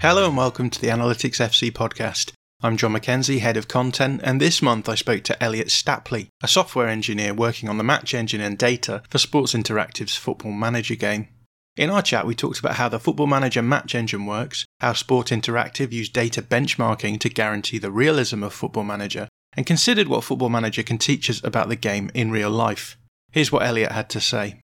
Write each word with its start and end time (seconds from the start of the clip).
Hello 0.00 0.26
and 0.26 0.34
welcome 0.34 0.70
to 0.70 0.80
the 0.80 0.86
Analytics 0.86 1.46
FC 1.46 1.70
podcast. 1.70 2.32
I'm 2.62 2.78
John 2.78 2.94
McKenzie, 2.94 3.40
head 3.40 3.58
of 3.58 3.68
content, 3.68 4.22
and 4.24 4.40
this 4.40 4.62
month 4.62 4.88
I 4.88 4.94
spoke 4.94 5.24
to 5.24 5.42
Elliot 5.42 5.66
Stapley, 5.66 6.28
a 6.42 6.48
software 6.48 6.88
engineer 6.88 7.34
working 7.34 7.68
on 7.68 7.76
the 7.76 7.84
match 7.84 8.14
engine 8.14 8.40
and 8.40 8.56
data 8.56 9.02
for 9.10 9.18
Sports 9.18 9.52
Interactive's 9.52 10.16
Football 10.16 10.52
Manager 10.52 10.94
game. 10.94 11.28
In 11.76 11.90
our 11.90 12.00
chat, 12.00 12.26
we 12.26 12.34
talked 12.34 12.58
about 12.58 12.76
how 12.76 12.88
the 12.88 12.98
Football 12.98 13.26
Manager 13.26 13.60
match 13.60 13.94
engine 13.94 14.24
works, 14.24 14.64
how 14.80 14.94
Sport 14.94 15.26
Interactive 15.26 15.92
used 15.92 16.14
data 16.14 16.40
benchmarking 16.40 17.20
to 17.20 17.28
guarantee 17.28 17.76
the 17.76 17.92
realism 17.92 18.42
of 18.42 18.54
Football 18.54 18.84
Manager, 18.84 19.28
and 19.54 19.66
considered 19.66 20.08
what 20.08 20.24
Football 20.24 20.48
Manager 20.48 20.82
can 20.82 20.96
teach 20.96 21.28
us 21.28 21.44
about 21.44 21.68
the 21.68 21.76
game 21.76 22.10
in 22.14 22.30
real 22.30 22.50
life. 22.50 22.96
Here's 23.32 23.52
what 23.52 23.64
Elliot 23.64 23.92
had 23.92 24.08
to 24.08 24.20
say. 24.22 24.62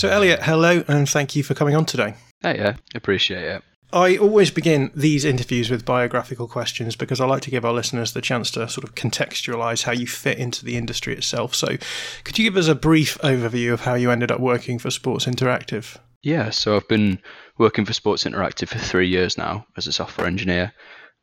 So, 0.00 0.08
Elliot, 0.08 0.44
hello, 0.44 0.82
and 0.88 1.06
thank 1.06 1.36
you 1.36 1.42
for 1.42 1.52
coming 1.52 1.76
on 1.76 1.84
today. 1.84 2.14
Hey, 2.40 2.56
yeah, 2.56 2.76
appreciate 2.94 3.44
it. 3.44 3.62
I 3.92 4.16
always 4.16 4.50
begin 4.50 4.90
these 4.94 5.26
interviews 5.26 5.68
with 5.68 5.84
biographical 5.84 6.48
questions 6.48 6.96
because 6.96 7.20
I 7.20 7.26
like 7.26 7.42
to 7.42 7.50
give 7.50 7.66
our 7.66 7.74
listeners 7.74 8.14
the 8.14 8.22
chance 8.22 8.50
to 8.52 8.66
sort 8.66 8.84
of 8.84 8.94
contextualize 8.94 9.82
how 9.82 9.92
you 9.92 10.06
fit 10.06 10.38
into 10.38 10.64
the 10.64 10.78
industry 10.78 11.12
itself. 11.12 11.54
So, 11.54 11.76
could 12.24 12.38
you 12.38 12.44
give 12.44 12.56
us 12.56 12.66
a 12.66 12.74
brief 12.74 13.18
overview 13.18 13.74
of 13.74 13.82
how 13.82 13.92
you 13.92 14.10
ended 14.10 14.30
up 14.30 14.40
working 14.40 14.78
for 14.78 14.90
Sports 14.90 15.26
Interactive? 15.26 15.98
Yeah, 16.22 16.48
so 16.48 16.76
I've 16.76 16.88
been 16.88 17.20
working 17.58 17.84
for 17.84 17.92
Sports 17.92 18.24
Interactive 18.24 18.68
for 18.68 18.78
three 18.78 19.06
years 19.06 19.36
now 19.36 19.66
as 19.76 19.86
a 19.86 19.92
software 19.92 20.26
engineer. 20.26 20.72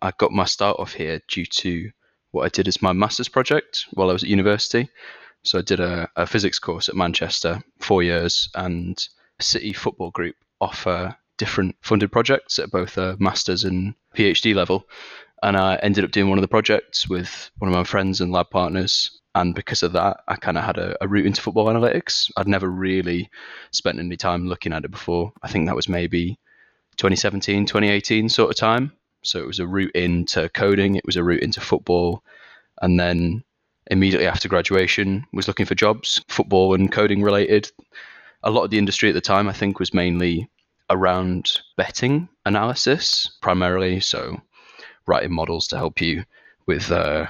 I 0.03 0.11
got 0.19 0.31
my 0.31 0.45
start 0.45 0.77
off 0.77 0.93
here 0.93 1.19
due 1.27 1.47
to 1.47 1.89
what 2.29 2.45
I 2.45 2.49
did 2.49 2.67
as 2.67 2.79
my 2.83 2.93
master's 2.93 3.27
project 3.27 3.85
while 3.93 4.11
I 4.11 4.13
was 4.13 4.21
at 4.21 4.29
university. 4.29 4.87
So 5.47 5.59
I 5.59 5.61
did 5.61 5.79
a, 5.79 6.09
a 6.17 6.27
physics 6.27 6.59
course 6.59 6.89
at 6.89 6.95
Manchester, 6.95 7.63
four 7.79 8.03
years, 8.03 8.49
and 8.53 9.01
City 9.39 9.71
Football 9.71 10.11
Group 10.11 10.35
offer 10.59 11.15
different 11.37 11.77
funded 11.81 12.11
projects 12.11 12.59
at 12.59 12.69
both 12.69 12.97
a 12.97 13.15
master's 13.17 13.63
and 13.63 13.95
PhD 14.13 14.53
level. 14.53 14.89
And 15.41 15.55
I 15.55 15.75
ended 15.77 16.03
up 16.03 16.11
doing 16.11 16.27
one 16.27 16.37
of 16.37 16.41
the 16.41 16.49
projects 16.49 17.07
with 17.07 17.49
one 17.59 17.71
of 17.71 17.77
my 17.77 17.85
friends 17.85 18.19
and 18.19 18.29
lab 18.31 18.49
partners. 18.49 19.21
And 19.35 19.55
because 19.55 19.83
of 19.83 19.93
that, 19.93 20.17
I 20.27 20.35
kind 20.35 20.57
of 20.57 20.65
had 20.65 20.77
a, 20.77 20.97
a, 20.99 21.07
route 21.07 21.27
into 21.27 21.41
football 21.41 21.67
analytics. 21.67 22.29
I'd 22.35 22.47
never 22.49 22.69
really 22.69 23.29
spent 23.71 23.99
any 23.99 24.17
time 24.17 24.49
looking 24.49 24.73
at 24.73 24.83
it 24.83 24.91
before. 24.91 25.31
I 25.43 25.47
think 25.47 25.67
that 25.67 25.75
was 25.75 25.87
maybe 25.87 26.37
2017, 26.97 27.67
2018 27.67 28.27
sort 28.27 28.49
of 28.49 28.57
time. 28.57 28.91
So 29.23 29.39
it 29.39 29.47
was 29.47 29.59
a 29.59 29.67
route 29.67 29.95
into 29.95 30.49
coding, 30.49 30.95
it 30.95 31.05
was 31.05 31.15
a 31.15 31.23
route 31.23 31.43
into 31.43 31.61
football. 31.61 32.23
And 32.81 32.99
then 32.99 33.43
immediately 33.91 34.27
after 34.27 34.49
graduation 34.49 35.25
was 35.33 35.47
looking 35.47 35.65
for 35.65 35.75
jobs, 35.75 36.23
football 36.27 36.73
and 36.73 36.91
coding 36.91 37.21
related. 37.21 37.71
A 38.43 38.51
lot 38.51 38.63
of 38.63 38.71
the 38.71 38.77
industry 38.77 39.09
at 39.09 39.15
the 39.15 39.21
time, 39.21 39.47
I 39.47 39.53
think, 39.53 39.79
was 39.79 39.93
mainly 39.93 40.49
around 40.89 41.59
betting 41.75 42.29
analysis 42.45 43.37
primarily. 43.41 43.99
So, 43.99 44.41
writing 45.05 45.33
models 45.33 45.67
to 45.67 45.77
help 45.77 46.01
you 46.01 46.23
with 46.65 46.91
uh, 46.91 47.27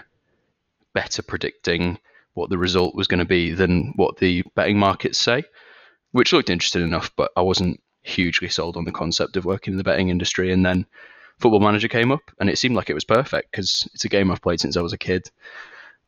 better 0.93 1.21
predicting 1.21 1.99
what 2.33 2.49
the 2.49 2.57
result 2.57 2.95
was 2.95 3.07
going 3.07 3.19
to 3.19 3.25
be 3.25 3.51
than 3.51 3.93
what 3.95 4.17
the 4.17 4.43
betting 4.55 4.77
markets 4.77 5.17
say, 5.17 5.43
which 6.11 6.33
looked 6.33 6.49
interesting 6.49 6.83
enough, 6.83 7.11
but 7.15 7.31
I 7.35 7.41
wasn't 7.41 7.81
hugely 8.03 8.49
sold 8.49 8.77
on 8.77 8.85
the 8.85 8.91
concept 8.91 9.37
of 9.37 9.45
working 9.45 9.73
in 9.73 9.77
the 9.77 9.83
betting 9.83 10.09
industry. 10.09 10.51
And 10.51 10.65
then 10.65 10.85
Football 11.39 11.59
Manager 11.59 11.87
came 11.87 12.11
up, 12.11 12.31
and 12.39 12.49
it 12.49 12.57
seemed 12.57 12.75
like 12.75 12.89
it 12.89 12.95
was 12.95 13.03
perfect 13.03 13.51
because 13.51 13.87
it's 13.93 14.05
a 14.05 14.09
game 14.09 14.31
I've 14.31 14.41
played 14.41 14.59
since 14.59 14.77
I 14.77 14.81
was 14.81 14.93
a 14.93 14.97
kid 14.97 15.29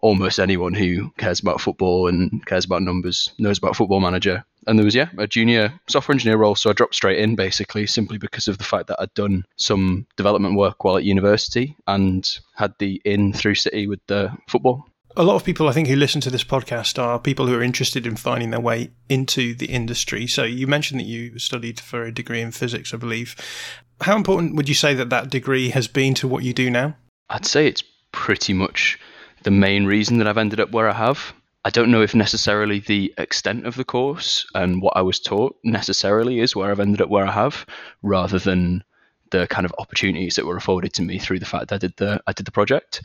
almost 0.01 0.39
anyone 0.39 0.73
who 0.73 1.11
cares 1.17 1.39
about 1.39 1.61
football 1.61 2.07
and 2.07 2.45
cares 2.45 2.65
about 2.65 2.81
numbers 2.81 3.31
knows 3.37 3.57
about 3.57 3.75
Football 3.75 3.99
Manager. 3.99 4.43
And 4.67 4.77
there 4.77 4.85
was, 4.85 4.95
yeah, 4.95 5.09
a 5.17 5.25
junior 5.25 5.73
software 5.87 6.13
engineer 6.13 6.37
role. 6.37 6.55
So 6.55 6.69
I 6.69 6.73
dropped 6.73 6.95
straight 6.95 7.19
in 7.19 7.35
basically 7.35 7.87
simply 7.87 8.17
because 8.17 8.47
of 8.47 8.57
the 8.57 8.63
fact 8.63 8.87
that 8.87 9.01
I'd 9.01 9.13
done 9.13 9.45
some 9.55 10.05
development 10.15 10.55
work 10.55 10.83
while 10.83 10.97
at 10.97 11.03
university 11.03 11.75
and 11.87 12.27
had 12.55 12.73
the 12.77 13.01
in 13.05 13.33
through 13.33 13.55
City 13.55 13.87
with 13.87 13.99
the 14.07 14.31
football. 14.47 14.85
A 15.17 15.23
lot 15.23 15.35
of 15.35 15.43
people, 15.43 15.67
I 15.67 15.71
think, 15.71 15.87
who 15.87 15.95
listen 15.95 16.21
to 16.21 16.29
this 16.29 16.43
podcast 16.43 17.01
are 17.01 17.19
people 17.19 17.47
who 17.47 17.55
are 17.55 17.63
interested 17.63 18.05
in 18.05 18.15
finding 18.15 18.51
their 18.51 18.59
way 18.59 18.91
into 19.09 19.55
the 19.55 19.65
industry. 19.65 20.27
So 20.27 20.43
you 20.43 20.67
mentioned 20.67 20.99
that 20.99 21.07
you 21.07 21.39
studied 21.39 21.79
for 21.79 22.03
a 22.03 22.13
degree 22.13 22.41
in 22.41 22.51
physics, 22.51 22.93
I 22.93 22.97
believe. 22.97 23.35
How 24.01 24.15
important 24.15 24.55
would 24.55 24.69
you 24.69 24.75
say 24.75 24.93
that 24.93 25.09
that 25.09 25.29
degree 25.29 25.69
has 25.69 25.87
been 25.87 26.13
to 26.15 26.27
what 26.27 26.43
you 26.43 26.53
do 26.53 26.69
now? 26.69 26.95
I'd 27.29 27.45
say 27.45 27.67
it's 27.67 27.83
pretty 28.11 28.53
much 28.53 28.99
the 29.43 29.51
main 29.51 29.85
reason 29.85 30.17
that 30.17 30.27
I've 30.27 30.37
ended 30.37 30.59
up 30.59 30.71
where 30.71 30.89
I 30.89 30.93
have. 30.93 31.33
I 31.65 31.69
don't 31.69 31.91
know 31.91 32.01
if 32.01 32.15
necessarily 32.15 32.79
the 32.79 33.13
extent 33.17 33.65
of 33.65 33.75
the 33.75 33.83
course 33.83 34.45
and 34.55 34.81
what 34.81 34.95
I 34.95 35.01
was 35.01 35.19
taught 35.19 35.57
necessarily 35.63 36.39
is 36.39 36.55
where 36.55 36.71
I've 36.71 36.79
ended 36.79 37.01
up 37.01 37.09
where 37.09 37.25
I 37.25 37.31
have, 37.31 37.65
rather 38.01 38.39
than 38.39 38.83
the 39.31 39.45
kind 39.47 39.65
of 39.65 39.75
opportunities 39.77 40.35
that 40.35 40.45
were 40.45 40.57
afforded 40.57 40.93
to 40.93 41.01
me 41.01 41.19
through 41.19 41.39
the 41.39 41.45
fact 41.45 41.67
that 41.67 41.75
I 41.75 41.77
did 41.79 41.97
the 41.97 42.21
I 42.27 42.33
did 42.33 42.45
the 42.45 42.51
project. 42.51 43.01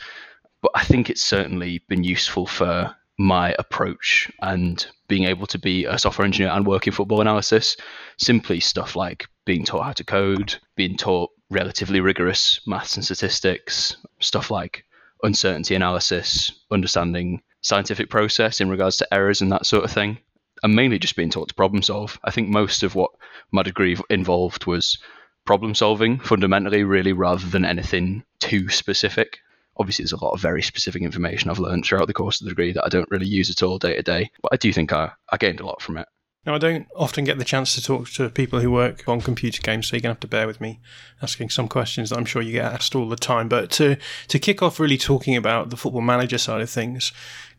But 0.63 0.73
I 0.75 0.85
think 0.85 1.11
it's 1.11 1.23
certainly 1.23 1.83
been 1.89 2.05
useful 2.05 2.47
for 2.47 2.95
my 3.19 3.55
approach 3.59 4.31
and 4.41 4.87
being 5.09 5.25
able 5.25 5.47
to 5.49 5.59
be 5.59 5.85
a 5.85 5.99
software 5.99 6.25
engineer 6.25 6.53
and 6.53 6.67
work 6.67 6.87
in 6.87 6.93
football 6.93 7.21
analysis. 7.21 7.77
Simply 8.17 8.61
stuff 8.61 8.97
like 8.97 9.27
being 9.45 9.65
taught 9.65 9.85
how 9.85 9.93
to 9.93 10.05
code, 10.05 10.57
being 10.75 10.97
taught 10.97 11.31
relatively 11.51 12.01
rigorous 12.01 12.61
maths 12.67 12.97
and 12.97 13.05
statistics, 13.05 13.97
stuff 14.21 14.51
like 14.51 14.85
uncertainty 15.25 15.75
analysis, 15.75 16.53
understanding 16.71 17.43
scientific 17.63 18.11
process 18.11 18.61
in 18.61 18.69
regards 18.69 18.99
to 18.99 19.15
errors 19.15 19.41
and 19.41 19.51
that 19.51 19.67
sort 19.67 19.85
of 19.85 19.91
thing. 19.91 20.19
And 20.63 20.75
mainly 20.75 20.99
just 20.99 21.17
being 21.17 21.31
taught 21.31 21.49
to 21.49 21.55
problem 21.55 21.83
solve. 21.83 22.19
I 22.25 22.31
think 22.31 22.49
most 22.49 22.83
of 22.83 22.95
what 22.95 23.11
my 23.51 23.63
degree 23.63 23.97
involved 24.09 24.67
was 24.67 24.99
problem 25.45 25.75
solving 25.75 26.19
fundamentally, 26.21 26.85
really, 26.85 27.13
rather 27.13 27.47
than 27.47 27.65
anything 27.65 28.25
too 28.39 28.69
specific. 28.69 29.41
Obviously, 29.77 30.05
there's 30.05 30.13
a 30.13 30.25
lot 30.25 30.33
of 30.33 30.41
very 30.41 30.63
specific 30.63 31.03
information 31.03 31.51
I've 31.51 31.59
learned 31.59 31.85
throughout 31.85 32.07
the 32.07 32.15
course 32.15 32.41
of 32.41 32.45
the 32.45 32.51
degree 32.51 32.73
that 32.73 32.85
I 32.85 32.89
don't 32.89 33.11
really 33.11 33.27
use 33.27 33.51
at 33.51 33.63
all 33.63 33.79
day 33.79 33.97
to 33.97 34.03
day, 34.03 34.31
but 34.41 34.53
I 34.53 34.57
do 34.57 34.73
think 34.73 34.93
I, 34.93 35.11
I 35.31 35.37
gained 35.37 35.61
a 35.61 35.67
lot 35.67 35.83
from 35.83 35.99
it. 35.99 36.09
Now, 36.47 36.55
I 36.55 36.59
don't 36.59 36.87
often 36.95 37.25
get 37.25 37.39
the 37.39 37.45
chance 37.45 37.75
to 37.75 37.83
talk 37.83 38.11
to 38.11 38.29
people 38.29 38.61
who 38.61 38.71
work 38.71 39.09
on 39.09 39.23
computer 39.23 39.63
games, 39.63 39.87
so 39.87 39.97
you're 39.97 40.03
going 40.03 40.15
to 40.15 40.17
have 40.17 40.21
to 40.21 40.27
bear 40.27 40.47
with 40.47 40.61
me 40.61 40.79
asking 41.23 41.49
some 41.49 41.69
questions 41.69 42.11
that 42.11 42.19
I'm 42.19 42.27
sure 42.27 42.43
you 42.43 42.53
get 42.53 42.71
asked 42.71 42.95
all 42.95 43.09
the 43.09 43.17
time. 43.17 43.49
But 43.49 43.71
to, 43.73 43.97
to 44.29 44.39
kick 44.39 44.63
off 44.63 44.79
really 44.79 44.99
talking 44.99 45.37
about 45.37 45.71
the 45.71 45.77
football 45.77 46.03
manager 46.03 46.37
side 46.37 46.61
of 46.61 46.69
things, 46.69 47.13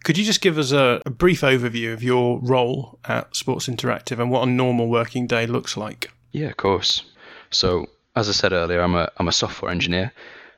could 0.04 0.20
you 0.20 0.24
just 0.24 0.42
give 0.42 0.60
us 0.60 0.72
a, 0.72 1.02
a 1.04 1.10
brief 1.10 1.42
overview 1.42 1.94
of 1.94 2.04
your 2.04 2.40
role 2.42 3.00
at 3.06 3.36
Sports 3.36 3.68
Interactive 3.68 4.20
and 4.20 4.30
what 4.30 4.48
a 4.48 4.52
normal 4.52 4.88
working 4.88 5.26
day 5.26 5.48
looks 5.48 5.76
like? 5.76 6.12
Yeah, 6.32 6.50
of 6.50 6.58
course. 6.58 7.02
So, 7.50 7.88
as 8.16 8.30
I 8.30 8.34
said 8.34 8.54
earlier, 8.54 8.82
I'm 8.82 8.94
a, 8.94 9.10
I'm 9.18 9.28
a 9.28 9.32
software 9.32 9.72
engineer 9.72 10.12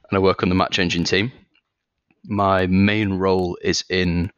and 0.10 0.18
I 0.18 0.20
work 0.20 0.44
on 0.44 0.50
the 0.50 0.56
match 0.56 0.80
engine 0.80 1.06
team. 1.06 1.32
My 2.26 2.68
main 2.68 3.14
role 3.14 3.58
is 3.62 3.86
in 3.90 4.34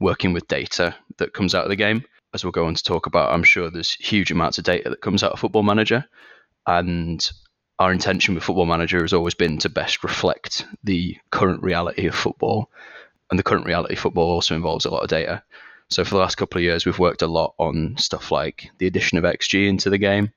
working 0.00 0.32
with 0.32 0.48
data 0.48 0.94
that 1.18 1.34
comes 1.34 1.54
out 1.54 1.64
of 1.64 1.68
the 1.70 1.76
game 1.76 2.04
as 2.34 2.44
we'll 2.44 2.50
go 2.50 2.66
on 2.66 2.74
to 2.74 2.82
talk 2.82 3.06
about, 3.06 3.32
I'm 3.32 3.44
sure 3.44 3.70
there's 3.70 3.92
huge 3.92 4.30
amounts 4.30 4.58
of 4.58 4.64
data 4.64 4.90
that 4.90 5.00
comes 5.00 5.22
out 5.22 5.32
of 5.32 5.38
Football 5.38 5.62
Manager, 5.62 6.04
and 6.66 7.26
our 7.78 7.92
intention 7.92 8.34
with 8.34 8.44
Football 8.44 8.66
Manager 8.66 9.00
has 9.00 9.12
always 9.12 9.34
been 9.34 9.58
to 9.58 9.68
best 9.68 10.02
reflect 10.04 10.66
the 10.82 11.16
current 11.30 11.62
reality 11.62 12.06
of 12.06 12.14
football, 12.14 12.70
and 13.30 13.38
the 13.38 13.44
current 13.44 13.66
reality 13.66 13.94
of 13.94 14.00
football 14.00 14.30
also 14.30 14.54
involves 14.54 14.84
a 14.84 14.90
lot 14.90 15.02
of 15.02 15.08
data. 15.08 15.42
So 15.90 16.04
for 16.04 16.10
the 16.10 16.20
last 16.20 16.36
couple 16.36 16.58
of 16.58 16.64
years, 16.64 16.84
we've 16.84 16.98
worked 16.98 17.22
a 17.22 17.26
lot 17.26 17.54
on 17.58 17.94
stuff 17.98 18.30
like 18.30 18.70
the 18.78 18.86
addition 18.86 19.16
of 19.18 19.24
XG 19.24 19.68
into 19.68 19.90
the 19.90 19.98
game, 19.98 20.32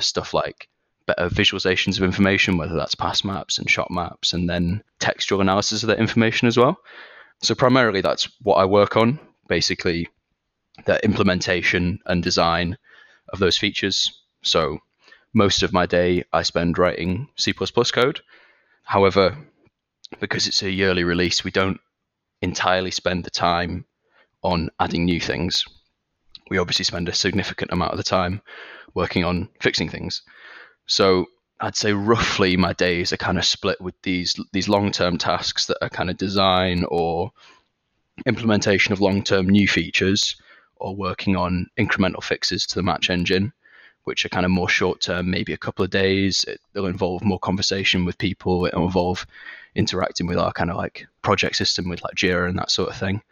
stuff 0.00 0.34
like 0.34 0.68
better 1.06 1.28
visualizations 1.28 1.96
of 1.96 2.04
information, 2.04 2.58
whether 2.58 2.76
that's 2.76 2.94
pass 2.94 3.24
maps 3.24 3.58
and 3.58 3.70
shot 3.70 3.90
maps, 3.90 4.32
and 4.34 4.50
then 4.50 4.82
textual 4.98 5.40
analysis 5.40 5.82
of 5.82 5.86
that 5.86 5.98
information 5.98 6.46
as 6.46 6.58
well. 6.58 6.78
So 7.40 7.54
primarily, 7.54 8.00
that's 8.00 8.28
what 8.42 8.56
I 8.56 8.64
work 8.64 8.96
on. 8.96 9.18
Basically, 9.48 10.08
the 10.84 11.02
implementation 11.04 12.00
and 12.06 12.22
design 12.22 12.76
of 13.32 13.38
those 13.38 13.58
features. 13.58 14.22
So 14.42 14.78
most 15.34 15.62
of 15.62 15.72
my 15.72 15.86
day 15.86 16.24
I 16.32 16.42
spend 16.42 16.78
writing 16.78 17.28
C++ 17.36 17.52
code. 17.52 18.20
However, 18.84 19.36
because 20.20 20.46
it's 20.46 20.62
a 20.62 20.70
yearly 20.70 21.04
release, 21.04 21.44
we 21.44 21.50
don't 21.50 21.80
entirely 22.40 22.90
spend 22.90 23.24
the 23.24 23.30
time 23.30 23.84
on 24.42 24.70
adding 24.80 25.04
new 25.04 25.20
things. 25.20 25.64
We 26.50 26.58
obviously 26.58 26.84
spend 26.84 27.08
a 27.08 27.14
significant 27.14 27.72
amount 27.72 27.92
of 27.92 27.98
the 27.98 28.04
time 28.04 28.40
working 28.94 29.24
on 29.24 29.48
fixing 29.60 29.88
things. 29.88 30.22
So 30.86 31.26
I'd 31.60 31.76
say 31.76 31.92
roughly 31.92 32.56
my 32.56 32.72
days 32.72 33.12
are 33.12 33.18
kind 33.18 33.36
of 33.36 33.44
split 33.44 33.80
with 33.80 34.00
these 34.02 34.34
these 34.52 34.68
long-term 34.68 35.18
tasks 35.18 35.66
that 35.66 35.78
are 35.82 35.90
kind 35.90 36.08
of 36.08 36.16
design 36.16 36.84
or 36.88 37.32
implementation 38.26 38.92
of 38.92 39.00
long-term 39.00 39.48
new 39.48 39.68
features 39.68 40.36
or 40.80 40.94
working 40.94 41.36
on 41.36 41.66
incremental 41.78 42.22
fixes 42.22 42.64
to 42.66 42.74
the 42.74 42.82
match 42.82 43.10
engine, 43.10 43.52
which 44.04 44.24
are 44.24 44.30
kind 44.30 44.46
of 44.46 44.52
more 44.52 44.68
short 44.68 45.00
term, 45.00 45.30
maybe 45.30 45.52
a 45.52 45.58
couple 45.58 45.84
of 45.84 45.90
days. 45.90 46.44
It, 46.44 46.60
will 46.74 46.86
involve 46.86 47.24
more 47.24 47.38
conversation 47.38 48.04
with 48.04 48.18
people. 48.18 48.66
It'll 48.66 48.84
involve 48.84 49.26
interacting 49.74 50.26
with 50.26 50.38
our 50.38 50.52
kind 50.52 50.70
of 50.70 50.76
like 50.76 51.06
project 51.22 51.56
system 51.56 51.88
with 51.88 52.02
like 52.02 52.14
Jira 52.14 52.48
and 52.48 52.58
that 52.58 52.70
sort 52.70 52.90
of 52.90 52.96
thing. 52.96 53.22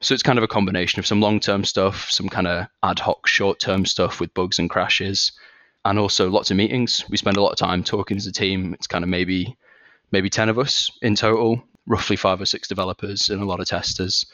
So 0.00 0.14
it's 0.14 0.22
kind 0.22 0.38
of 0.38 0.44
a 0.44 0.48
combination 0.48 1.00
of 1.00 1.06
some 1.06 1.20
long 1.20 1.40
term 1.40 1.64
stuff, 1.64 2.10
some 2.10 2.28
kind 2.28 2.46
of 2.46 2.66
ad 2.82 3.00
hoc 3.00 3.26
short 3.26 3.58
term 3.58 3.84
stuff 3.84 4.20
with 4.20 4.34
bugs 4.34 4.58
and 4.58 4.70
crashes, 4.70 5.32
and 5.84 5.98
also 5.98 6.30
lots 6.30 6.50
of 6.50 6.56
meetings. 6.56 7.04
We 7.08 7.16
spend 7.16 7.36
a 7.36 7.42
lot 7.42 7.50
of 7.50 7.58
time 7.58 7.82
talking 7.82 8.16
as 8.16 8.26
a 8.26 8.32
team. 8.32 8.74
It's 8.74 8.86
kind 8.86 9.02
of 9.02 9.10
maybe 9.10 9.56
maybe 10.12 10.30
10 10.30 10.48
of 10.48 10.58
us 10.58 10.90
in 11.02 11.14
total, 11.14 11.62
roughly 11.86 12.16
five 12.16 12.40
or 12.40 12.46
six 12.46 12.68
developers 12.68 13.28
and 13.28 13.42
a 13.42 13.44
lot 13.44 13.60
of 13.60 13.66
testers. 13.66 14.26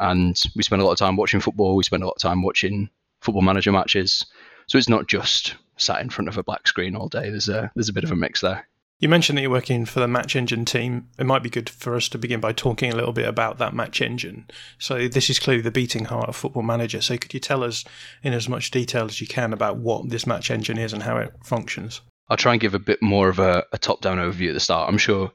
And 0.00 0.40
we 0.54 0.62
spend 0.62 0.82
a 0.82 0.84
lot 0.84 0.92
of 0.92 0.98
time 0.98 1.16
watching 1.16 1.40
football. 1.40 1.76
We 1.76 1.84
spend 1.84 2.02
a 2.02 2.06
lot 2.06 2.16
of 2.16 2.22
time 2.22 2.42
watching 2.42 2.90
football 3.20 3.42
manager 3.42 3.72
matches. 3.72 4.26
So 4.68 4.78
it's 4.78 4.88
not 4.88 5.08
just 5.08 5.54
sat 5.76 6.00
in 6.00 6.10
front 6.10 6.28
of 6.28 6.38
a 6.38 6.42
black 6.42 6.66
screen 6.66 6.96
all 6.96 7.08
day. 7.08 7.30
There's 7.30 7.48
a 7.48 7.70
there's 7.74 7.88
a 7.88 7.92
bit 7.92 8.04
of 8.04 8.12
a 8.12 8.16
mix 8.16 8.40
there. 8.40 8.66
You 8.98 9.10
mentioned 9.10 9.36
that 9.36 9.42
you're 9.42 9.50
working 9.50 9.84
for 9.84 10.00
the 10.00 10.08
Match 10.08 10.34
Engine 10.34 10.64
team. 10.64 11.08
It 11.18 11.26
might 11.26 11.42
be 11.42 11.50
good 11.50 11.68
for 11.68 11.94
us 11.94 12.08
to 12.08 12.18
begin 12.18 12.40
by 12.40 12.52
talking 12.52 12.90
a 12.90 12.96
little 12.96 13.12
bit 13.12 13.28
about 13.28 13.58
that 13.58 13.74
Match 13.74 14.00
Engine. 14.00 14.46
So, 14.78 15.06
this 15.06 15.28
is 15.28 15.38
clearly 15.38 15.60
the 15.60 15.70
beating 15.70 16.06
heart 16.06 16.30
of 16.30 16.36
Football 16.36 16.62
Manager. 16.62 17.02
So, 17.02 17.18
could 17.18 17.34
you 17.34 17.40
tell 17.40 17.62
us 17.62 17.84
in 18.22 18.32
as 18.32 18.48
much 18.48 18.70
detail 18.70 19.04
as 19.04 19.20
you 19.20 19.26
can 19.26 19.52
about 19.52 19.76
what 19.76 20.08
this 20.08 20.26
Match 20.26 20.50
Engine 20.50 20.78
is 20.78 20.94
and 20.94 21.02
how 21.02 21.18
it 21.18 21.30
functions? 21.44 22.00
I'll 22.30 22.38
try 22.38 22.52
and 22.52 22.60
give 22.60 22.72
a 22.72 22.78
bit 22.78 23.02
more 23.02 23.28
of 23.28 23.38
a, 23.38 23.64
a 23.70 23.78
top 23.78 24.00
down 24.00 24.16
overview 24.16 24.48
at 24.48 24.54
the 24.54 24.60
start. 24.60 24.88
I'm 24.88 24.98
sure 24.98 25.30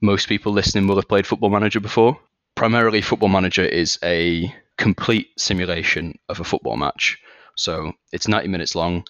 most 0.00 0.28
people 0.28 0.52
listening 0.52 0.86
will 0.86 0.96
have 0.96 1.08
played 1.08 1.26
Football 1.26 1.50
Manager 1.50 1.80
before. 1.80 2.16
Primarily, 2.60 3.00
Football 3.00 3.30
Manager 3.30 3.64
is 3.64 3.98
a 4.04 4.54
complete 4.76 5.28
simulation 5.38 6.18
of 6.28 6.40
a 6.40 6.44
football 6.44 6.76
match. 6.76 7.16
So, 7.56 7.94
it's 8.12 8.28
90 8.28 8.48
minutes 8.48 8.74
long. 8.74 9.06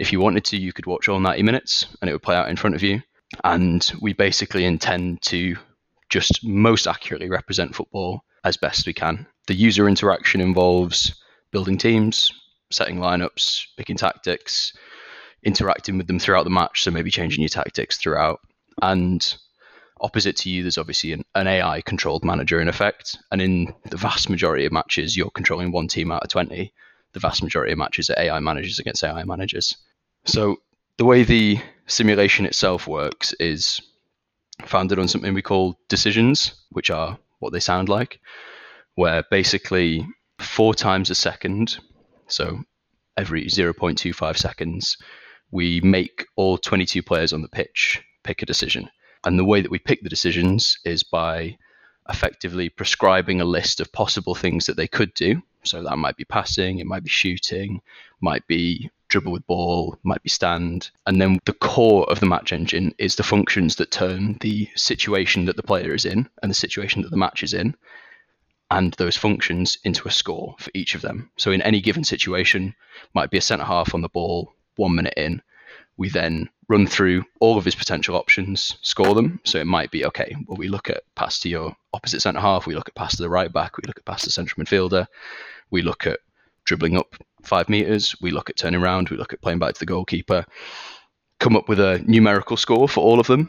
If 0.00 0.10
you 0.10 0.18
wanted 0.18 0.44
to, 0.46 0.56
you 0.56 0.72
could 0.72 0.86
watch 0.86 1.08
all 1.08 1.20
90 1.20 1.44
minutes 1.44 1.86
and 2.00 2.10
it 2.10 2.12
would 2.12 2.24
play 2.24 2.34
out 2.34 2.48
in 2.48 2.56
front 2.56 2.74
of 2.74 2.82
you 2.82 3.00
and 3.44 3.88
we 4.00 4.14
basically 4.14 4.64
intend 4.64 5.22
to 5.22 5.56
just 6.08 6.44
most 6.44 6.88
accurately 6.88 7.30
represent 7.30 7.72
football 7.72 8.24
as 8.42 8.56
best 8.56 8.84
we 8.84 8.94
can. 8.94 9.28
The 9.46 9.54
user 9.54 9.88
interaction 9.88 10.40
involves 10.40 11.22
building 11.52 11.78
teams, 11.78 12.32
setting 12.72 12.96
lineups, 12.96 13.64
picking 13.76 13.96
tactics, 13.96 14.72
interacting 15.44 15.98
with 15.98 16.08
them 16.08 16.18
throughout 16.18 16.42
the 16.42 16.50
match, 16.50 16.82
so 16.82 16.90
maybe 16.90 17.12
changing 17.12 17.42
your 17.42 17.48
tactics 17.48 17.96
throughout. 17.96 18.40
And 18.82 19.36
opposite 20.00 20.36
to 20.38 20.50
you, 20.50 20.62
there's 20.62 20.78
obviously 20.78 21.12
an, 21.12 21.24
an 21.34 21.46
AI 21.46 21.80
controlled 21.82 22.24
manager 22.24 22.60
in 22.60 22.68
effect. 22.68 23.18
And 23.30 23.40
in 23.40 23.74
the 23.90 23.96
vast 23.96 24.28
majority 24.28 24.64
of 24.64 24.72
matches, 24.72 25.16
you're 25.16 25.30
controlling 25.30 25.72
one 25.72 25.88
team 25.88 26.10
out 26.10 26.22
of 26.22 26.30
20. 26.30 26.72
The 27.12 27.20
vast 27.20 27.42
majority 27.42 27.72
of 27.72 27.78
matches 27.78 28.10
are 28.10 28.18
AI 28.18 28.40
managers 28.40 28.78
against 28.78 29.04
AI 29.04 29.24
managers. 29.24 29.76
So 30.24 30.56
the 30.98 31.04
way 31.04 31.22
the 31.22 31.60
simulation 31.86 32.44
itself 32.46 32.86
works 32.86 33.32
is 33.34 33.80
founded 34.64 34.98
on 34.98 35.08
something 35.08 35.34
we 35.34 35.42
call 35.42 35.78
decisions, 35.88 36.54
which 36.70 36.90
are 36.90 37.18
what 37.38 37.52
they 37.52 37.60
sound 37.60 37.88
like, 37.88 38.20
where 38.94 39.22
basically 39.30 40.06
four 40.40 40.74
times 40.74 41.10
a 41.10 41.14
second, 41.14 41.78
so 42.26 42.60
every 43.16 43.46
0.25 43.46 44.36
seconds, 44.36 44.96
we 45.50 45.80
make 45.80 46.26
all 46.36 46.58
22 46.58 47.02
players 47.02 47.32
on 47.32 47.42
the 47.42 47.48
pitch 47.48 48.02
pick 48.24 48.42
a 48.42 48.46
decision. 48.46 48.90
And 49.28 49.38
the 49.38 49.44
way 49.44 49.60
that 49.60 49.70
we 49.70 49.78
pick 49.78 50.02
the 50.02 50.08
decisions 50.08 50.78
is 50.86 51.02
by 51.02 51.58
effectively 52.08 52.70
prescribing 52.70 53.42
a 53.42 53.44
list 53.44 53.78
of 53.78 53.92
possible 53.92 54.34
things 54.34 54.64
that 54.64 54.78
they 54.78 54.88
could 54.88 55.12
do. 55.12 55.42
So 55.64 55.82
that 55.82 55.98
might 55.98 56.16
be 56.16 56.24
passing, 56.24 56.78
it 56.78 56.86
might 56.86 57.04
be 57.04 57.10
shooting, 57.10 57.82
might 58.22 58.46
be 58.46 58.90
dribble 59.08 59.30
with 59.30 59.46
ball, 59.46 59.98
might 60.02 60.22
be 60.22 60.30
stand. 60.30 60.90
And 61.06 61.20
then 61.20 61.40
the 61.44 61.52
core 61.52 62.08
of 62.10 62.20
the 62.20 62.26
match 62.26 62.54
engine 62.54 62.94
is 62.96 63.16
the 63.16 63.22
functions 63.22 63.76
that 63.76 63.90
turn 63.90 64.38
the 64.40 64.66
situation 64.76 65.44
that 65.44 65.56
the 65.56 65.62
player 65.62 65.92
is 65.92 66.06
in 66.06 66.26
and 66.42 66.50
the 66.50 66.54
situation 66.54 67.02
that 67.02 67.10
the 67.10 67.18
match 67.18 67.42
is 67.42 67.52
in, 67.52 67.76
and 68.70 68.94
those 68.94 69.18
functions 69.18 69.76
into 69.84 70.08
a 70.08 70.10
score 70.10 70.56
for 70.58 70.70
each 70.72 70.94
of 70.94 71.02
them. 71.02 71.30
So 71.36 71.50
in 71.50 71.60
any 71.60 71.82
given 71.82 72.02
situation, 72.02 72.74
might 73.12 73.30
be 73.30 73.36
a 73.36 73.42
centre 73.42 73.66
half 73.66 73.92
on 73.92 74.00
the 74.00 74.08
ball, 74.08 74.54
one 74.76 74.94
minute 74.94 75.18
in. 75.18 75.42
We 75.98 76.08
then 76.08 76.48
run 76.68 76.86
through 76.86 77.24
all 77.40 77.58
of 77.58 77.64
his 77.64 77.74
potential 77.74 78.16
options, 78.16 78.78
score 78.82 79.14
them. 79.14 79.40
So 79.44 79.58
it 79.58 79.66
might 79.66 79.90
be 79.90 80.04
okay. 80.06 80.34
Well, 80.46 80.56
we 80.56 80.68
look 80.68 80.88
at 80.88 81.02
pass 81.16 81.38
to 81.40 81.48
your 81.48 81.76
opposite 81.92 82.20
centre 82.20 82.40
half, 82.40 82.66
we 82.66 82.74
look 82.74 82.88
at 82.88 82.94
pass 82.94 83.16
to 83.16 83.22
the 83.22 83.28
right 83.28 83.52
back, 83.52 83.76
we 83.76 83.86
look 83.86 83.98
at 83.98 84.04
pass 84.04 84.22
to 84.22 84.30
central 84.30 84.64
midfielder, 84.64 85.06
we 85.70 85.82
look 85.82 86.06
at 86.06 86.20
dribbling 86.64 86.96
up 86.96 87.16
five 87.42 87.68
meters. 87.68 88.14
We 88.20 88.30
look 88.30 88.50
at 88.50 88.56
turning 88.56 88.80
around. 88.80 89.08
We 89.08 89.16
look 89.16 89.32
at 89.32 89.40
playing 89.40 89.58
back 89.58 89.74
to 89.74 89.80
the 89.80 89.86
goalkeeper. 89.86 90.44
Come 91.40 91.56
up 91.56 91.68
with 91.68 91.80
a 91.80 92.02
numerical 92.06 92.56
score 92.56 92.88
for 92.88 93.00
all 93.00 93.18
of 93.18 93.26
them, 93.26 93.48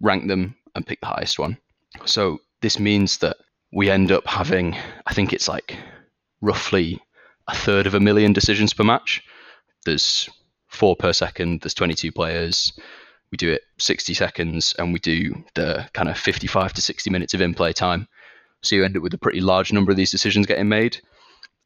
rank 0.00 0.28
them, 0.28 0.54
and 0.74 0.86
pick 0.86 1.00
the 1.00 1.06
highest 1.06 1.38
one. 1.38 1.56
So 2.04 2.38
this 2.60 2.78
means 2.78 3.18
that 3.18 3.36
we 3.72 3.90
end 3.90 4.12
up 4.12 4.26
having, 4.26 4.76
I 5.06 5.14
think 5.14 5.32
it's 5.32 5.48
like 5.48 5.76
roughly 6.40 7.00
a 7.48 7.54
third 7.54 7.86
of 7.86 7.94
a 7.94 8.00
million 8.00 8.32
decisions 8.32 8.74
per 8.74 8.84
match. 8.84 9.22
There's 9.86 10.28
four 10.72 10.96
per 10.96 11.12
second. 11.12 11.60
There's 11.60 11.74
22 11.74 12.12
players. 12.12 12.72
We 13.30 13.36
do 13.36 13.50
it 13.50 13.62
60 13.78 14.12
seconds, 14.14 14.74
and 14.78 14.92
we 14.92 14.98
do 14.98 15.44
the 15.54 15.88
kind 15.94 16.08
of 16.08 16.18
55 16.18 16.72
to 16.74 16.82
60 16.82 17.10
minutes 17.10 17.34
of 17.34 17.40
in-play 17.40 17.72
time. 17.72 18.08
So 18.60 18.76
you 18.76 18.84
end 18.84 18.96
up 18.96 19.02
with 19.02 19.14
a 19.14 19.18
pretty 19.18 19.40
large 19.40 19.72
number 19.72 19.90
of 19.90 19.96
these 19.96 20.10
decisions 20.10 20.46
getting 20.46 20.68
made 20.68 21.00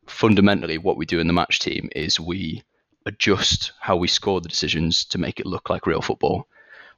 fundamentally 0.07 0.79
what 0.79 0.97
we 0.97 1.07
do 1.07 1.21
in 1.21 1.27
the 1.27 1.33
match 1.33 1.59
team 1.59 1.89
is 1.95 2.21
we 2.21 2.63
adjust 3.07 3.73
how 3.81 3.97
we 3.97 4.09
score 4.09 4.41
the 4.41 4.49
decisions 4.49 5.05
to 5.05 5.19
make 5.19 5.39
it 5.39 5.47
look 5.47 5.71
like 5.71 5.87
real 5.87 6.03
football. 6.03 6.47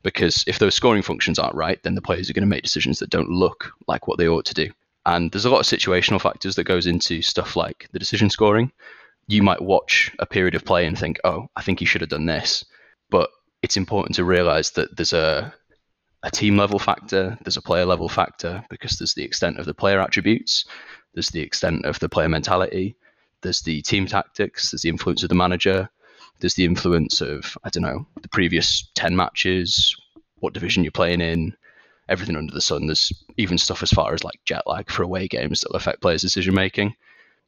Because 0.02 0.44
if 0.46 0.58
those 0.58 0.75
scoring 0.75 1.02
functions 1.02 1.38
aren't 1.38 1.56
right, 1.56 1.82
then 1.82 1.94
the 1.94 2.02
players 2.02 2.31
are 2.31 2.32
going 2.32 2.43
to 2.43 2.46
make 2.46 2.62
decisions 2.62 2.99
that 2.99 3.11
don't 3.11 3.31
look 3.31 3.72
like 3.88 4.06
what 4.06 4.16
they 4.16 4.28
ought 4.28 4.44
to 4.46 4.54
do. 4.54 4.70
And 5.06 5.32
there's 5.32 5.44
a 5.44 5.50
lot 5.50 5.61
of 5.61 5.66
situational 5.66 6.20
factors 6.20 6.54
that 6.54 6.64
goes 6.64 6.87
into 6.87 7.20
stuff 7.20 7.56
like 7.56 7.88
the 7.93 7.99
decision 7.99 8.31
scoring. 8.31 8.70
You 9.28 9.42
might 9.42 9.62
watch 9.62 10.10
a 10.19 10.26
period 10.26 10.56
of 10.56 10.64
play 10.64 10.86
and 10.86 10.98
think, 10.98 11.20
"Oh, 11.22 11.48
I 11.54 11.62
think 11.62 11.80
you 11.80 11.86
should 11.86 12.00
have 12.00 12.10
done 12.10 12.26
this," 12.26 12.64
but 13.10 13.30
it's 13.62 13.76
important 13.76 14.16
to 14.16 14.25
realize 14.25 14.72
that 14.72 14.96
there's 14.96 15.12
a 15.12 15.54
a 16.22 16.30
team 16.30 16.56
level 16.56 16.78
factor, 16.78 17.38
there's 17.44 17.56
a 17.56 17.62
player 17.62 17.84
level 17.84 18.08
factor 18.08 18.64
because 18.70 18.98
there's 18.98 19.14
the 19.14 19.22
extent 19.22 19.58
of 19.58 19.66
the 19.66 19.75
player 19.75 20.00
attributes, 20.00 20.64
there's 21.14 21.28
the 21.30 21.40
extent 21.40 21.84
of 21.84 21.98
the 22.00 22.08
player 22.08 22.28
mentality, 22.28 22.96
there's 23.42 23.60
the 23.60 23.82
team 23.82 24.06
tactics, 24.06 24.70
there's 24.70 24.82
the 24.82 24.88
influence 24.88 25.22
of 25.22 25.28
the 25.28 25.34
manager, 25.34 25.88
there's 26.40 26.54
the 26.54 26.64
influence 26.64 27.20
of, 27.20 27.56
I 27.64 27.70
don't 27.70 27.82
know, 27.82 28.06
the 28.20 28.28
previous 28.28 28.90
10 28.94 29.14
matches, 29.14 29.94
what 30.40 30.54
division 30.54 30.82
you're 30.82 30.90
playing 30.90 31.20
in, 31.20 31.56
everything 32.08 32.37
under 32.37 32.52
the 32.52 32.61
sun. 32.61 32.87
There's 32.87 33.12
even 33.37 33.58
stuff 33.58 33.82
as 33.82 33.90
far 33.90 34.12
as 34.14 34.25
like 34.25 34.40
jet 34.44 34.66
lag 34.66 34.90
for 34.90 35.02
away 35.02 35.28
games 35.28 35.61
that'll 35.61 35.76
affect 35.76 36.00
players' 36.00 36.23
decision 36.23 36.54
making. 36.54 36.94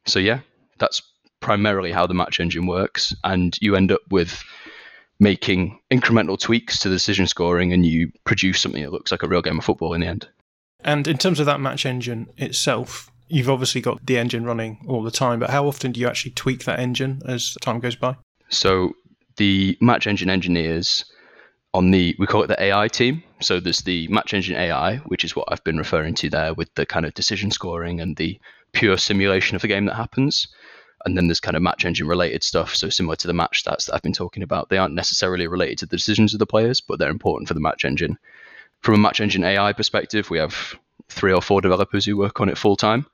So, 0.05 0.19
yeah, 0.19 0.39
that's 0.77 1.01
primarily 1.41 1.91
how 1.91 2.07
the 2.07 2.13
match 2.13 2.39
engine 2.39 2.65
works. 2.65 3.13
And 3.23 3.57
you 3.61 3.75
end 3.75 3.91
up 3.91 4.01
with 4.09 4.43
making 5.19 5.79
incremental 5.91 6.39
tweaks 6.39 6.79
to 6.79 6.89
the 6.89 6.95
decision 6.95 7.27
scoring 7.27 7.73
and 7.73 7.85
you 7.85 8.11
produce 8.23 8.59
something 8.59 8.81
that 8.81 8.91
looks 8.91 9.11
like 9.11 9.21
a 9.21 9.27
real 9.27 9.41
game 9.41 9.59
of 9.59 9.65
football 9.65 9.93
in 9.93 10.01
the 10.01 10.07
end. 10.07 10.27
And 10.83 11.07
in 11.07 11.17
terms 11.17 11.39
of 11.39 11.45
that 11.45 11.59
match 11.59 11.85
engine 11.85 12.27
itself, 12.37 13.11
you've 13.27 13.49
obviously 13.49 13.81
got 13.81 14.03
the 14.05 14.17
engine 14.17 14.45
running 14.45 14.83
all 14.87 15.03
the 15.03 15.11
time, 15.11 15.39
but 15.39 15.51
how 15.51 15.67
often 15.67 15.91
do 15.91 15.99
you 15.99 16.07
actually 16.07 16.31
tweak 16.31 16.65
that 16.65 16.79
engine 16.79 17.21
as 17.27 17.55
time 17.61 17.79
goes 17.79 17.95
by? 17.95 18.15
So 18.49 18.93
the 19.37 19.77
match 19.79 20.07
engine 20.07 20.29
engineers 20.29 21.05
on 21.73 21.91
the 21.91 22.15
we 22.19 22.27
call 22.27 22.43
it 22.43 22.47
the 22.47 22.61
AI 22.61 22.87
team. 22.87 23.23
So 23.39 23.59
there's 23.59 23.79
the 23.79 24.07
match 24.09 24.33
engine 24.33 24.57
AI, 24.57 24.97
which 24.97 25.23
is 25.23 25.35
what 25.35 25.47
I've 25.49 25.63
been 25.63 25.77
referring 25.77 26.15
to 26.15 26.29
there 26.29 26.53
with 26.53 26.73
the 26.75 26.85
kind 26.85 27.05
of 27.05 27.13
decision 27.13 27.51
scoring 27.51 28.01
and 28.01 28.17
the 28.17 28.39
pure 28.73 28.97
simulation 28.97 29.55
of 29.55 29.61
the 29.61 29.67
game 29.67 29.85
that 29.85 29.95
happens. 29.95 30.47
And 31.05 31.17
then 31.17 31.27
there's 31.27 31.39
kind 31.39 31.57
of 31.57 31.63
match 31.63 31.85
engine 31.85 32.07
related 32.07 32.43
stuff. 32.43 32.75
So 32.75 32.89
similar 32.89 33.15
to 33.17 33.27
the 33.27 33.33
match 33.33 33.63
stats 33.63 33.85
that 33.85 33.95
I've 33.95 34.01
been 34.01 34.13
talking 34.13 34.43
about, 34.43 34.69
they 34.69 34.77
aren't 34.77 34.93
necessarily 34.93 35.47
related 35.47 35.79
to 35.79 35.85
the 35.85 35.97
decisions 35.97 36.33
of 36.33 36.39
the 36.39 36.45
players, 36.45 36.81
but 36.81 36.99
they're 36.99 37.09
important 37.09 37.47
for 37.47 37.53
the 37.53 37.59
match 37.59 37.85
engine. 37.85 38.17
From 38.81 38.95
a 38.95 38.99
match 38.99 39.21
engine 39.21 39.43
AI 39.43 39.73
perspective, 39.73 40.29
we 40.29 40.37
have 40.37 40.75
three 41.09 41.33
or 41.33 41.41
four 41.41 41.61
developers 41.61 42.05
who 42.05 42.17
work 42.17 42.39
on 42.39 42.49
it 42.49 42.57
full 42.57 42.75
time 42.75 43.05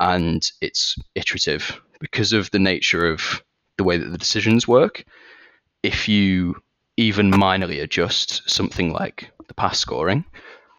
and 0.00 0.50
it's 0.60 0.96
iterative 1.14 1.80
because 2.00 2.32
of 2.32 2.50
the 2.50 2.58
nature 2.58 3.06
of 3.06 3.42
the 3.76 3.84
way 3.84 3.98
that 3.98 4.10
the 4.10 4.18
decisions 4.18 4.66
work. 4.66 5.04
If 5.82 6.08
you 6.08 6.56
even 6.96 7.30
minorly 7.30 7.82
adjust 7.82 8.48
something 8.48 8.92
like 8.92 9.30
the 9.46 9.54
pass 9.54 9.78
scoring, 9.78 10.24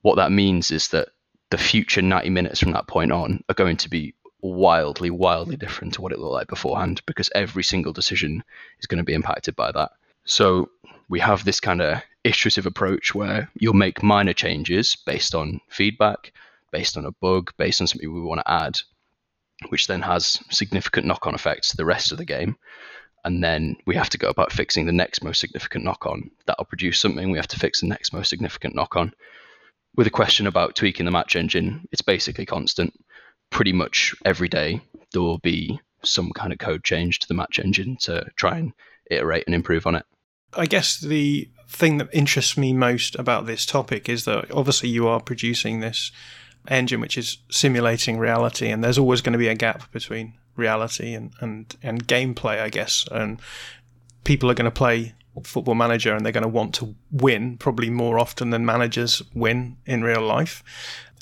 what 0.01 0.15
that 0.15 0.31
means 0.31 0.71
is 0.71 0.89
that 0.89 1.09
the 1.51 1.57
future 1.57 2.01
90 2.01 2.29
minutes 2.29 2.59
from 2.59 2.71
that 2.71 2.87
point 2.87 3.11
on 3.11 3.43
are 3.49 3.55
going 3.55 3.77
to 3.77 3.89
be 3.89 4.14
wildly, 4.53 5.09
wildly 5.09 5.55
different 5.55 5.93
to 5.93 6.01
what 6.01 6.11
it 6.11 6.19
looked 6.19 6.33
like 6.33 6.47
beforehand 6.47 7.01
because 7.05 7.29
every 7.33 7.63
single 7.63 7.93
decision 7.93 8.43
is 8.79 8.87
going 8.87 8.97
to 8.97 9.03
be 9.03 9.13
impacted 9.13 9.55
by 9.55 9.71
that. 9.71 9.91
So 10.25 10.69
we 11.09 11.19
have 11.19 11.43
this 11.43 11.59
kind 11.59 11.81
of 11.81 12.01
iterative 12.23 12.65
approach 12.65 13.13
where 13.13 13.49
you'll 13.55 13.73
make 13.73 14.03
minor 14.03 14.33
changes 14.33 14.95
based 15.05 15.35
on 15.35 15.61
feedback, 15.69 16.33
based 16.71 16.97
on 16.97 17.05
a 17.05 17.11
bug, 17.11 17.51
based 17.57 17.81
on 17.81 17.87
something 17.87 18.11
we 18.11 18.21
want 18.21 18.41
to 18.41 18.51
add, 18.51 18.79
which 19.69 19.87
then 19.87 20.01
has 20.01 20.39
significant 20.49 21.05
knock 21.05 21.27
on 21.27 21.35
effects 21.35 21.69
to 21.69 21.77
the 21.77 21.85
rest 21.85 22.11
of 22.11 22.17
the 22.17 22.25
game. 22.25 22.57
And 23.23 23.43
then 23.43 23.75
we 23.87 23.95
have 23.95 24.09
to 24.11 24.19
go 24.19 24.29
about 24.29 24.51
fixing 24.51 24.85
the 24.85 24.91
next 24.91 25.23
most 25.23 25.39
significant 25.39 25.83
knock 25.83 26.05
on. 26.05 26.29
That'll 26.45 26.65
produce 26.65 26.99
something. 26.99 27.31
We 27.31 27.37
have 27.37 27.47
to 27.47 27.59
fix 27.59 27.81
the 27.81 27.87
next 27.87 28.13
most 28.13 28.29
significant 28.29 28.75
knock 28.75 28.95
on. 28.95 29.13
With 29.95 30.07
a 30.07 30.11
question 30.11 30.45
about 30.45 30.75
tweaking 30.75 31.05
the 31.05 31.11
match 31.11 31.35
engine, 31.35 31.87
it's 31.91 32.01
basically 32.01 32.45
constant. 32.45 32.93
Pretty 33.49 33.73
much 33.73 34.15
every 34.25 34.49
day 34.49 34.81
there 35.11 35.21
will 35.21 35.39
be 35.39 35.79
some 36.03 36.31
kind 36.31 36.53
of 36.53 36.59
code 36.59 36.83
change 36.83 37.19
to 37.19 37.27
the 37.27 37.33
match 37.33 37.59
engine 37.59 37.97
to 37.97 38.25
try 38.35 38.57
and 38.57 38.73
iterate 39.09 39.43
and 39.45 39.55
improve 39.55 39.87
on 39.87 39.95
it. 39.95 40.05
I 40.53 40.65
guess 40.65 40.99
the 40.99 41.49
thing 41.67 41.97
that 41.97 42.09
interests 42.13 42.57
me 42.57 42.73
most 42.73 43.15
about 43.15 43.45
this 43.45 43.65
topic 43.65 44.07
is 44.07 44.25
that 44.25 44.51
obviously 44.51 44.89
you 44.89 45.07
are 45.07 45.19
producing 45.19 45.79
this 45.79 46.11
engine 46.67 47.01
which 47.01 47.17
is 47.17 47.37
simulating 47.49 48.17
reality, 48.17 48.69
and 48.69 48.83
there's 48.83 48.97
always 48.97 49.21
going 49.21 49.33
to 49.33 49.39
be 49.39 49.47
a 49.47 49.55
gap 49.55 49.91
between 49.91 50.33
reality 50.55 51.13
and, 51.13 51.33
and, 51.41 51.75
and 51.83 52.07
gameplay, 52.07 52.61
I 52.61 52.69
guess. 52.69 53.05
And 53.11 53.39
people 54.23 54.49
are 54.49 54.55
going 54.55 54.65
to 54.65 54.71
play 54.71 55.13
football 55.43 55.75
manager 55.75 56.13
and 56.13 56.25
they're 56.25 56.31
going 56.31 56.43
to 56.43 56.47
want 56.47 56.73
to 56.75 56.95
win 57.11 57.57
probably 57.57 57.89
more 57.89 58.17
often 58.17 58.51
than 58.51 58.65
managers 58.65 59.21
win 59.33 59.77
in 59.85 60.03
real 60.03 60.21
life. 60.21 60.63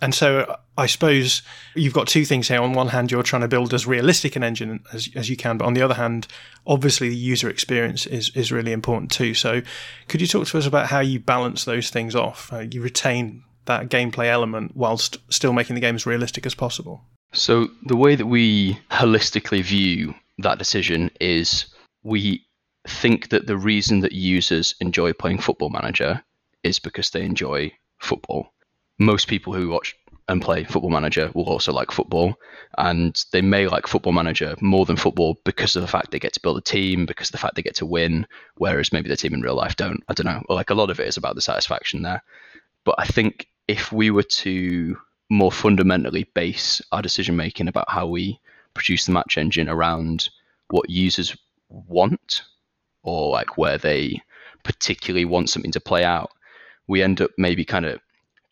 And 0.02 0.14
so 0.14 0.58
I 0.78 0.86
suppose 0.88 1.44
you've 1.76 1.94
got 1.94 2.08
two 2.08 2.26
things 2.26 2.48
here. 2.48 2.62
On 2.62 2.74
one 2.74 2.90
hand, 2.90 3.12
you're 3.12 3.24
trying 3.24 3.44
to 3.44 3.48
build 3.48 3.74
as 3.74 3.86
realistic 3.86 4.36
an 4.36 4.44
engine 4.44 4.84
as, 4.92 5.10
as 5.16 5.30
you 5.30 5.38
can, 5.38 5.58
but 5.58 5.66
on 5.66 5.76
the 5.76 5.82
other 5.82 5.94
hand, 5.94 6.28
obviously 6.66 7.10
the 7.10 7.16
user 7.16 7.50
experience 7.50 8.06
is, 8.06 8.30
is 8.36 8.52
really 8.52 8.72
important 8.72 9.12
too. 9.12 9.34
So 9.34 9.62
could 10.08 10.20
you 10.20 10.28
talk 10.28 10.48
to 10.48 10.58
us 10.58 10.66
about 10.66 10.88
how 10.88 11.00
you 11.00 11.20
balance 11.20 11.66
those 11.66 11.90
things 11.90 12.16
off? 12.16 12.52
Uh, 12.52 12.66
you 12.70 12.82
retain 12.82 13.44
that 13.66 13.90
gameplay 13.90 14.28
element 14.28 14.76
whilst 14.76 15.18
still 15.30 15.54
making 15.54 15.76
the 15.76 15.82
game 15.82 15.96
as 15.96 16.06
realistic 16.06 16.46
as 16.46 16.56
possible? 16.56 17.02
So 17.34 17.70
the 17.84 17.96
way 17.96 18.16
that 18.16 18.28
we 18.28 18.78
holistically 18.92 19.64
view 19.64 20.14
that 20.40 20.58
decision 20.58 21.12
is 21.20 21.66
we 22.04 22.46
think 22.88 23.30
that 23.30 23.48
the 23.48 23.58
reason 23.58 24.02
that 24.02 24.12
users 24.12 24.76
enjoy 24.80 25.14
playing 25.14 25.40
Football 25.40 25.70
Manager 25.70 26.24
is 26.64 26.80
because 26.80 27.12
they 27.12 27.24
enjoy 27.24 27.72
football. 28.00 28.53
Most 29.00 29.28
people 29.28 29.54
who 29.54 29.70
watch 29.70 29.96
and 30.30 30.42
play 30.42 30.64
Football 30.64 30.92
Manager 30.92 31.30
will 31.34 31.46
also 31.46 31.74
like 31.74 31.92
football, 31.92 32.36
and 32.78 33.24
they 33.32 33.42
may 33.42 33.68
like 33.68 33.88
Football 33.88 34.14
Manager 34.14 34.56
more 34.62 34.86
than 34.86 34.96
football 34.96 35.38
because 35.44 35.76
of 35.76 35.82
the 35.82 35.88
fact 35.88 36.12
they 36.12 36.20
get 36.20 36.34
to 36.34 36.40
build 36.40 36.58
a 36.58 36.62
team, 36.62 37.06
because 37.06 37.28
of 37.28 37.34
the 37.34 37.38
fact 37.38 37.56
they 37.56 37.62
get 37.62 37.76
to 37.76 37.86
win, 37.86 38.26
whereas 38.56 38.94
maybe 38.94 39.10
the 39.10 39.18
team 39.18 39.34
in 39.34 39.42
real 39.42 39.56
life 39.56 39.76
don't. 39.76 40.02
I 40.08 40.14
don't 40.14 40.26
know. 40.26 40.42
Like 40.48 40.70
a 40.70 40.76
lot 40.76 40.90
of 40.90 41.00
it 41.00 41.08
is 41.08 41.18
about 41.18 41.36
the 41.36 41.42
satisfaction 41.42 42.04
there. 42.04 42.24
But 42.86 42.96
I 42.98 43.06
think 43.06 43.48
if 43.68 43.92
we 43.92 44.12
were 44.12 44.24
to 44.24 44.98
more 45.30 45.52
fundamentally 45.52 46.26
base 46.34 46.82
our 46.92 47.02
decision 47.02 47.36
making 47.36 47.68
about 47.68 47.90
how 47.90 48.08
we 48.08 48.40
produce 48.74 49.06
the 49.06 49.12
match 49.12 49.38
engine 49.38 49.70
around 49.70 50.30
what 50.70 50.90
users 50.90 51.36
want 51.70 52.44
or 53.04 53.32
like 53.32 53.58
where 53.58 53.78
they 53.78 54.22
particularly 54.64 55.26
want 55.26 55.50
something 55.50 55.72
to 55.72 55.80
play 55.80 56.04
out, 56.04 56.32
we 56.88 57.02
end 57.02 57.22
up 57.22 57.32
maybe 57.38 57.66
kind 57.66 57.86
of 57.86 58.00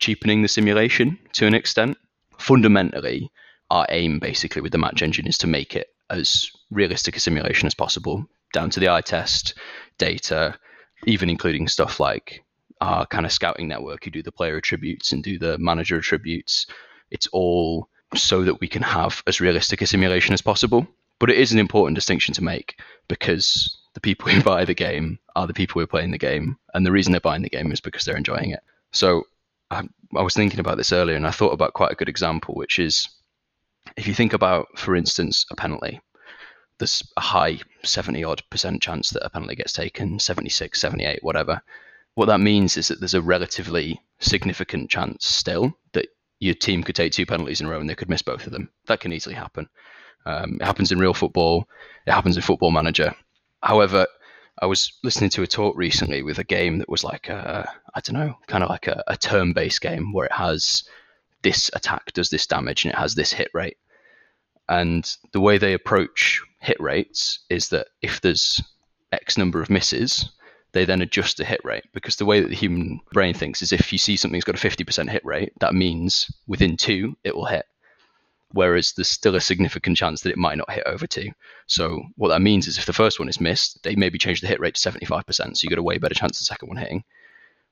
cheapening 0.02 0.42
the 0.42 0.48
simulation 0.48 1.16
to 1.32 1.46
an 1.46 1.54
extent. 1.54 1.96
Fundamentally, 2.36 3.30
our 3.70 3.86
aim 3.88 4.18
basically 4.18 4.60
with 4.60 4.72
the 4.72 4.78
match 4.78 5.00
engine 5.00 5.28
is 5.28 5.38
to 5.38 5.46
make 5.46 5.76
it 5.76 5.86
as 6.10 6.50
realistic 6.72 7.16
a 7.16 7.20
simulation 7.20 7.68
as 7.68 7.74
possible, 7.74 8.26
down 8.52 8.68
to 8.68 8.80
the 8.80 8.88
eye 8.88 9.00
test, 9.00 9.54
data, 9.98 10.58
even 11.06 11.30
including 11.30 11.68
stuff 11.68 12.00
like 12.00 12.44
our 12.80 13.06
kind 13.06 13.24
of 13.24 13.32
scouting 13.32 13.68
network 13.68 14.02
who 14.02 14.10
do 14.10 14.24
the 14.24 14.32
player 14.32 14.56
attributes 14.56 15.12
and 15.12 15.22
do 15.22 15.38
the 15.38 15.56
manager 15.58 15.96
attributes. 15.98 16.66
It's 17.12 17.28
all 17.28 17.88
so 18.16 18.42
that 18.42 18.60
we 18.60 18.66
can 18.66 18.82
have 18.82 19.22
as 19.28 19.40
realistic 19.40 19.82
a 19.82 19.86
simulation 19.86 20.34
as 20.34 20.42
possible. 20.42 20.84
But 21.20 21.30
it 21.30 21.38
is 21.38 21.52
an 21.52 21.60
important 21.60 21.94
distinction 21.94 22.34
to 22.34 22.42
make 22.42 22.80
because 23.06 23.78
the 23.94 24.00
people 24.00 24.28
who 24.28 24.42
buy 24.52 24.64
the 24.64 24.74
game 24.74 25.20
are 25.36 25.46
the 25.46 25.54
people 25.54 25.74
who 25.74 25.84
are 25.84 25.94
playing 25.94 26.10
the 26.10 26.18
game, 26.18 26.58
and 26.74 26.84
the 26.84 26.90
reason 26.90 27.12
they're 27.12 27.20
buying 27.20 27.42
the 27.42 27.48
game 27.48 27.70
is 27.70 27.80
because 27.80 28.04
they're 28.04 28.16
enjoying 28.16 28.50
it. 28.50 28.64
So 28.90 29.26
I, 29.72 29.82
I 30.16 30.22
was 30.22 30.34
thinking 30.34 30.60
about 30.60 30.76
this 30.76 30.92
earlier, 30.92 31.16
and 31.16 31.26
I 31.26 31.30
thought 31.30 31.52
about 31.52 31.72
quite 31.72 31.92
a 31.92 31.96
good 31.96 32.08
example, 32.08 32.54
which 32.54 32.78
is 32.78 33.08
if 33.96 34.06
you 34.06 34.14
think 34.14 34.32
about, 34.32 34.78
for 34.78 34.94
instance, 34.94 35.46
a 35.50 35.56
penalty. 35.56 36.00
There's 36.78 37.02
a 37.16 37.20
high 37.20 37.60
70 37.84 38.24
odd 38.24 38.42
percent 38.50 38.82
chance 38.82 39.10
that 39.10 39.24
a 39.24 39.30
penalty 39.30 39.54
gets 39.54 39.72
taken, 39.72 40.18
76, 40.18 40.80
78, 40.80 41.22
whatever. 41.22 41.62
What 42.14 42.26
that 42.26 42.40
means 42.40 42.76
is 42.76 42.88
that 42.88 43.00
there's 43.00 43.14
a 43.14 43.22
relatively 43.22 44.00
significant 44.18 44.90
chance 44.90 45.26
still 45.26 45.76
that 45.92 46.08
your 46.40 46.54
team 46.54 46.82
could 46.82 46.96
take 46.96 47.12
two 47.12 47.24
penalties 47.24 47.60
in 47.60 47.66
a 47.66 47.70
row 47.70 47.80
and 47.80 47.88
they 47.88 47.94
could 47.94 48.08
miss 48.08 48.22
both 48.22 48.46
of 48.46 48.52
them. 48.52 48.68
That 48.86 49.00
can 49.00 49.12
easily 49.12 49.34
happen. 49.34 49.68
Um, 50.26 50.58
it 50.60 50.64
happens 50.64 50.92
in 50.92 50.98
real 50.98 51.14
football. 51.14 51.68
It 52.06 52.12
happens 52.12 52.36
in 52.36 52.42
Football 52.42 52.72
Manager. 52.72 53.14
However, 53.62 54.06
I 54.60 54.66
was 54.66 54.92
listening 55.02 55.30
to 55.30 55.42
a 55.42 55.46
talk 55.46 55.76
recently 55.76 56.22
with 56.22 56.38
a 56.38 56.44
game 56.44 56.78
that 56.78 56.88
was 56.88 57.04
like 57.04 57.28
a, 57.28 57.68
I 57.94 58.00
don't 58.00 58.18
know, 58.18 58.36
kind 58.46 58.62
of 58.62 58.70
like 58.70 58.86
a, 58.86 59.02
a 59.06 59.16
turn-based 59.16 59.80
game 59.80 60.12
where 60.12 60.26
it 60.26 60.32
has 60.32 60.84
this 61.42 61.70
attack 61.74 62.12
does 62.12 62.30
this 62.30 62.46
damage 62.46 62.84
and 62.84 62.92
it 62.92 62.98
has 62.98 63.14
this 63.14 63.32
hit 63.32 63.50
rate. 63.54 63.78
And 64.68 65.10
the 65.32 65.40
way 65.40 65.58
they 65.58 65.72
approach 65.72 66.40
hit 66.60 66.78
rates 66.80 67.40
is 67.50 67.68
that 67.70 67.88
if 68.02 68.20
there's 68.20 68.62
X 69.10 69.36
number 69.36 69.60
of 69.60 69.70
misses, 69.70 70.30
they 70.72 70.84
then 70.84 71.02
adjust 71.02 71.36
the 71.36 71.44
hit 71.44 71.60
rate 71.64 71.84
because 71.92 72.16
the 72.16 72.24
way 72.24 72.40
that 72.40 72.48
the 72.48 72.54
human 72.54 73.00
brain 73.12 73.34
thinks 73.34 73.62
is 73.62 73.72
if 73.72 73.92
you 73.92 73.98
see 73.98 74.16
something's 74.16 74.44
got 74.44 74.62
a 74.62 74.68
50% 74.68 75.10
hit 75.10 75.24
rate, 75.24 75.52
that 75.60 75.74
means 75.74 76.30
within 76.46 76.76
two 76.76 77.16
it 77.24 77.34
will 77.34 77.46
hit 77.46 77.66
whereas 78.52 78.92
there's 78.92 79.10
still 79.10 79.36
a 79.36 79.40
significant 79.40 79.96
chance 79.96 80.20
that 80.20 80.30
it 80.30 80.38
might 80.38 80.58
not 80.58 80.70
hit 80.70 80.84
over 80.86 81.06
two. 81.06 81.30
So 81.66 82.02
what 82.16 82.28
that 82.28 82.42
means 82.42 82.66
is 82.66 82.78
if 82.78 82.86
the 82.86 82.92
first 82.92 83.18
one 83.18 83.28
is 83.28 83.40
missed, 83.40 83.82
they 83.82 83.94
maybe 83.96 84.18
change 84.18 84.40
the 84.40 84.46
hit 84.46 84.60
rate 84.60 84.74
to 84.74 84.90
75%, 84.90 85.24
so 85.36 85.60
you 85.62 85.68
get 85.68 85.78
a 85.78 85.82
way 85.82 85.98
better 85.98 86.14
chance 86.14 86.38
of 86.38 86.40
the 86.40 86.46
second 86.46 86.68
one 86.68 86.78
hitting. 86.78 87.04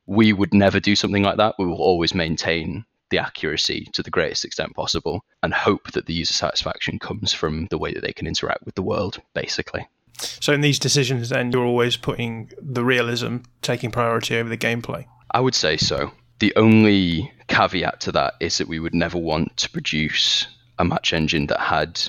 We 0.06 0.32
would 0.32 0.54
never 0.54 0.80
do 0.80 0.96
something 0.96 1.22
like 1.22 1.36
that. 1.36 1.54
We 1.58 1.66
will 1.66 1.82
always 1.82 2.14
maintain 2.14 2.84
the 3.10 3.18
accuracy 3.18 3.88
to 3.92 4.02
the 4.02 4.10
greatest 4.10 4.44
extent 4.44 4.74
possible 4.74 5.24
and 5.42 5.52
hope 5.52 5.92
that 5.92 6.06
the 6.06 6.14
user 6.14 6.34
satisfaction 6.34 6.98
comes 6.98 7.32
from 7.32 7.66
the 7.66 7.78
way 7.78 7.92
that 7.92 8.02
they 8.02 8.12
can 8.12 8.26
interact 8.26 8.64
with 8.64 8.76
the 8.76 8.82
world, 8.82 9.20
basically. 9.34 9.86
So 10.18 10.52
in 10.52 10.60
these 10.60 10.78
decisions, 10.78 11.30
then 11.30 11.50
you're 11.50 11.64
always 11.64 11.96
putting 11.96 12.50
the 12.60 12.84
realism 12.84 13.38
taking 13.62 13.90
priority 13.90 14.36
over 14.36 14.48
the 14.48 14.56
gameplay. 14.56 15.06
I 15.32 15.40
would 15.40 15.54
say 15.54 15.76
so. 15.76 16.12
The 16.38 16.52
only 16.56 17.32
caveat 17.48 18.00
to 18.00 18.12
that 18.12 18.34
is 18.40 18.58
that 18.58 18.68
we 18.68 18.80
would 18.80 18.94
never 18.94 19.18
want 19.18 19.56
to 19.58 19.70
produce 19.70 20.46
a 20.80 20.84
match 20.84 21.12
engine 21.12 21.46
that 21.46 21.60
had 21.60 22.00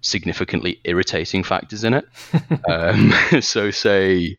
significantly 0.00 0.80
irritating 0.84 1.44
factors 1.44 1.84
in 1.84 1.94
it. 1.94 2.06
um, 2.68 3.12
so, 3.40 3.70
say 3.70 4.36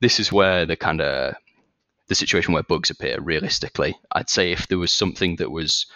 this 0.00 0.18
is 0.18 0.32
where 0.32 0.66
the 0.66 0.76
kind 0.76 1.00
of 1.00 1.34
the 2.08 2.14
situation 2.14 2.52
where 2.52 2.62
bugs 2.64 2.90
appear. 2.90 3.20
Realistically, 3.20 3.96
I'd 4.12 4.28
say 4.28 4.52
if 4.52 4.68
there 4.68 4.78
was 4.78 4.92
something 4.92 5.36
that 5.36 5.50
was 5.50 5.86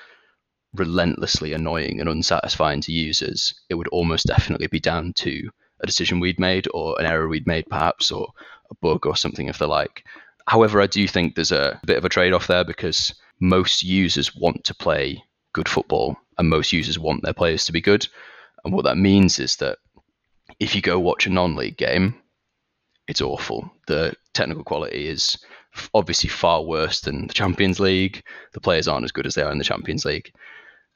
relentlessly 0.74 1.52
annoying 1.52 2.00
and 2.00 2.08
unsatisfying 2.08 2.80
to 2.82 2.92
users, 2.92 3.52
it 3.68 3.74
would 3.74 3.88
almost 3.88 4.26
definitely 4.26 4.68
be 4.68 4.80
down 4.80 5.12
to 5.14 5.50
a 5.80 5.86
decision 5.86 6.20
we'd 6.20 6.40
made 6.40 6.68
or 6.72 6.98
an 6.98 7.06
error 7.06 7.28
we'd 7.28 7.46
made, 7.46 7.66
perhaps, 7.68 8.10
or 8.10 8.28
a 8.70 8.74
bug 8.76 9.06
or 9.06 9.16
something 9.16 9.48
of 9.48 9.58
the 9.58 9.66
like. 9.66 10.04
However, 10.46 10.80
I 10.80 10.86
do 10.86 11.06
think 11.08 11.34
there's 11.34 11.52
a 11.52 11.80
bit 11.84 11.98
of 11.98 12.04
a 12.04 12.08
trade 12.08 12.32
off 12.32 12.46
there 12.46 12.64
because 12.64 13.14
most 13.40 13.82
users 13.82 14.34
want 14.34 14.64
to 14.64 14.74
play 14.74 15.22
good 15.52 15.68
football 15.68 16.16
and 16.38 16.48
most 16.48 16.72
users 16.72 16.98
want 16.98 17.22
their 17.22 17.34
players 17.34 17.64
to 17.64 17.72
be 17.72 17.80
good. 17.80 18.06
And 18.64 18.72
what 18.72 18.84
that 18.84 18.96
means 18.96 19.38
is 19.38 19.56
that 19.56 19.78
if 20.60 20.74
you 20.74 20.82
go 20.82 20.98
watch 20.98 21.26
a 21.26 21.30
non-league 21.30 21.76
game, 21.76 22.14
it's 23.06 23.20
awful. 23.20 23.70
The 23.86 24.14
technical 24.34 24.64
quality 24.64 25.08
is 25.08 25.36
obviously 25.94 26.28
far 26.28 26.62
worse 26.62 27.00
than 27.00 27.26
the 27.26 27.34
Champions 27.34 27.80
League. 27.80 28.22
The 28.52 28.60
players 28.60 28.88
aren't 28.88 29.04
as 29.04 29.12
good 29.12 29.26
as 29.26 29.34
they 29.34 29.42
are 29.42 29.52
in 29.52 29.58
the 29.58 29.64
Champions 29.64 30.04
League. 30.04 30.32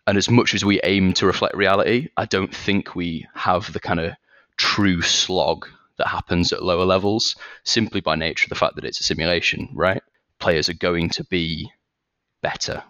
And 0.06 0.18
as 0.18 0.28
much 0.28 0.54
as 0.54 0.64
we 0.64 0.80
aim 0.82 1.12
to 1.14 1.26
reflect 1.26 1.56
reality, 1.56 2.08
I 2.16 2.24
don't 2.26 2.54
think 2.54 2.94
we 2.94 3.26
have 3.34 3.72
the 3.72 3.80
kind 3.80 4.00
of 4.00 4.14
true 4.56 5.00
slog 5.00 5.66
that 5.98 6.08
happens 6.08 6.52
at 6.52 6.62
lower 6.62 6.84
levels 6.84 7.36
simply 7.64 8.00
by 8.00 8.16
nature 8.16 8.46
of 8.46 8.48
the 8.48 8.56
fact 8.56 8.74
that 8.76 8.84
it's 8.84 9.00
a 9.00 9.04
simulation, 9.04 9.68
right? 9.74 10.02
Players 10.40 10.68
are 10.68 10.74
going 10.74 11.08
to 11.10 11.24
be 11.24 11.70
better 12.42 12.82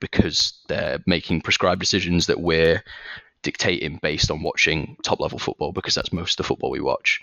because 0.00 0.54
they're 0.68 0.98
making 1.06 1.40
prescribed 1.40 1.80
decisions 1.80 2.26
that 2.26 2.40
we're 2.40 2.82
dictating 3.42 3.98
based 4.02 4.30
on 4.30 4.42
watching 4.42 4.96
top 5.02 5.20
level 5.20 5.38
football 5.38 5.72
because 5.72 5.94
that's 5.94 6.12
most 6.12 6.32
of 6.32 6.44
the 6.44 6.48
football 6.48 6.70
we 6.70 6.80
watch 6.80 7.20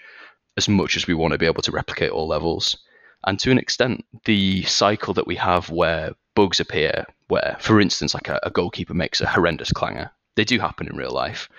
as 0.57 0.69
much 0.69 0.95
as 0.95 1.07
we 1.07 1.13
want 1.13 1.31
to 1.31 1.37
be 1.37 1.45
able 1.45 1.61
to 1.61 1.71
replicate 1.71 2.11
all 2.11 2.27
levels. 2.27 2.77
And 3.25 3.39
to 3.39 3.51
an 3.51 3.57
extent 3.57 4.05
the 4.25 4.63
cycle 4.63 5.13
that 5.15 5.27
we 5.27 5.35
have 5.35 5.69
where 5.69 6.13
bugs 6.35 6.59
appear 6.59 7.05
where 7.27 7.57
for 7.59 7.79
instance 7.79 8.13
like 8.13 8.27
a, 8.29 8.39
a 8.43 8.49
goalkeeper 8.49 8.93
makes 8.93 9.21
a 9.21 9.27
horrendous 9.27 9.71
clanger 9.71 10.09
they 10.35 10.43
do 10.43 10.59
happen 10.59 10.87
in 10.87 10.95
real 10.95 11.11
life 11.11 11.49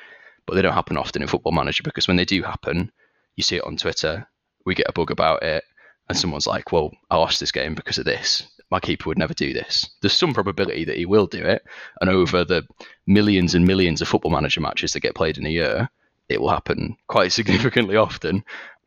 but 0.47 0.55
they 0.55 0.63
don't 0.63 0.75
happen 0.75 0.97
often 0.97 1.23
in 1.23 1.29
football 1.29 1.53
manager 1.53 1.83
because 1.83 2.09
when 2.09 2.17
they 2.17 2.25
do 2.25 2.43
happen 2.43 2.91
you 3.37 3.43
see 3.43 3.57
it 3.57 3.65
on 3.65 3.77
twitter 3.77 4.27
we 4.67 4.75
get 4.75 4.89
a 4.89 4.93
bug 4.93 5.11
about 5.11 5.43
it 5.43 5.65
and 6.09 6.19
someone's 6.19 6.47
like 6.47 6.73
well 6.73 6.91
i 7.11 7.17
lost 7.17 7.41
this 7.41 7.53
game 7.53 7.75
because 7.75 7.99
of 7.99 8.05
this 8.05 8.47
my 8.75 8.81
keeper 8.81 9.09
would 9.09 9.19
never 9.19 9.35
do 9.35 9.53
this. 9.53 9.89
There's 10.01 10.13
some 10.13 10.35
probability 10.35 10.85
that 10.87 10.97
he 10.97 11.07
will 11.07 11.29
do 11.29 11.45
it, 11.45 11.65
and 12.01 12.11
over 12.11 12.45
the 12.45 12.67
millions 13.07 13.55
and 13.55 13.65
millions 13.65 14.03
of 14.03 14.09
football 14.09 14.33
manager 14.33 14.61
matches 14.61 14.93
that 14.93 15.01
get 15.01 15.15
played 15.15 15.39
in 15.39 15.47
a 15.47 15.49
year, 15.51 15.89
it 16.29 16.41
will 16.41 16.49
happen 16.49 16.97
quite 17.07 17.31
significantly 17.39 17.95
often. 17.95 18.45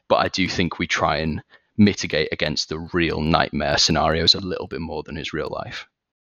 But 0.09 0.17
I 0.17 0.27
do 0.27 0.49
think 0.49 0.77
we 0.77 0.87
try 0.87 1.19
and 1.19 1.41
mitigate 1.77 2.27
against 2.33 2.67
the 2.67 2.79
real 2.91 3.21
nightmare 3.21 3.77
scenarios 3.77 4.35
a 4.35 4.41
little 4.41 4.67
bit 4.67 4.81
more 4.81 5.03
than 5.03 5.15
is 5.15 5.31
real 5.31 5.49
life. 5.49 5.87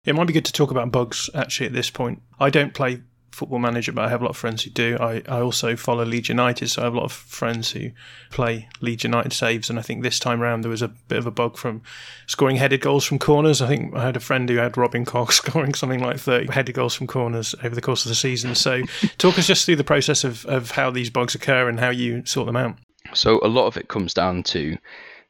It 0.04 0.16
might 0.16 0.26
be 0.26 0.32
good 0.32 0.46
to 0.46 0.52
talk 0.52 0.72
about 0.72 0.90
bugs 0.90 1.30
actually 1.32 1.66
at 1.66 1.74
this 1.74 1.90
point. 1.90 2.22
I 2.40 2.50
don't 2.50 2.74
play 2.74 3.02
football 3.34 3.58
manager, 3.58 3.92
but 3.92 4.04
I 4.04 4.08
have 4.08 4.20
a 4.20 4.24
lot 4.24 4.30
of 4.30 4.36
friends 4.36 4.62
who 4.62 4.70
do. 4.70 4.96
I, 5.00 5.22
I 5.28 5.40
also 5.40 5.76
follow 5.76 6.04
Leeds 6.04 6.28
United, 6.28 6.68
so 6.68 6.82
I 6.82 6.84
have 6.84 6.94
a 6.94 6.96
lot 6.96 7.04
of 7.04 7.12
friends 7.12 7.72
who 7.72 7.90
play 8.30 8.68
Leeds 8.80 9.04
United 9.04 9.32
saves. 9.32 9.68
And 9.68 9.78
I 9.78 9.82
think 9.82 10.02
this 10.02 10.18
time 10.18 10.40
around 10.40 10.62
there 10.62 10.70
was 10.70 10.82
a 10.82 10.88
bit 10.88 11.18
of 11.18 11.26
a 11.26 11.30
bug 11.30 11.56
from 11.56 11.82
scoring 12.26 12.56
headed 12.56 12.80
goals 12.80 13.04
from 13.04 13.18
corners. 13.18 13.60
I 13.60 13.68
think 13.68 13.94
I 13.94 14.04
had 14.04 14.16
a 14.16 14.20
friend 14.20 14.48
who 14.48 14.56
had 14.56 14.76
Robin 14.76 15.04
Koch 15.04 15.32
scoring 15.32 15.74
something 15.74 16.00
like 16.00 16.18
30 16.18 16.52
headed 16.52 16.74
goals 16.74 16.94
from 16.94 17.06
corners 17.06 17.54
over 17.62 17.74
the 17.74 17.82
course 17.82 18.04
of 18.04 18.08
the 18.08 18.14
season. 18.14 18.54
So 18.54 18.82
talk 19.18 19.38
us 19.38 19.46
just 19.46 19.66
through 19.66 19.76
the 19.76 19.84
process 19.84 20.24
of, 20.24 20.46
of 20.46 20.70
how 20.70 20.90
these 20.90 21.10
bugs 21.10 21.34
occur 21.34 21.68
and 21.68 21.80
how 21.80 21.90
you 21.90 22.24
sort 22.24 22.46
them 22.46 22.56
out. 22.56 22.76
So 23.12 23.40
a 23.42 23.48
lot 23.48 23.66
of 23.66 23.76
it 23.76 23.88
comes 23.88 24.14
down 24.14 24.42
to 24.44 24.78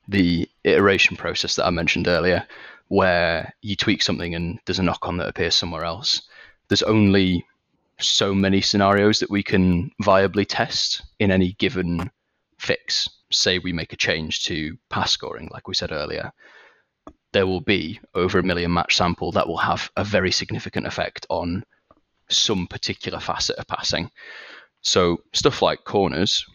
the 0.09 0.49
iteration 0.65 1.17
process 1.17 1.57
that 1.57 1.67
I 1.67 1.71
mentioned 1.71 2.09
earlier, 2.09 2.47
where 2.89 3.55
you 3.63 3.77
tweak 3.77 4.03
something 4.03 4.35
and 4.35 4.59
there's 4.67 4.79
a 4.79 4.83
knock 4.83 5.09
on 5.09 5.17
that 5.17 5.29
appears 5.29 5.55
somewhere 5.55 5.85
else. 5.85 6.23
There's 6.69 6.83
only 6.83 7.47
so 8.01 8.35
many 8.35 8.61
scenarios 8.61 9.21
that 9.21 9.31
we 9.31 9.43
can 9.43 9.91
viably 10.03 10.45
test 10.49 11.03
in 11.19 11.31
any 11.31 11.53
given 11.59 12.11
fix. 12.59 13.09
Say 13.31 13.59
we 13.59 13.73
make 13.73 13.93
a 13.93 13.97
change 13.97 14.45
to 14.45 14.77
pass 14.91 15.13
scoring, 15.13 15.49
like 15.53 15.69
we 15.69 15.75
said 15.75 15.93
earlier, 15.93 16.33
there 17.33 17.47
will 17.47 17.61
be 17.61 18.01
over 18.15 18.39
a 18.39 18.45
million 18.45 18.73
match 18.73 18.97
sample 18.97 19.33
that 19.33 19.47
will 19.47 19.59
have 19.59 19.91
a 19.97 20.05
very 20.05 20.31
significant 20.31 20.87
effect 20.87 21.27
on 21.29 21.65
some 22.29 22.67
particular 22.67 23.19
facet 23.21 23.57
of 23.57 23.67
passing. 23.67 24.11
So 24.83 25.19
stuff 25.33 25.61
like 25.61 25.85
corners, 25.85 26.47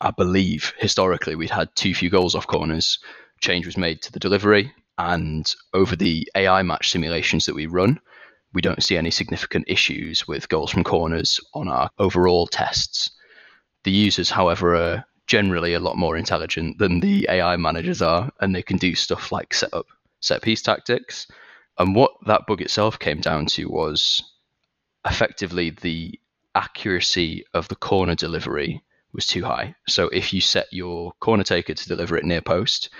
I 0.00 0.12
believe 0.12 0.72
historically 0.78 1.34
we'd 1.34 1.50
had 1.50 1.74
too 1.74 1.94
few 1.94 2.10
goals 2.10 2.34
off 2.34 2.46
corners. 2.46 2.98
Change 3.40 3.66
was 3.66 3.76
made 3.76 4.00
to 4.02 4.12
the 4.12 4.20
delivery, 4.20 4.72
and 4.98 5.52
over 5.74 5.96
the 5.96 6.28
AI 6.34 6.62
match 6.62 6.90
simulations 6.90 7.46
that 7.46 7.54
we 7.54 7.66
run, 7.66 8.00
we 8.52 8.62
don't 8.62 8.82
see 8.82 8.96
any 8.96 9.10
significant 9.10 9.64
issues 9.68 10.26
with 10.26 10.48
goals 10.48 10.70
from 10.70 10.84
corners 10.84 11.40
on 11.54 11.68
our 11.68 11.90
overall 11.98 12.46
tests. 12.46 13.10
The 13.84 13.90
users, 13.90 14.30
however, 14.30 14.74
are 14.74 15.04
generally 15.26 15.74
a 15.74 15.80
lot 15.80 15.98
more 15.98 16.16
intelligent 16.16 16.78
than 16.78 17.00
the 17.00 17.26
AI 17.30 17.56
managers 17.56 18.00
are, 18.00 18.30
and 18.40 18.54
they 18.54 18.62
can 18.62 18.78
do 18.78 18.94
stuff 18.94 19.30
like 19.30 19.52
set 19.52 19.72
up 19.74 19.86
set 20.20 20.42
piece 20.42 20.62
tactics. 20.62 21.26
And 21.78 21.94
what 21.94 22.12
that 22.26 22.46
bug 22.46 22.60
itself 22.60 22.98
came 22.98 23.20
down 23.20 23.46
to 23.46 23.66
was 23.66 24.22
effectively 25.06 25.70
the 25.70 26.18
accuracy 26.54 27.44
of 27.54 27.68
the 27.68 27.76
corner 27.76 28.14
delivery 28.14 28.82
was 29.12 29.26
too 29.26 29.44
high. 29.44 29.74
So 29.86 30.08
if 30.08 30.32
you 30.32 30.40
set 30.40 30.66
your 30.72 31.12
corner 31.20 31.44
taker 31.44 31.74
to 31.74 31.88
deliver 31.88 32.16
it 32.16 32.24
near 32.24 32.40
post, 32.40 32.90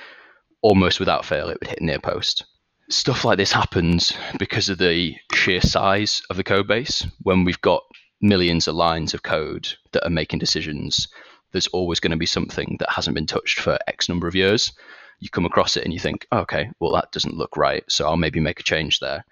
almost 0.62 1.00
without 1.00 1.24
fail, 1.24 1.48
it 1.48 1.58
would 1.60 1.68
hit 1.68 1.82
near 1.82 1.98
post 1.98 2.44
stuff 2.90 3.24
like 3.24 3.36
this 3.36 3.52
happens 3.52 4.12
because 4.38 4.68
of 4.68 4.78
the 4.78 5.14
sheer 5.34 5.60
size 5.60 6.22
of 6.30 6.36
the 6.36 6.44
code 6.44 6.66
base. 6.66 7.06
When 7.22 7.44
we've 7.44 7.60
got 7.60 7.82
millions 8.20 8.66
of 8.66 8.74
lines 8.74 9.14
of 9.14 9.22
code 9.22 9.68
that 9.92 10.06
are 10.06 10.10
making 10.10 10.38
decisions, 10.38 11.08
there's 11.52 11.66
always 11.68 12.00
going 12.00 12.10
to 12.10 12.16
be 12.16 12.26
something 12.26 12.76
that 12.78 12.90
hasn't 12.90 13.14
been 13.14 13.26
touched 13.26 13.60
for 13.60 13.78
X 13.86 14.08
number 14.08 14.26
of 14.26 14.34
years. 14.34 14.72
You 15.20 15.28
come 15.28 15.44
across 15.44 15.76
it 15.76 15.84
and 15.84 15.92
you 15.92 15.98
think, 15.98 16.26
oh, 16.32 16.40
okay, 16.40 16.70
well, 16.80 16.92
that 16.92 17.12
doesn't 17.12 17.36
look 17.36 17.56
right. 17.56 17.84
So 17.88 18.06
I'll 18.06 18.16
maybe 18.16 18.40
make 18.40 18.60
a 18.60 18.64
change 18.64 19.00
there. 19.00 19.24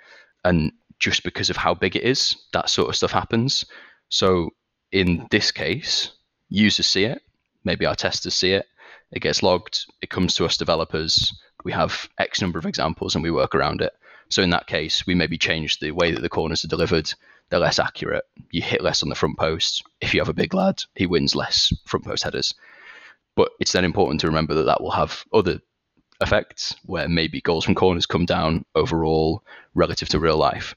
And 0.44 0.72
just 0.98 1.22
because 1.24 1.50
of 1.50 1.56
how 1.56 1.74
big 1.74 1.96
it 1.96 2.02
is, 2.02 2.36
that 2.52 2.70
sort 2.70 2.88
of 2.88 2.96
stuff 2.96 3.12
happens. 3.12 3.64
So 4.08 4.50
in 4.92 5.26
this 5.30 5.50
case, 5.50 6.12
users 6.48 6.86
see 6.86 7.04
it, 7.04 7.22
maybe 7.64 7.86
our 7.86 7.94
testers 7.94 8.34
see 8.34 8.52
it, 8.52 8.66
it 9.12 9.20
gets 9.20 9.42
logged, 9.42 9.86
it 10.02 10.10
comes 10.10 10.34
to 10.34 10.44
us 10.44 10.56
developers 10.56 11.32
we 11.66 11.72
have 11.72 12.08
X 12.18 12.40
number 12.40 12.60
of 12.60 12.64
examples 12.64 13.16
and 13.16 13.24
we 13.24 13.30
work 13.32 13.52
around 13.52 13.80
it. 13.80 13.92
So 14.28 14.40
in 14.40 14.50
that 14.50 14.68
case, 14.68 15.04
we 15.04 15.16
maybe 15.16 15.36
change 15.36 15.80
the 15.80 15.90
way 15.90 16.12
that 16.12 16.20
the 16.20 16.28
corners 16.28 16.64
are 16.64 16.68
delivered. 16.68 17.12
They're 17.48 17.58
less 17.58 17.80
accurate. 17.80 18.22
You 18.52 18.62
hit 18.62 18.82
less 18.82 19.02
on 19.02 19.08
the 19.08 19.16
front 19.16 19.36
post. 19.36 19.82
If 20.00 20.14
you 20.14 20.20
have 20.20 20.28
a 20.28 20.32
big 20.32 20.54
lad, 20.54 20.84
he 20.94 21.06
wins 21.06 21.34
less 21.34 21.72
front 21.84 22.04
post 22.04 22.22
headers. 22.22 22.54
But 23.34 23.50
it's 23.58 23.72
then 23.72 23.84
important 23.84 24.20
to 24.20 24.28
remember 24.28 24.54
that 24.54 24.62
that 24.66 24.80
will 24.80 24.92
have 24.92 25.24
other 25.32 25.60
effects 26.20 26.76
where 26.84 27.08
maybe 27.08 27.40
goals 27.40 27.64
from 27.64 27.74
corners 27.74 28.06
come 28.06 28.26
down 28.26 28.64
overall 28.76 29.42
relative 29.74 30.08
to 30.10 30.20
real 30.20 30.38
life. 30.38 30.76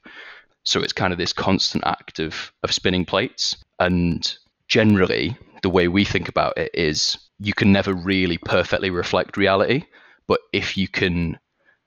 So 0.64 0.80
it's 0.80 0.92
kind 0.92 1.12
of 1.12 1.20
this 1.20 1.32
constant 1.32 1.84
act 1.86 2.18
of, 2.18 2.52
of 2.64 2.74
spinning 2.74 3.04
plates. 3.04 3.56
And 3.78 4.36
generally, 4.66 5.36
the 5.62 5.70
way 5.70 5.86
we 5.86 6.04
think 6.04 6.28
about 6.28 6.58
it 6.58 6.72
is 6.74 7.16
you 7.38 7.54
can 7.54 7.70
never 7.70 7.94
really 7.94 8.38
perfectly 8.38 8.90
reflect 8.90 9.36
reality. 9.36 9.84
But 10.30 10.42
if 10.52 10.76
you 10.76 10.86
can 10.86 11.40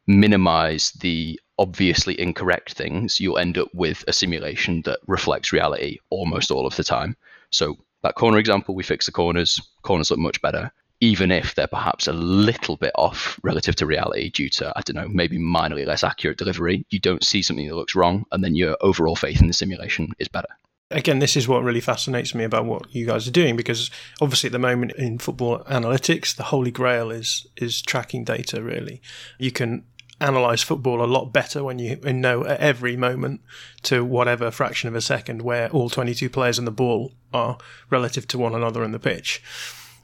minimize 0.06 0.92
the 1.00 1.40
obviously 1.58 2.20
incorrect 2.20 2.74
things, 2.74 3.18
you'll 3.18 3.38
end 3.38 3.58
up 3.58 3.70
with 3.74 4.04
a 4.06 4.12
simulation 4.12 4.82
that 4.82 5.00
reflects 5.08 5.54
reality 5.54 6.00
almost 6.10 6.52
all 6.52 6.68
of 6.68 6.76
the 6.76 6.84
time. 6.84 7.16
So 7.52 7.78
that 8.02 8.16
corner 8.16 8.38
example, 8.38 8.76
we 8.76 8.84
fix 8.84 9.06
the 9.06 9.14
corners. 9.14 9.62
Corners 9.84 10.12
look 10.12 10.20
much 10.20 10.42
better, 10.42 10.74
even 11.00 11.32
if 11.32 11.56
they're 11.56 11.68
perhaps 11.68 12.08
a 12.08 12.12
little 12.12 12.76
bit 12.76 12.92
off 12.96 13.40
relative 13.44 13.78
to 13.78 13.86
reality 13.86 14.30
due 14.30 14.50
to, 14.50 14.74
I 14.76 14.82
don't 14.82 14.98
know, 14.98 15.08
maybe 15.08 15.38
minorly 15.38 15.86
less 15.86 16.04
accurate 16.04 16.38
delivery. 16.38 16.86
You 16.90 17.00
don't 17.00 17.24
see 17.24 17.44
something 17.44 17.70
that 17.70 17.76
looks 17.76 17.96
wrong, 17.96 18.26
and 18.34 18.44
then 18.44 18.56
your 18.56 18.76
overall 18.82 19.16
faith 19.16 19.40
in 19.40 19.48
the 19.48 19.54
simulation 19.54 20.12
is 20.20 20.28
better 20.28 20.50
again, 20.94 21.20
this 21.20 21.36
is 21.36 21.48
what 21.48 21.64
really 21.64 21.82
fascinates 21.82 22.34
me 22.34 22.44
about 22.44 22.66
what 22.66 22.94
you 22.94 23.06
guys 23.06 23.28
are 23.28 23.32
doing 23.32 23.56
because 23.56 23.92
obviously 24.22 24.48
at 24.48 24.52
the 24.52 24.60
moment 24.60 24.94
in 24.94 25.18
football 25.18 25.60
analytics, 25.60 26.36
the 26.36 26.44
holy 26.44 26.72
grail 26.72 27.12
is 27.12 27.48
is 27.58 27.82
tracking 27.82 28.24
data. 28.24 28.62
Really, 28.62 29.02
you 29.38 29.52
can 29.52 29.84
analyze 30.22 30.62
football 30.62 31.04
a 31.04 31.06
lot 31.06 31.34
better 31.34 31.64
when 31.64 31.80
you 31.80 31.98
know 31.98 32.46
at 32.46 32.60
every 32.60 32.96
moment 32.96 33.42
to 33.82 34.06
whatever 34.06 34.52
fraction 34.52 34.88
of 34.88 34.96
a 34.96 35.02
second 35.02 35.42
where 35.42 35.70
all 35.72 35.90
22 35.90 36.30
players 36.30 36.58
and 36.58 36.68
the 36.68 36.72
ball 36.72 37.12
are 37.34 37.58
relative 37.90 38.28
to 38.28 38.38
one 38.38 38.56
another 38.56 38.84
in 38.84 38.92
the 38.92 39.00
pitch. 39.00 39.42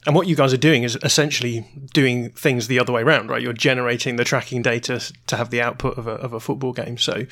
And 0.06 0.14
what 0.14 0.26
you 0.26 0.34
guys 0.34 0.52
are 0.54 0.58
doing 0.58 0.82
is 0.82 0.96
essentially 1.02 1.66
doing 1.92 2.30
things 2.30 2.68
the 2.68 2.78
other 2.78 2.92
way 2.92 3.02
around, 3.02 3.28
right? 3.28 3.42
You're 3.42 3.52
generating 3.52 4.16
the 4.16 4.24
tracking 4.24 4.62
data 4.62 5.12
to 5.26 5.36
have 5.36 5.50
the 5.50 5.60
output 5.60 5.98
of 5.98 6.06
a, 6.06 6.12
of 6.12 6.32
a 6.32 6.40
football 6.40 6.72
game. 6.72 6.96
So, 6.96 7.26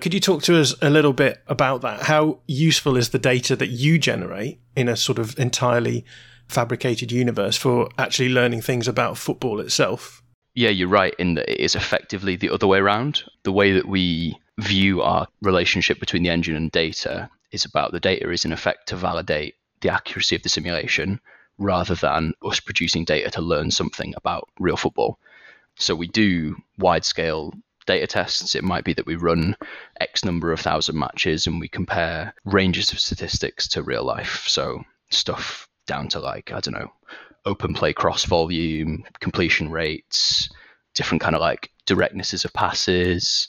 could 0.00 0.14
you 0.14 0.20
talk 0.20 0.42
to 0.44 0.58
us 0.58 0.74
a 0.80 0.88
little 0.88 1.12
bit 1.12 1.42
about 1.46 1.82
that? 1.82 2.02
How 2.02 2.38
useful 2.46 2.96
is 2.96 3.10
the 3.10 3.18
data 3.18 3.56
that 3.56 3.68
you 3.68 3.98
generate 3.98 4.58
in 4.74 4.88
a 4.88 4.96
sort 4.96 5.18
of 5.18 5.38
entirely 5.38 6.04
fabricated 6.48 7.12
universe 7.12 7.56
for 7.56 7.88
actually 7.98 8.30
learning 8.30 8.62
things 8.62 8.88
about 8.88 9.18
football 9.18 9.60
itself? 9.60 10.22
Yeah, 10.54 10.70
you're 10.70 10.88
right 10.88 11.14
in 11.18 11.34
that 11.34 11.50
it 11.50 11.60
is 11.60 11.74
effectively 11.74 12.36
the 12.36 12.50
other 12.50 12.66
way 12.66 12.78
around. 12.78 13.24
The 13.42 13.52
way 13.52 13.72
that 13.72 13.88
we 13.88 14.38
view 14.58 15.02
our 15.02 15.26
relationship 15.42 16.00
between 16.00 16.22
the 16.22 16.30
engine 16.30 16.56
and 16.56 16.70
data 16.70 17.28
is 17.50 17.64
about 17.64 17.92
the 17.92 18.00
data 18.00 18.30
is 18.30 18.44
in 18.44 18.52
effect 18.52 18.88
to 18.88 18.96
validate 18.96 19.56
the 19.80 19.90
accuracy 19.90 20.36
of 20.36 20.42
the 20.42 20.48
simulation 20.48 21.20
rather 21.58 21.94
than 21.94 22.34
us 22.42 22.60
producing 22.60 23.04
data 23.04 23.30
to 23.30 23.40
learn 23.40 23.70
something 23.70 24.14
about 24.16 24.48
real 24.58 24.76
football. 24.76 25.18
So 25.76 25.94
we 25.94 26.08
do 26.08 26.56
wide 26.78 27.04
scale 27.04 27.52
data 27.86 28.06
tests. 28.06 28.54
It 28.54 28.64
might 28.64 28.84
be 28.84 28.94
that 28.94 29.06
we 29.06 29.16
run 29.16 29.56
X 30.00 30.24
number 30.24 30.52
of 30.52 30.60
thousand 30.60 30.98
matches 30.98 31.46
and 31.46 31.60
we 31.60 31.68
compare 31.68 32.34
ranges 32.44 32.92
of 32.92 33.00
statistics 33.00 33.68
to 33.68 33.82
real 33.82 34.04
life. 34.04 34.44
So 34.46 34.82
stuff 35.10 35.68
down 35.86 36.08
to 36.08 36.20
like, 36.20 36.52
I 36.52 36.60
don't 36.60 36.74
know, 36.74 36.92
open 37.44 37.74
play 37.74 37.92
cross 37.92 38.24
volume, 38.24 39.04
completion 39.20 39.70
rates, 39.70 40.48
different 40.94 41.20
kind 41.20 41.34
of 41.34 41.40
like 41.40 41.70
directnesses 41.86 42.44
of 42.44 42.52
passes, 42.52 43.48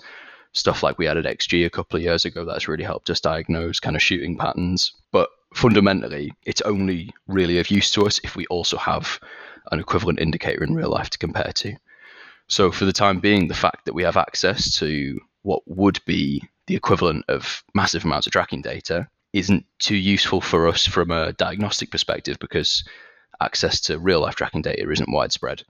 stuff 0.52 0.84
like 0.84 0.98
we 0.98 1.08
added 1.08 1.26
XG 1.26 1.66
a 1.66 1.70
couple 1.70 1.98
of 1.98 2.04
years 2.04 2.26
ago 2.26 2.46
that's 2.46 2.68
really 2.68 2.84
helped 2.84 3.10
us 3.10 3.22
diagnose 3.22 3.80
kind 3.80 3.96
of 3.96 4.02
shooting 4.02 4.38
patterns. 4.38 4.94
But 5.12 5.30
fundamentally, 5.56 6.34
it's 6.44 6.62
only 6.62 7.14
really 7.28 7.60
of 7.60 7.72
use 7.72 7.90
to 7.92 8.06
us 8.06 8.20
if 8.24 8.36
we 8.36 8.46
also 8.48 8.78
have 8.78 9.20
an 9.72 9.80
equivalent 9.80 10.20
indicator 10.20 10.64
in 10.64 10.76
real 10.76 10.90
life 10.90 11.10
to 11.10 11.18
compare 11.18 11.52
to. 11.56 11.76
So, 12.48 12.72
for 12.72 12.86
the 12.86 12.94
time 12.94 13.20
being, 13.20 13.48
the 13.48 13.56
fact 13.56 13.86
that 13.86 13.96
we 13.96 14.04
have 14.04 14.18
access 14.18 14.78
to 14.80 15.20
what 15.42 15.64
would 15.66 16.00
be 16.06 16.44
the 16.68 16.76
equivalent 16.76 17.26
of 17.30 17.64
massive 17.74 18.04
amounts 18.04 18.28
of 18.28 18.34
tracking 18.34 18.62
data 18.62 19.08
isn't 19.34 19.66
too 19.80 19.96
useful 19.96 20.42
for 20.42 20.68
us 20.68 20.86
from 20.86 21.10
a 21.10 21.34
diagnostic 21.34 21.90
perspective 21.90 22.38
because 22.40 22.84
access 23.42 23.80
to 23.82 24.00
real 24.00 24.22
life 24.22 24.36
tracking 24.36 24.62
data 24.62 24.90
isn't 24.90 25.12
widespread. 25.12 25.64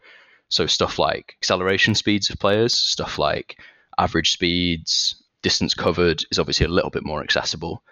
So, 0.50 0.66
stuff 0.66 0.98
like 0.98 1.36
acceleration 1.42 1.96
speeds 1.96 2.30
of 2.30 2.40
players, 2.40 2.74
stuff 2.74 3.20
like 3.20 3.58
average 4.00 4.32
speeds, 4.32 5.24
distance 5.44 5.76
covered 5.76 6.24
is 6.32 6.40
obviously 6.40 6.66
a 6.66 6.70
little 6.70 6.90
bit 6.90 7.06
more 7.06 7.22
accessible. 7.22 7.84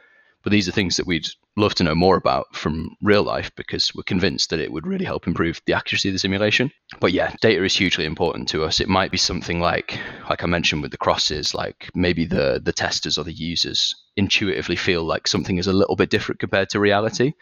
But 0.44 0.52
these 0.52 0.68
are 0.68 0.74
things 0.74 0.98
that 0.98 1.08
we'd 1.08 1.28
love 1.56 1.74
to 1.76 1.84
know 1.84 1.96
more 1.96 2.18
about 2.18 2.54
from 2.56 2.98
real 3.02 3.24
life 3.24 3.52
because 3.56 3.96
we're 3.96 4.04
convinced 4.04 4.50
that 4.50 4.60
it 4.60 4.72
would 4.72 4.86
really 4.86 5.06
help 5.06 5.26
improve 5.26 5.62
the 5.66 5.74
accuracy 5.74 6.10
of 6.10 6.14
the 6.14 6.20
simulation. 6.20 6.72
But 7.00 7.14
yeah, 7.14 7.34
data 7.42 7.64
is 7.64 7.76
hugely 7.76 8.06
important 8.06 8.50
to 8.50 8.64
us. 8.64 8.80
It 8.80 8.90
might 8.90 9.12
be 9.12 9.18
something 9.18 9.62
like, 9.62 9.98
like 10.30 10.44
I 10.44 10.48
mentioned 10.48 10.82
with 10.82 10.92
the 10.92 10.98
crosses, 10.98 11.54
like 11.54 11.90
maybe 11.96 12.26
the 12.26 12.62
the 12.64 12.74
testers 12.74 13.18
or 13.18 13.24
the 13.24 13.32
users 13.32 13.96
intuitively 14.18 14.76
feel 14.76 15.04
like 15.04 15.28
something 15.28 15.58
is 15.58 15.68
a 15.68 15.74
little 15.74 15.96
bit 15.96 16.10
different 16.10 16.40
compared 16.40 16.70
to 16.72 16.80
reality. 16.80 17.34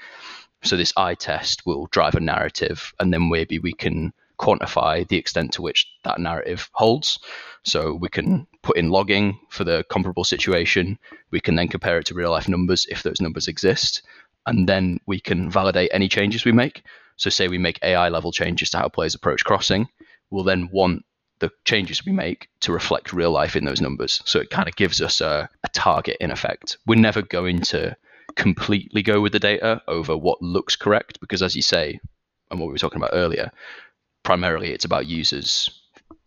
So 0.63 0.77
this 0.77 0.93
eye 0.95 1.15
test 1.15 1.65
will 1.65 1.87
drive 1.87 2.13
a 2.15 2.19
narrative, 2.19 2.93
and 2.99 3.11
then 3.11 3.29
maybe 3.29 3.57
we 3.57 3.73
can 3.73 4.13
quantify 4.41 5.07
the 5.07 5.17
extent 5.17 5.53
to 5.53 5.61
which 5.61 5.87
that 6.03 6.19
narrative 6.19 6.69
holds. 6.73 7.19
So 7.63 7.93
we 7.93 8.09
can 8.09 8.25
hmm. 8.25 8.43
put 8.63 8.77
in 8.77 8.89
logging 8.89 9.39
for 9.49 9.63
the 9.63 9.85
comparable 9.89 10.23
situation. 10.23 10.97
We 11.29 11.39
can 11.39 11.55
then 11.55 11.67
compare 11.67 11.99
it 11.99 12.07
to 12.07 12.15
real 12.15 12.31
life 12.31 12.49
numbers 12.49 12.87
if 12.89 13.03
those 13.03 13.21
numbers 13.21 13.47
exist. 13.47 14.01
And 14.47 14.67
then 14.67 14.99
we 15.05 15.19
can 15.19 15.51
validate 15.51 15.91
any 15.93 16.09
changes 16.09 16.43
we 16.43 16.51
make. 16.51 16.81
So, 17.17 17.29
say 17.29 17.47
we 17.47 17.59
make 17.59 17.79
AI 17.83 18.09
level 18.09 18.31
changes 18.31 18.71
to 18.71 18.79
how 18.79 18.89
players 18.89 19.13
approach 19.13 19.45
crossing, 19.45 19.87
we'll 20.31 20.43
then 20.43 20.69
want 20.71 21.05
the 21.37 21.51
changes 21.65 22.03
we 22.03 22.11
make 22.11 22.47
to 22.61 22.71
reflect 22.71 23.13
real 23.13 23.31
life 23.31 23.55
in 23.55 23.65
those 23.65 23.81
numbers. 23.81 24.23
So, 24.25 24.39
it 24.39 24.49
kind 24.49 24.67
of 24.67 24.75
gives 24.75 25.01
us 25.01 25.21
a, 25.21 25.47
a 25.63 25.69
target 25.69 26.17
in 26.19 26.31
effect. 26.31 26.77
We're 26.87 26.99
never 26.99 27.21
going 27.21 27.61
to 27.73 27.95
completely 28.35 29.03
go 29.03 29.21
with 29.21 29.33
the 29.33 29.39
data 29.39 29.83
over 29.87 30.17
what 30.17 30.41
looks 30.41 30.75
correct 30.75 31.19
because, 31.19 31.43
as 31.43 31.55
you 31.55 31.61
say, 31.61 31.99
and 32.49 32.59
what 32.59 32.67
we 32.67 32.73
were 32.73 32.79
talking 32.79 32.97
about 32.97 33.11
earlier, 33.13 33.51
primarily 34.23 34.71
it's 34.71 34.85
about 34.85 35.07
users 35.07 35.69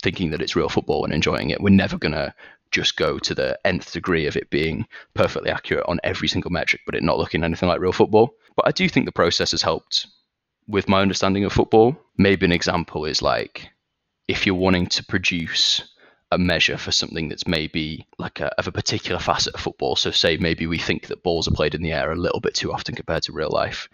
thinking 0.02 0.30
that 0.30 0.42
it's 0.42 0.56
real 0.56 0.68
football 0.68 1.04
and 1.04 1.12
enjoying 1.12 1.50
it. 1.50 1.60
We're 1.60 1.70
never 1.70 1.96
going 1.96 2.12
to 2.12 2.34
just 2.70 2.96
go 2.96 3.18
to 3.18 3.34
the 3.34 3.58
nth 3.64 3.92
degree 3.92 4.26
of 4.26 4.36
it 4.36 4.50
being 4.50 4.86
perfectly 5.14 5.50
accurate 5.50 5.86
on 5.88 6.00
every 6.04 6.28
single 6.28 6.50
metric, 6.50 6.82
but 6.84 6.94
it 6.94 7.02
not 7.02 7.18
looking 7.18 7.44
anything 7.44 7.68
like 7.68 7.80
real 7.80 7.92
football. 7.92 8.34
But 8.56 8.66
I 8.66 8.72
do 8.72 8.88
think 8.88 9.06
the 9.06 9.12
process 9.12 9.52
has 9.52 9.62
helped 9.62 10.06
with 10.66 10.88
my 10.88 11.00
understanding 11.00 11.44
of 11.44 11.52
football. 11.52 11.96
Maybe 12.18 12.44
an 12.44 12.52
example 12.52 13.04
is 13.04 13.22
like 13.22 13.70
if 14.28 14.46
you're 14.46 14.54
wanting 14.54 14.86
to 14.88 15.04
produce 15.04 15.82
a 16.32 16.38
measure 16.38 16.76
for 16.76 16.90
something 16.90 17.28
that's 17.28 17.46
maybe 17.46 18.06
like 18.18 18.40
a, 18.40 18.48
of 18.58 18.66
a 18.66 18.72
particular 18.72 19.20
facet 19.20 19.54
of 19.54 19.60
football. 19.60 19.94
So, 19.94 20.10
say 20.10 20.36
maybe 20.36 20.66
we 20.66 20.78
think 20.78 21.06
that 21.06 21.22
balls 21.22 21.46
are 21.46 21.54
played 21.54 21.74
in 21.74 21.82
the 21.82 21.92
air 21.92 22.10
a 22.10 22.16
little 22.16 22.40
bit 22.40 22.54
too 22.54 22.72
often 22.72 22.94
compared 22.94 23.22
to 23.24 23.32
real 23.32 23.50
life. 23.50 23.88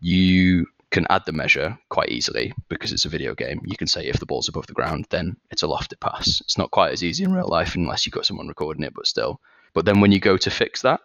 You 0.00 0.66
can 0.96 1.06
add 1.10 1.26
the 1.26 1.32
measure 1.32 1.78
quite 1.90 2.08
easily 2.08 2.54
because 2.70 2.90
it's 2.90 3.04
a 3.04 3.10
video 3.10 3.34
game. 3.34 3.60
You 3.66 3.76
can 3.76 3.86
say 3.86 4.06
if 4.06 4.18
the 4.18 4.24
ball's 4.24 4.48
above 4.48 4.66
the 4.66 4.72
ground, 4.72 5.06
then 5.10 5.36
it's 5.50 5.62
a 5.62 5.66
lofted 5.66 6.00
pass. 6.00 6.40
It's 6.40 6.56
not 6.56 6.70
quite 6.70 6.92
as 6.92 7.04
easy 7.04 7.22
in 7.22 7.34
real 7.34 7.48
life 7.48 7.74
unless 7.74 8.06
you've 8.06 8.14
got 8.14 8.24
someone 8.24 8.48
recording 8.48 8.82
it, 8.82 8.94
but 8.94 9.06
still. 9.06 9.38
But 9.74 9.84
then 9.84 10.00
when 10.00 10.10
you 10.10 10.20
go 10.20 10.38
to 10.38 10.50
fix 10.50 10.80
that, 10.82 11.00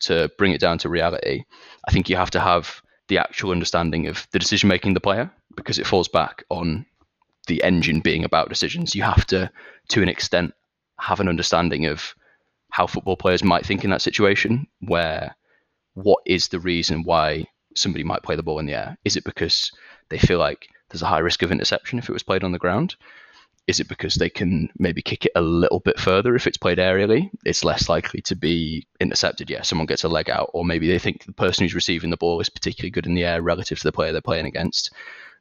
to 0.00 0.30
bring 0.36 0.52
it 0.52 0.60
down 0.60 0.76
to 0.78 0.90
reality, 0.90 1.44
I 1.88 1.90
think 1.90 2.10
you 2.10 2.16
have 2.16 2.32
to 2.32 2.40
have 2.40 2.82
the 3.08 3.16
actual 3.16 3.50
understanding 3.50 4.08
of 4.08 4.28
the 4.30 4.38
decision 4.38 4.68
making 4.68 4.92
the 4.92 5.00
player 5.00 5.30
because 5.56 5.78
it 5.78 5.86
falls 5.86 6.08
back 6.08 6.44
on 6.50 6.84
the 7.46 7.62
engine 7.62 8.00
being 8.00 8.24
about 8.24 8.50
decisions. 8.50 8.94
You 8.94 9.04
have 9.04 9.24
to, 9.28 9.50
to 9.88 10.02
an 10.02 10.10
extent, 10.10 10.52
have 10.98 11.20
an 11.20 11.30
understanding 11.30 11.86
of 11.86 12.14
how 12.70 12.86
football 12.86 13.16
players 13.16 13.42
might 13.42 13.64
think 13.64 13.84
in 13.84 13.90
that 13.90 14.02
situation, 14.02 14.66
where 14.80 15.34
what 15.94 16.20
is 16.26 16.48
the 16.48 16.60
reason 16.60 17.04
why 17.04 17.46
somebody 17.74 18.04
might 18.04 18.22
play 18.22 18.36
the 18.36 18.42
ball 18.42 18.58
in 18.58 18.66
the 18.66 18.74
air? 18.74 18.98
Is 19.04 19.16
it 19.16 19.24
because 19.24 19.70
they 20.08 20.18
feel 20.18 20.38
like 20.38 20.68
there's 20.90 21.02
a 21.02 21.06
high 21.06 21.18
risk 21.18 21.42
of 21.42 21.52
interception 21.52 21.98
if 21.98 22.08
it 22.08 22.12
was 22.12 22.22
played 22.22 22.44
on 22.44 22.52
the 22.52 22.58
ground? 22.58 22.96
Is 23.66 23.78
it 23.78 23.88
because 23.88 24.16
they 24.16 24.30
can 24.30 24.68
maybe 24.78 25.00
kick 25.02 25.26
it 25.26 25.32
a 25.36 25.40
little 25.40 25.80
bit 25.80 25.98
further 26.00 26.34
if 26.34 26.46
it's 26.46 26.56
played 26.56 26.78
aerially? 26.78 27.30
It's 27.44 27.64
less 27.64 27.88
likely 27.88 28.20
to 28.22 28.34
be 28.34 28.86
intercepted. 28.98 29.48
Yeah, 29.48 29.62
someone 29.62 29.86
gets 29.86 30.02
a 30.02 30.08
leg 30.08 30.28
out, 30.28 30.50
or 30.52 30.64
maybe 30.64 30.88
they 30.88 30.98
think 30.98 31.24
the 31.24 31.32
person 31.32 31.64
who's 31.64 31.74
receiving 31.74 32.10
the 32.10 32.16
ball 32.16 32.40
is 32.40 32.48
particularly 32.48 32.90
good 32.90 33.06
in 33.06 33.14
the 33.14 33.24
air 33.24 33.42
relative 33.42 33.78
to 33.78 33.84
the 33.84 33.92
player 33.92 34.10
they're 34.10 34.20
playing 34.20 34.46
against. 34.46 34.92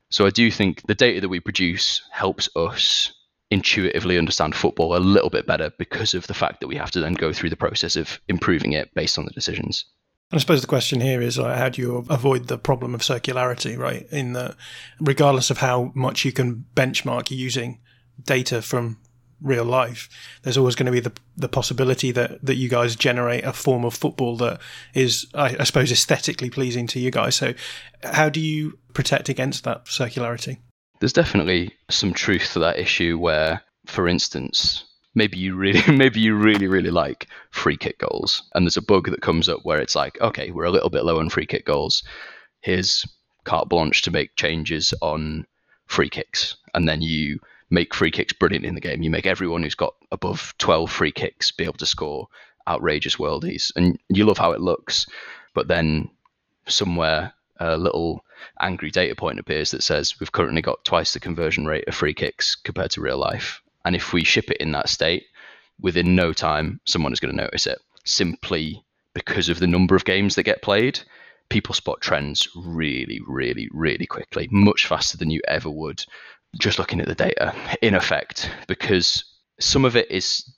So 0.09 0.25
I 0.25 0.29
do 0.29 0.51
think 0.51 0.85
the 0.85 0.95
data 0.95 1.21
that 1.21 1.29
we 1.29 1.39
produce 1.39 2.03
helps 2.11 2.49
us 2.55 3.13
intuitively 3.51 4.17
understand 4.17 4.53
football 4.53 4.95
a 4.95 4.99
little 4.99 5.29
bit 5.29 5.47
better 5.47 5.71
because 5.79 6.13
of 6.13 6.27
the 6.27 6.33
fact 6.33 6.59
that 6.59 6.67
we 6.67 6.75
have 6.75 6.91
to 6.91 6.99
then 6.99 7.13
go 7.13 7.33
through 7.33 7.49
the 7.49 7.55
process 7.55 7.95
of 7.95 8.19
improving 8.27 8.73
it 8.73 8.93
based 8.93 9.17
on 9.17 9.25
the 9.25 9.31
decisions. 9.31 9.85
I 10.31 10.37
suppose 10.37 10.61
the 10.61 10.67
question 10.67 11.01
here 11.01 11.21
is 11.21 11.39
like, 11.39 11.57
how 11.57 11.69
do 11.69 11.81
you 11.81 12.05
avoid 12.09 12.47
the 12.47 12.57
problem 12.57 12.93
of 12.93 13.01
circularity, 13.01 13.77
right? 13.77 14.07
In 14.11 14.33
that, 14.33 14.55
regardless 14.99 15.49
of 15.49 15.57
how 15.57 15.91
much 15.95 16.23
you 16.23 16.31
can 16.31 16.65
benchmark 16.75 17.31
using 17.31 17.79
data 18.23 18.61
from 18.61 18.99
real 19.41 19.63
life, 19.63 20.07
there's 20.43 20.57
always 20.57 20.75
going 20.75 20.85
to 20.85 20.91
be 20.91 20.99
the 20.99 21.13
the 21.35 21.49
possibility 21.49 22.11
that 22.11 22.45
that 22.45 22.55
you 22.55 22.69
guys 22.69 22.95
generate 22.95 23.43
a 23.43 23.53
form 23.53 23.83
of 23.85 23.95
football 23.95 24.37
that 24.37 24.59
is, 24.93 25.25
I, 25.33 25.55
I 25.59 25.63
suppose, 25.63 25.91
aesthetically 25.91 26.51
pleasing 26.51 26.85
to 26.87 26.99
you 26.99 27.09
guys. 27.09 27.35
So, 27.35 27.55
how 28.03 28.29
do 28.29 28.39
you 28.39 28.77
protect 28.93 29.29
against 29.29 29.63
that 29.63 29.85
circularity? 29.85 30.57
There's 30.99 31.13
definitely 31.13 31.73
some 31.89 32.13
truth 32.13 32.53
to 32.53 32.59
that 32.59 32.77
issue. 32.77 33.17
Where, 33.17 33.63
for 33.87 34.07
instance, 34.07 34.83
maybe 35.15 35.37
you 35.37 35.55
really 35.55 35.81
maybe 35.91 36.19
you 36.19 36.35
really 36.35 36.67
really 36.67 36.91
like 36.91 37.27
free 37.51 37.77
kick 37.77 37.99
goals. 37.99 38.43
And 38.53 38.65
there's 38.65 38.77
a 38.77 38.81
bug 38.81 39.09
that 39.09 39.21
comes 39.21 39.49
up 39.49 39.61
where 39.63 39.79
it's 39.79 39.95
like 39.95 40.19
okay 40.21 40.51
we're 40.51 40.65
a 40.65 40.71
little 40.71 40.89
bit 40.89 41.03
low 41.03 41.19
on 41.19 41.29
free 41.29 41.45
kick 41.45 41.65
goals. 41.65 42.03
Here's 42.61 43.05
carte 43.43 43.69
blanche 43.69 44.01
to 44.03 44.11
make 44.11 44.35
changes 44.35 44.93
on 45.01 45.45
free 45.87 46.09
kicks. 46.09 46.55
And 46.73 46.87
then 46.87 47.01
you 47.01 47.39
make 47.69 47.93
free 47.93 48.11
kicks 48.11 48.33
brilliant 48.33 48.65
in 48.65 48.75
the 48.75 48.81
game. 48.81 49.01
You 49.01 49.09
make 49.09 49.25
everyone 49.25 49.63
who's 49.63 49.75
got 49.75 49.95
above 50.11 50.53
12 50.57 50.91
free 50.91 51.11
kicks 51.11 51.51
be 51.51 51.63
able 51.63 51.73
to 51.73 51.85
score 51.85 52.27
outrageous 52.67 53.15
worldies. 53.15 53.71
And 53.75 53.99
you 54.09 54.25
love 54.25 54.37
how 54.37 54.51
it 54.51 54.61
looks. 54.61 55.07
But 55.53 55.67
then 55.67 56.09
somewhere 56.67 57.33
a 57.59 57.77
little 57.77 58.23
angry 58.61 58.91
data 58.91 59.15
point 59.15 59.39
appears 59.39 59.71
that 59.71 59.83
says 59.83 60.19
we've 60.19 60.31
currently 60.31 60.61
got 60.61 60.85
twice 60.85 61.13
the 61.13 61.19
conversion 61.19 61.65
rate 61.65 61.87
of 61.87 61.95
free 61.95 62.13
kicks 62.13 62.55
compared 62.55 62.91
to 62.91 63.01
real 63.01 63.17
life 63.17 63.61
and 63.85 63.95
if 63.95 64.13
we 64.13 64.23
ship 64.23 64.49
it 64.49 64.57
in 64.57 64.71
that 64.73 64.89
state, 64.89 65.23
within 65.79 66.15
no 66.15 66.33
time, 66.33 66.79
someone 66.85 67.13
is 67.13 67.19
going 67.19 67.35
to 67.35 67.43
notice 67.43 67.67
it 67.67 67.79
simply 68.05 68.83
because 69.13 69.49
of 69.49 69.59
the 69.59 69.67
number 69.67 69.95
of 69.95 70.05
games 70.05 70.35
that 70.35 70.43
get 70.43 70.61
played. 70.61 70.99
People 71.49 71.73
spot 71.73 71.99
trends 72.01 72.47
really, 72.55 73.19
really, 73.27 73.69
really 73.71 74.05
quickly, 74.05 74.47
much 74.51 74.85
faster 74.85 75.17
than 75.17 75.31
you 75.31 75.41
ever 75.47 75.69
would 75.69 76.03
just 76.57 76.79
looking 76.79 76.99
at 76.99 77.07
the 77.07 77.15
data, 77.15 77.53
in 77.81 77.93
effect, 77.93 78.49
because 78.67 79.23
some 79.59 79.85
of 79.85 79.95
it 79.95 80.09
is 80.09 80.51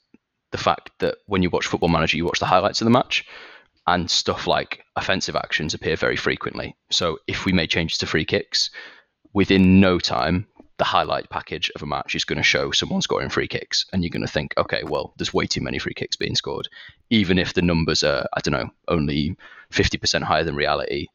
the 0.51 0.57
fact 0.57 0.91
that 0.99 1.15
when 1.25 1.43
you 1.43 1.49
watch 1.49 1.67
Football 1.67 1.89
Manager, 1.89 2.17
you 2.17 2.25
watch 2.25 2.39
the 2.39 2.45
highlights 2.45 2.81
of 2.81 2.85
the 2.85 2.91
match, 2.91 3.25
and 3.87 4.09
stuff 4.09 4.47
like 4.47 4.83
offensive 4.95 5.35
actions 5.35 5.73
appear 5.73 5.95
very 5.95 6.15
frequently. 6.15 6.75
So 6.91 7.19
if 7.27 7.45
we 7.45 7.51
made 7.51 7.69
changes 7.69 7.97
to 7.99 8.05
free 8.05 8.25
kicks, 8.25 8.69
within 9.33 9.79
no 9.79 9.97
time, 9.99 10.47
the 10.81 10.85
highlight 10.85 11.29
package 11.29 11.69
of 11.75 11.83
a 11.83 11.85
match 11.85 12.15
is 12.15 12.25
going 12.25 12.37
to 12.37 12.43
show 12.43 12.71
someone 12.71 13.03
scoring 13.03 13.29
free 13.29 13.47
kicks, 13.47 13.85
and 13.93 14.01
you're 14.01 14.09
going 14.09 14.25
to 14.25 14.31
think, 14.31 14.51
okay, 14.57 14.81
well, 14.83 15.13
there's 15.15 15.31
way 15.31 15.45
too 15.45 15.61
many 15.61 15.77
free 15.77 15.93
kicks 15.93 16.15
being 16.15 16.33
scored, 16.33 16.67
even 17.11 17.37
if 17.37 17.53
the 17.53 17.61
numbers 17.61 18.01
are, 18.03 18.25
I 18.35 18.39
don't 18.39 18.53
know, 18.53 18.71
only 18.87 19.37
50% 19.71 20.23
higher 20.23 20.43
than 20.43 20.55
reality. 20.55 21.05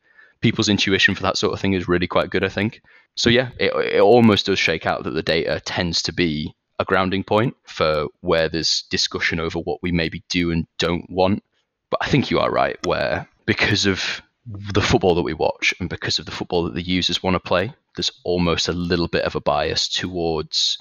People's 0.40 0.68
intuition 0.68 1.16
for 1.16 1.22
that 1.24 1.36
sort 1.36 1.52
of 1.52 1.58
thing 1.58 1.72
is 1.72 1.88
really 1.88 2.06
quite 2.06 2.30
good, 2.30 2.44
I 2.44 2.48
think. 2.48 2.80
So 3.16 3.28
yeah, 3.28 3.48
it, 3.58 3.72
it 3.94 4.00
almost 4.00 4.46
does 4.46 4.60
shake 4.60 4.86
out 4.86 5.02
that 5.02 5.14
the 5.14 5.22
data 5.24 5.60
tends 5.64 6.00
to 6.02 6.12
be 6.12 6.54
a 6.78 6.84
grounding 6.84 7.24
point 7.24 7.56
for 7.64 8.06
where 8.20 8.48
there's 8.48 8.82
discussion 8.82 9.40
over 9.40 9.58
what 9.58 9.82
we 9.82 9.90
maybe 9.90 10.22
do 10.28 10.52
and 10.52 10.68
don't 10.78 11.10
want. 11.10 11.42
But 11.90 11.98
I 12.02 12.08
think 12.08 12.30
you 12.30 12.38
are 12.38 12.52
right, 12.52 12.78
where 12.86 13.28
because 13.46 13.84
of 13.84 14.22
the 14.46 14.80
football 14.80 15.14
that 15.14 15.22
we 15.22 15.34
watch 15.34 15.74
and 15.80 15.88
because 15.88 16.18
of 16.18 16.26
the 16.26 16.32
football 16.32 16.64
that 16.64 16.74
the 16.74 16.82
users 16.82 17.22
want 17.22 17.34
to 17.34 17.40
play, 17.40 17.72
there's 17.96 18.12
almost 18.24 18.68
a 18.68 18.72
little 18.72 19.08
bit 19.08 19.24
of 19.24 19.34
a 19.34 19.40
bias 19.40 19.88
towards 19.88 20.78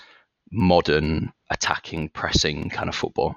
modern 0.51 1.31
attacking, 1.49 2.09
pressing 2.09 2.69
kind 2.69 2.89
of 2.89 2.95
football. 2.95 3.35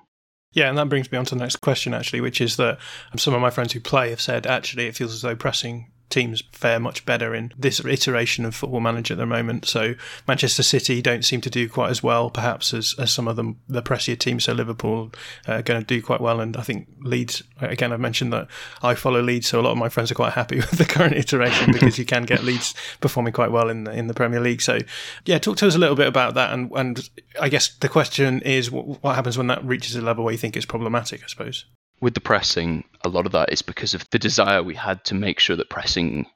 Yeah, 0.53 0.69
and 0.69 0.79
that 0.79 0.89
brings 0.89 1.11
me 1.13 1.19
on 1.19 1.25
to 1.27 1.35
the 1.35 1.41
next 1.41 1.57
question, 1.57 1.95
actually, 1.95 2.21
which 2.21 2.41
is 2.41 2.57
that 2.57 2.79
some 3.17 3.35
of 3.35 3.41
my 3.41 3.51
friends 3.51 3.73
who 3.73 3.81
play 3.81 4.11
have 4.11 4.21
said 4.21 4.47
actually 4.47 4.87
it 4.87 4.97
feels 4.97 5.13
as 5.13 5.23
though 5.23 5.37
pressing 5.37 5.93
teams 6.11 6.43
fare 6.53 6.81
much 6.81 7.05
better 7.05 7.35
in 7.35 7.53
this 7.57 7.85
iteration 7.85 8.45
of 8.45 8.55
Football 8.55 8.81
Manager 8.81 9.15
at 9.15 9.19
the 9.19 9.27
moment. 9.27 9.67
So 9.67 9.95
Manchester 10.27 10.63
City 10.63 11.03
don't 11.03 11.25
seem 11.25 11.41
to 11.43 11.51
do 11.51 11.69
quite 11.69 11.91
as 11.91 12.03
well, 12.03 12.31
perhaps 12.31 12.73
as, 12.73 12.95
as 12.99 13.13
some 13.13 13.29
of 13.29 13.37
them 13.37 13.61
the 13.69 13.83
pressier 13.83 14.19
teams. 14.19 14.45
So 14.45 14.53
Liverpool 14.53 15.13
uh, 15.47 15.55
are 15.55 15.63
going 15.63 15.81
to 15.81 15.87
do 15.87 16.03
quite 16.03 16.21
well, 16.21 16.41
and 16.41 16.57
I 16.57 16.63
think 16.63 16.89
Leeds. 17.01 17.43
Again, 17.61 17.93
I've 17.93 18.01
mentioned 18.01 18.33
that 18.33 18.49
I 18.83 18.95
follow 18.95 19.21
Leeds, 19.21 19.49
so 19.49 19.61
a 19.61 19.63
lot 19.63 19.73
of 19.73 19.79
my 19.79 19.89
friends 19.89 20.11
are 20.11 20.15
quite 20.15 20.33
happy 20.33 20.57
with 20.57 20.73
the 20.73 20.85
current 20.85 21.15
iteration 21.15 21.73
because 21.73 21.99
you 21.99 22.05
can 22.05 22.25
get 22.25 22.45
Leeds 22.45 22.75
performing 23.01 23.33
quite 23.33 23.51
well 23.51 23.69
in 23.69 23.85
the, 23.85 23.93
in 23.93 24.07
the 24.07 24.15
Premier 24.15 24.41
League. 24.41 24.63
So 24.63 24.79
yeah, 25.25 25.39
talk 25.39 25.57
to 25.59 25.67
us 25.67 25.75
a 25.75 25.79
little 25.79 25.97
bit 25.97 26.07
about 26.07 26.35
that, 26.35 26.53
and 26.53 26.71
and 26.73 27.09
I 27.41 27.49
guess 27.49 27.69
the 27.69 27.89
question 27.89 28.41
is 28.43 28.71
what 28.71 29.15
happens 29.15 29.37
when 29.37 29.49
that 29.49 29.65
reaches 29.65 29.97
a 29.97 30.03
level 30.03 30.25
where 30.25 30.33
you 30.33 30.39
think 30.39 30.57
it's 30.57 30.67
problematic. 30.67 31.23
I 31.23 31.27
suppose 31.27 31.65
with 32.01 32.15
the 32.15 32.21
pressing, 32.21 32.85
a 33.05 33.09
lot 33.09 33.27
of 33.27 33.33
that 33.33 33.53
is 33.53 33.63
because 33.63 33.95
of 33.95 34.09
the 34.11 34.19
desire 34.19 34.63
we 34.63 34.75
had 34.75 35.05
to 35.05 35.15
make 35.15 35.41
sure 35.41 35.57
that 35.57 35.71
pressing 35.71 36.27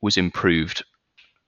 was 0.00 0.16
improved 0.16 0.84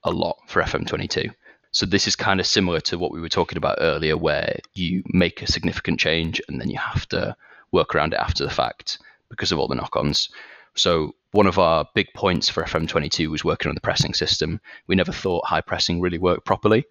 a 0.04 0.10
lot 0.10 0.36
for 0.46 0.62
FM22. 0.62 1.30
So 1.72 1.86
this 1.86 2.06
is 2.06 2.14
kind 2.14 2.38
of 2.38 2.46
similar 2.46 2.80
to 2.82 2.98
what 2.98 3.10
we 3.10 3.20
were 3.20 3.28
talking 3.28 3.58
about 3.58 3.78
earlier, 3.80 4.16
where 4.16 4.58
you 4.74 5.02
make 5.06 5.42
a 5.42 5.50
significant 5.50 5.98
change 5.98 6.40
and 6.48 6.60
then 6.60 6.70
you 6.70 6.78
have 6.78 7.08
to 7.08 7.36
work 7.72 7.94
around 7.94 8.12
it 8.12 8.20
after 8.20 8.44
the 8.44 8.50
fact 8.50 8.98
because 9.28 9.50
of 9.50 9.58
all 9.58 9.66
the 9.66 9.74
knock-ons. 9.74 10.28
So 10.76 11.14
one 11.32 11.46
of 11.46 11.58
our 11.58 11.84
big 11.94 12.06
points 12.14 12.48
for 12.48 12.62
FM22 12.62 13.28
was 13.28 13.44
working 13.44 13.68
on 13.68 13.74
the 13.74 13.80
pressing 13.80 14.14
system. 14.14 14.60
We 14.86 14.94
never 14.94 15.12
thought 15.12 15.46
high 15.46 15.60
pressing 15.60 16.00
really 16.00 16.18
worked 16.18 16.44
properly, 16.44 16.84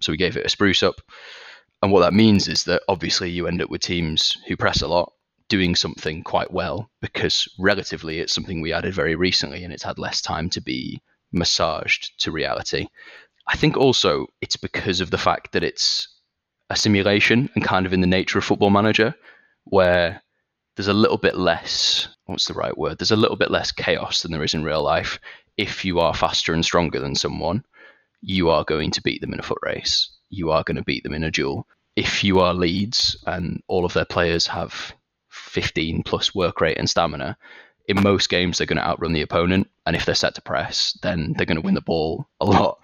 so 0.00 0.12
we 0.12 0.16
gave 0.16 0.36
it 0.36 0.46
a 0.46 0.50
spruce 0.50 0.82
up. 0.82 1.02
And 1.82 1.92
what 1.92 2.00
that 2.00 2.14
means 2.14 2.48
is 2.48 2.64
that 2.64 2.82
obviously 2.88 3.30
you 3.30 3.46
end 3.46 3.60
up 3.60 3.70
with 3.70 3.82
teams 3.82 4.36
who 4.46 4.56
press 4.56 4.80
a 4.80 4.88
lot 4.88 5.12
doing 5.50 5.74
something 5.74 6.22
quite 6.22 6.50
well 6.50 6.90
because 7.02 7.46
relatively 7.58 8.20
it's 8.20 8.34
something 8.34 8.62
we 8.62 8.72
added 8.72 8.94
very 8.94 9.14
recently 9.14 9.62
and 9.62 9.72
it's 9.72 9.82
had 9.82 9.98
less 9.98 10.22
time 10.22 10.48
to 10.48 10.62
be 10.62 11.02
massaged 11.32 12.18
to 12.20 12.32
reality. 12.32 12.86
I 13.46 13.56
think 13.56 13.76
also 13.76 14.28
it's 14.40 14.56
because 14.56 15.02
of 15.02 15.10
the 15.10 15.18
fact 15.18 15.52
that 15.52 15.64
it's 15.64 16.08
a 16.70 16.76
simulation 16.76 17.50
and 17.54 17.64
kind 17.64 17.84
of 17.84 17.92
in 17.92 18.00
the 18.00 18.06
nature 18.06 18.38
of 18.38 18.44
Football 18.44 18.70
Manager, 18.70 19.14
where 19.64 20.22
there's 20.76 20.88
a 20.88 20.94
little 20.94 21.18
bit 21.18 21.36
less 21.36 22.08
what's 22.30 22.46
the 22.46 22.54
right 22.54 22.76
word? 22.78 22.98
There's 22.98 23.10
a 23.10 23.16
little 23.16 23.36
bit 23.36 23.50
less 23.50 23.72
chaos 23.72 24.22
than 24.22 24.32
there 24.32 24.44
is 24.44 24.54
in 24.54 24.62
real 24.62 24.82
life. 24.82 25.18
If 25.56 25.84
you 25.84 25.98
are 25.98 26.14
faster 26.14 26.54
and 26.54 26.64
stronger 26.64 27.00
than 27.00 27.14
someone, 27.14 27.64
you 28.22 28.48
are 28.50 28.64
going 28.64 28.92
to 28.92 29.02
beat 29.02 29.20
them 29.20 29.32
in 29.32 29.40
a 29.40 29.42
foot 29.42 29.58
race. 29.62 30.10
You 30.30 30.50
are 30.52 30.62
going 30.62 30.76
to 30.76 30.84
beat 30.84 31.02
them 31.02 31.14
in 31.14 31.24
a 31.24 31.30
duel. 31.30 31.66
If 31.96 32.22
you 32.22 32.38
are 32.40 32.54
Leeds 32.54 33.16
and 33.26 33.62
all 33.66 33.84
of 33.84 33.92
their 33.92 34.04
players 34.04 34.46
have 34.46 34.94
15 35.50 36.02
plus 36.04 36.34
work 36.34 36.60
rate 36.60 36.78
and 36.78 36.88
stamina, 36.88 37.36
in 37.88 38.02
most 38.02 38.28
games 38.28 38.58
they're 38.58 38.66
going 38.66 38.78
to 38.78 38.86
outrun 38.86 39.12
the 39.12 39.22
opponent. 39.22 39.68
And 39.84 39.96
if 39.96 40.06
they're 40.06 40.14
set 40.14 40.34
to 40.36 40.42
press, 40.42 40.96
then 41.02 41.34
they're 41.36 41.46
going 41.46 41.56
to 41.56 41.64
win 41.64 41.74
the 41.74 41.80
ball 41.80 42.28
a 42.40 42.44
lot 42.44 42.78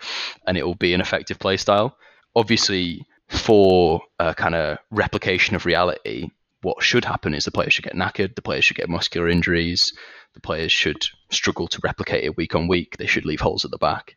and 0.46 0.58
it 0.58 0.66
will 0.66 0.74
be 0.74 0.94
an 0.94 1.00
effective 1.00 1.38
play 1.38 1.56
style. 1.56 1.96
Obviously, 2.34 3.06
for 3.28 4.02
uh, 4.18 4.28
a 4.30 4.34
kind 4.34 4.54
of 4.54 4.78
replication 4.90 5.54
of 5.56 5.64
reality, 5.64 6.30
what 6.62 6.82
should 6.82 7.04
happen 7.04 7.34
is 7.34 7.44
the 7.44 7.50
players 7.50 7.72
should 7.72 7.84
get 7.84 7.94
knackered, 7.94 8.34
the 8.34 8.42
players 8.42 8.64
should 8.64 8.76
get 8.76 8.88
muscular 8.88 9.28
injuries, 9.28 9.92
the 10.34 10.40
players 10.40 10.72
should 10.72 11.06
struggle 11.30 11.68
to 11.68 11.80
replicate 11.82 12.24
it 12.24 12.36
week 12.36 12.54
on 12.54 12.68
week, 12.68 12.96
they 12.96 13.06
should 13.06 13.24
leave 13.24 13.40
holes 13.40 13.64
at 13.64 13.70
the 13.70 13.78
back. 13.78 14.16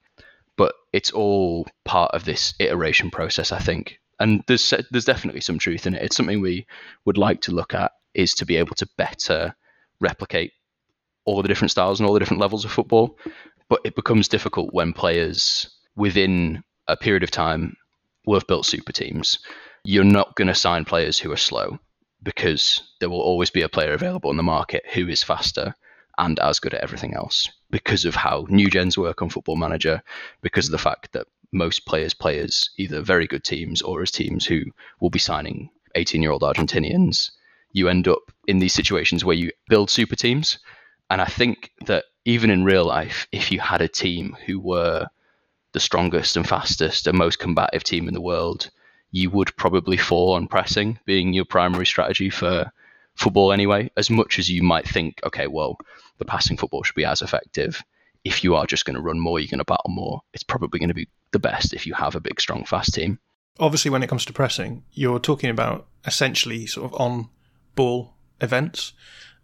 But 0.57 0.73
it's 0.91 1.11
all 1.11 1.67
part 1.85 2.11
of 2.13 2.25
this 2.25 2.53
iteration 2.59 3.11
process, 3.11 3.51
I 3.51 3.59
think. 3.59 3.99
And 4.19 4.43
there's 4.47 4.73
there's 4.91 5.05
definitely 5.05 5.41
some 5.41 5.59
truth 5.59 5.87
in 5.87 5.93
it. 5.93 6.03
It's 6.03 6.15
something 6.15 6.41
we 6.41 6.67
would 7.05 7.17
like 7.17 7.41
to 7.43 7.53
look 7.53 7.73
at 7.73 7.93
is 8.13 8.33
to 8.35 8.45
be 8.45 8.57
able 8.57 8.75
to 8.75 8.87
better 8.97 9.55
replicate 9.99 10.51
all 11.25 11.41
the 11.41 11.47
different 11.47 11.71
styles 11.71 11.99
and 11.99 12.07
all 12.07 12.13
the 12.13 12.19
different 12.19 12.41
levels 12.41 12.65
of 12.65 12.71
football. 12.71 13.17
But 13.69 13.81
it 13.83 13.95
becomes 13.95 14.27
difficult 14.27 14.73
when 14.73 14.93
players 14.93 15.69
within 15.95 16.63
a 16.87 16.97
period 16.97 17.23
of 17.23 17.31
time 17.31 17.75
will 18.25 18.39
have 18.39 18.47
built 18.47 18.65
super 18.65 18.91
teams. 18.91 19.39
You're 19.83 20.03
not 20.03 20.35
going 20.35 20.47
to 20.47 20.55
sign 20.55 20.85
players 20.85 21.19
who 21.19 21.31
are 21.31 21.37
slow 21.37 21.79
because 22.23 22.81
there 22.99 23.09
will 23.09 23.21
always 23.21 23.49
be 23.49 23.61
a 23.61 23.69
player 23.69 23.93
available 23.93 24.31
in 24.31 24.37
the 24.37 24.43
market 24.43 24.83
who 24.93 25.07
is 25.07 25.23
faster 25.23 25.73
and 26.17 26.37
as 26.39 26.59
good 26.59 26.73
at 26.73 26.81
everything 26.81 27.13
else 27.13 27.49
because 27.71 28.05
of 28.05 28.15
how 28.15 28.45
new 28.49 28.69
gens 28.69 28.97
work 28.97 29.21
on 29.21 29.29
Football 29.29 29.55
Manager, 29.55 30.01
because 30.41 30.65
of 30.65 30.71
the 30.71 30.77
fact 30.77 31.11
that 31.13 31.27
most 31.51 31.85
players 31.85 32.13
play 32.13 32.39
as 32.39 32.69
either 32.77 33.01
very 33.01 33.25
good 33.25 33.43
teams 33.43 33.81
or 33.81 34.01
as 34.01 34.11
teams 34.11 34.45
who 34.45 34.63
will 34.99 35.09
be 35.09 35.19
signing 35.19 35.69
18 35.95 36.21
year 36.21 36.31
old 36.31 36.41
Argentinians. 36.41 37.31
You 37.71 37.89
end 37.89 38.07
up 38.07 38.31
in 38.47 38.59
these 38.59 38.73
situations 38.73 39.23
where 39.23 39.35
you 39.35 39.51
build 39.67 39.89
super 39.89 40.15
teams. 40.15 40.59
And 41.09 41.21
I 41.21 41.25
think 41.25 41.71
that 41.85 42.05
even 42.25 42.49
in 42.49 42.63
real 42.63 42.85
life, 42.85 43.27
if 43.31 43.51
you 43.51 43.59
had 43.59 43.81
a 43.81 43.87
team 43.87 44.35
who 44.45 44.59
were 44.59 45.07
the 45.71 45.79
strongest 45.79 46.35
and 46.35 46.47
fastest 46.47 47.07
and 47.07 47.17
most 47.17 47.39
combative 47.39 47.83
team 47.83 48.07
in 48.07 48.13
the 48.13 48.21
world, 48.21 48.69
you 49.11 49.29
would 49.29 49.55
probably 49.55 49.97
fall 49.97 50.33
on 50.33 50.47
pressing 50.47 50.99
being 51.05 51.33
your 51.33 51.45
primary 51.45 51.85
strategy 51.85 52.29
for 52.29 52.71
football 53.15 53.51
anyway, 53.51 53.91
as 53.97 54.09
much 54.09 54.39
as 54.39 54.49
you 54.49 54.63
might 54.63 54.87
think, 54.87 55.19
okay, 55.25 55.47
well, 55.47 55.77
the 56.17 56.25
passing 56.25 56.57
football 56.57 56.83
should 56.83 56.95
be 56.95 57.05
as 57.05 57.21
effective. 57.21 57.83
If 58.23 58.43
you 58.43 58.55
are 58.55 58.65
just 58.65 58.85
going 58.85 58.95
to 58.95 59.01
run 59.01 59.19
more, 59.19 59.39
you're 59.39 59.47
going 59.47 59.59
to 59.59 59.65
battle 59.65 59.89
more. 59.89 60.21
It's 60.33 60.43
probably 60.43 60.79
going 60.79 60.89
to 60.89 60.95
be 60.95 61.07
the 61.31 61.39
best 61.39 61.73
if 61.73 61.85
you 61.85 61.93
have 61.93 62.15
a 62.15 62.19
big, 62.19 62.39
strong, 62.39 62.65
fast 62.65 62.93
team. 62.93 63.19
Obviously, 63.59 63.91
when 63.91 64.03
it 64.03 64.07
comes 64.07 64.25
to 64.25 64.33
pressing, 64.33 64.83
you're 64.93 65.19
talking 65.19 65.49
about 65.49 65.87
essentially 66.05 66.65
sort 66.65 66.91
of 66.91 66.99
on 66.99 67.29
ball 67.79 68.13
events. 68.41 68.91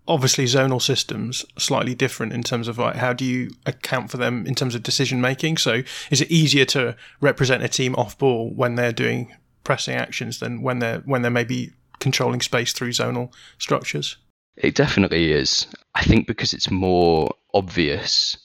Obviously, 0.09 0.43
zonal 0.43 0.81
systems 0.81 1.45
slightly 1.57 1.95
different 1.95 2.33
in 2.33 2.43
terms 2.43 2.67
of 2.67 2.77
like 2.77 2.97
how 2.97 3.13
do 3.13 3.23
you 3.23 3.51
account 3.65 4.11
for 4.11 4.17
them 4.17 4.45
in 4.45 4.55
terms 4.55 4.75
of 4.75 4.83
decision 4.83 5.21
making. 5.21 5.55
So, 5.55 5.83
is 6.11 6.19
it 6.19 6.29
easier 6.29 6.65
to 6.65 6.97
represent 7.21 7.63
a 7.63 7.69
team 7.69 7.95
off 7.95 8.17
ball 8.17 8.51
when 8.53 8.75
they're 8.75 8.91
doing 8.91 9.33
pressing 9.63 9.95
actions 9.95 10.39
than 10.39 10.61
when 10.61 10.79
they're 10.79 10.99
when 11.05 11.21
they're 11.21 11.31
maybe 11.31 11.71
controlling 11.99 12.41
space 12.41 12.73
through 12.73 12.91
zonal 12.91 13.31
structures? 13.57 14.17
It 14.57 14.75
definitely 14.75 15.31
is. 15.31 15.65
I 15.95 16.03
think 16.03 16.27
because 16.27 16.53
it's 16.53 16.69
more 16.69 17.33
obvious 17.53 18.37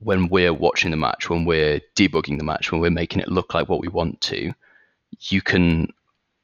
when 0.00 0.28
we're 0.28 0.52
watching 0.52 0.90
the 0.90 0.96
match, 0.96 1.30
when 1.30 1.44
we're 1.44 1.80
debugging 1.94 2.38
the 2.38 2.44
match, 2.44 2.72
when 2.72 2.80
we're 2.80 2.90
making 2.90 3.20
it 3.20 3.28
look 3.28 3.54
like 3.54 3.68
what 3.68 3.80
we 3.80 3.88
want 3.88 4.20
to, 4.22 4.52
you 5.20 5.40
can 5.40 5.92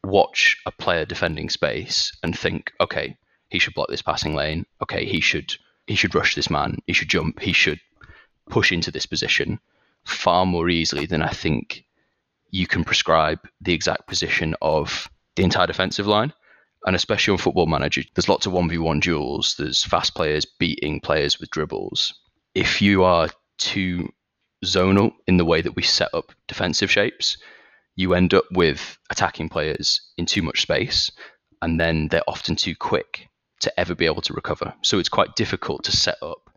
watch 0.05 0.57
a 0.67 0.73
player 0.73 1.05
defending 1.05 1.51
space 1.51 2.13
and 2.23 2.39
think, 2.39 2.73
okay, 2.81 3.17
he 3.49 3.59
should 3.59 3.75
block 3.75 3.89
this 3.89 4.03
passing 4.03 4.35
lane. 4.35 4.67
Okay, 4.83 5.05
he 5.05 5.21
should 5.21 5.55
he 5.87 5.95
should 5.95 6.15
rush 6.15 6.35
this 6.35 6.51
man. 6.51 6.79
He 6.87 6.93
should 6.93 7.09
jump. 7.09 7.41
He 7.41 7.53
should 7.53 7.81
push 8.51 8.73
into 8.73 8.91
this 8.91 9.07
position 9.07 9.59
far 10.05 10.47
more 10.47 10.69
easily 10.69 11.07
than 11.07 11.23
I 11.23 11.31
think 11.31 11.85
you 12.51 12.67
can 12.67 12.85
prescribe 12.85 13.41
the 13.61 13.73
exact 13.73 14.07
position 14.07 14.55
of 14.63 15.09
the 15.37 15.45
entire 15.45 15.67
defensive 15.67 16.07
line. 16.07 16.33
And 16.87 16.95
especially 16.95 17.33
on 17.33 17.39
Football 17.39 17.67
Manager, 17.67 18.03
there's 18.15 18.29
lots 18.29 18.47
of 18.47 18.53
1v1 18.53 19.01
duels, 19.01 19.57
there's 19.59 19.83
fast 19.85 20.15
players 20.15 20.47
beating 20.47 21.01
players 21.01 21.41
with 21.41 21.51
dribbles. 21.51 22.15
If 22.55 22.81
you 22.81 23.03
are 23.03 23.29
too 23.59 24.09
zonal 24.65 25.13
in 25.27 25.37
the 25.37 25.45
way 25.45 25.61
that 25.61 25.75
we 25.75 25.83
set 25.83 26.09
up 26.15 26.33
defensive 26.47 26.91
shapes, 26.91 27.37
you 27.99 28.15
end 28.15 28.33
up 28.33 28.45
with 28.53 28.97
attacking 29.11 29.49
players 29.49 30.01
in 30.17 30.25
too 30.25 30.41
much 30.41 30.63
space, 30.63 31.11
and 31.61 31.81
then 31.81 32.07
they're 32.07 32.23
often 32.29 32.55
too 32.55 32.77
quick 32.77 33.29
to 33.59 33.81
ever 33.81 33.93
be 33.93 34.07
able 34.07 34.23
to 34.23 34.33
recover. 34.33 34.73
So 34.83 35.01
it's 35.01 35.09
quite 35.09 35.35
difficult 35.35 35.83
to 35.85 35.97
set 35.97 36.17
up 36.23 36.49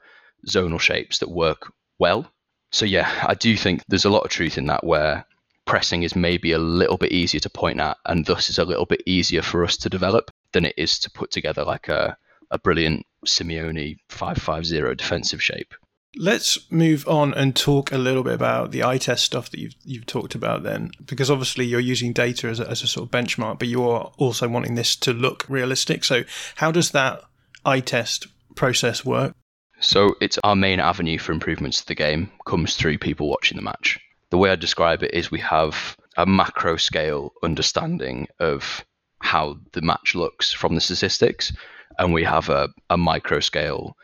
zonal 0.47 0.79
shapes 0.79 1.17
that 1.17 1.31
work 1.31 1.73
well. 1.97 2.31
So, 2.71 2.85
yeah, 2.85 3.25
I 3.27 3.33
do 3.33 3.57
think 3.57 3.83
there's 3.87 4.05
a 4.05 4.09
lot 4.11 4.23
of 4.23 4.29
truth 4.29 4.59
in 4.59 4.67
that 4.67 4.83
where 4.83 5.25
pressing 5.65 6.03
is 6.03 6.15
maybe 6.15 6.51
a 6.51 6.59
little 6.59 6.97
bit 6.97 7.11
easier 7.11 7.39
to 7.39 7.49
point 7.49 7.79
at 7.79 7.97
and 8.05 8.23
thus 8.23 8.51
is 8.51 8.59
a 8.59 8.65
little 8.65 8.85
bit 8.85 9.01
easier 9.07 9.41
for 9.41 9.63
us 9.63 9.77
to 9.77 9.89
develop 9.89 10.29
than 10.53 10.65
it 10.65 10.75
is 10.77 10.99
to 10.99 11.09
put 11.09 11.31
together 11.31 11.63
like 11.63 11.87
a, 11.87 12.15
a 12.51 12.59
brilliant 12.59 13.03
Simeone 13.25 13.97
550 14.09 14.95
defensive 14.95 15.41
shape. 15.41 15.73
Let's 16.17 16.69
move 16.69 17.07
on 17.07 17.33
and 17.33 17.55
talk 17.55 17.91
a 17.91 17.97
little 17.97 18.23
bit 18.23 18.33
about 18.33 18.71
the 18.71 18.83
eye 18.83 18.97
test 18.97 19.23
stuff 19.23 19.49
that 19.51 19.59
you've 19.59 19.75
you've 19.83 20.05
talked 20.05 20.35
about 20.35 20.63
then, 20.63 20.91
because 21.05 21.31
obviously 21.31 21.65
you're 21.65 21.79
using 21.79 22.11
data 22.11 22.47
as 22.47 22.59
a, 22.59 22.69
as 22.69 22.83
a 22.83 22.87
sort 22.87 23.05
of 23.05 23.11
benchmark, 23.11 23.59
but 23.59 23.69
you 23.69 23.87
are 23.87 24.11
also 24.17 24.49
wanting 24.49 24.75
this 24.75 24.95
to 24.97 25.13
look 25.13 25.45
realistic. 25.47 26.03
So, 26.03 26.23
how 26.55 26.71
does 26.71 26.91
that 26.91 27.23
eye 27.65 27.79
test 27.79 28.27
process 28.55 29.05
work? 29.05 29.33
So, 29.79 30.15
it's 30.19 30.37
our 30.43 30.55
main 30.55 30.81
avenue 30.81 31.17
for 31.17 31.31
improvements 31.31 31.79
to 31.79 31.87
the 31.87 31.95
game 31.95 32.29
comes 32.45 32.75
through 32.75 32.97
people 32.97 33.29
watching 33.29 33.55
the 33.55 33.63
match 33.63 33.97
the 34.31 34.37
way 34.37 34.49
I 34.49 34.55
describe 34.55 35.03
it 35.03 35.13
is 35.13 35.29
we 35.29 35.39
have 35.41 35.95
a 36.17 36.25
macro 36.25 36.77
scale 36.77 37.33
understanding 37.43 38.27
of 38.39 38.83
how 39.19 39.57
the 39.73 39.81
match 39.81 40.15
looks 40.15 40.51
from 40.51 40.73
the 40.73 40.81
statistics, 40.81 41.53
and 41.99 42.11
we 42.13 42.23
have 42.23 42.49
a, 42.49 42.69
a 42.89 42.97
micro 42.97 43.39
scale 43.39 43.95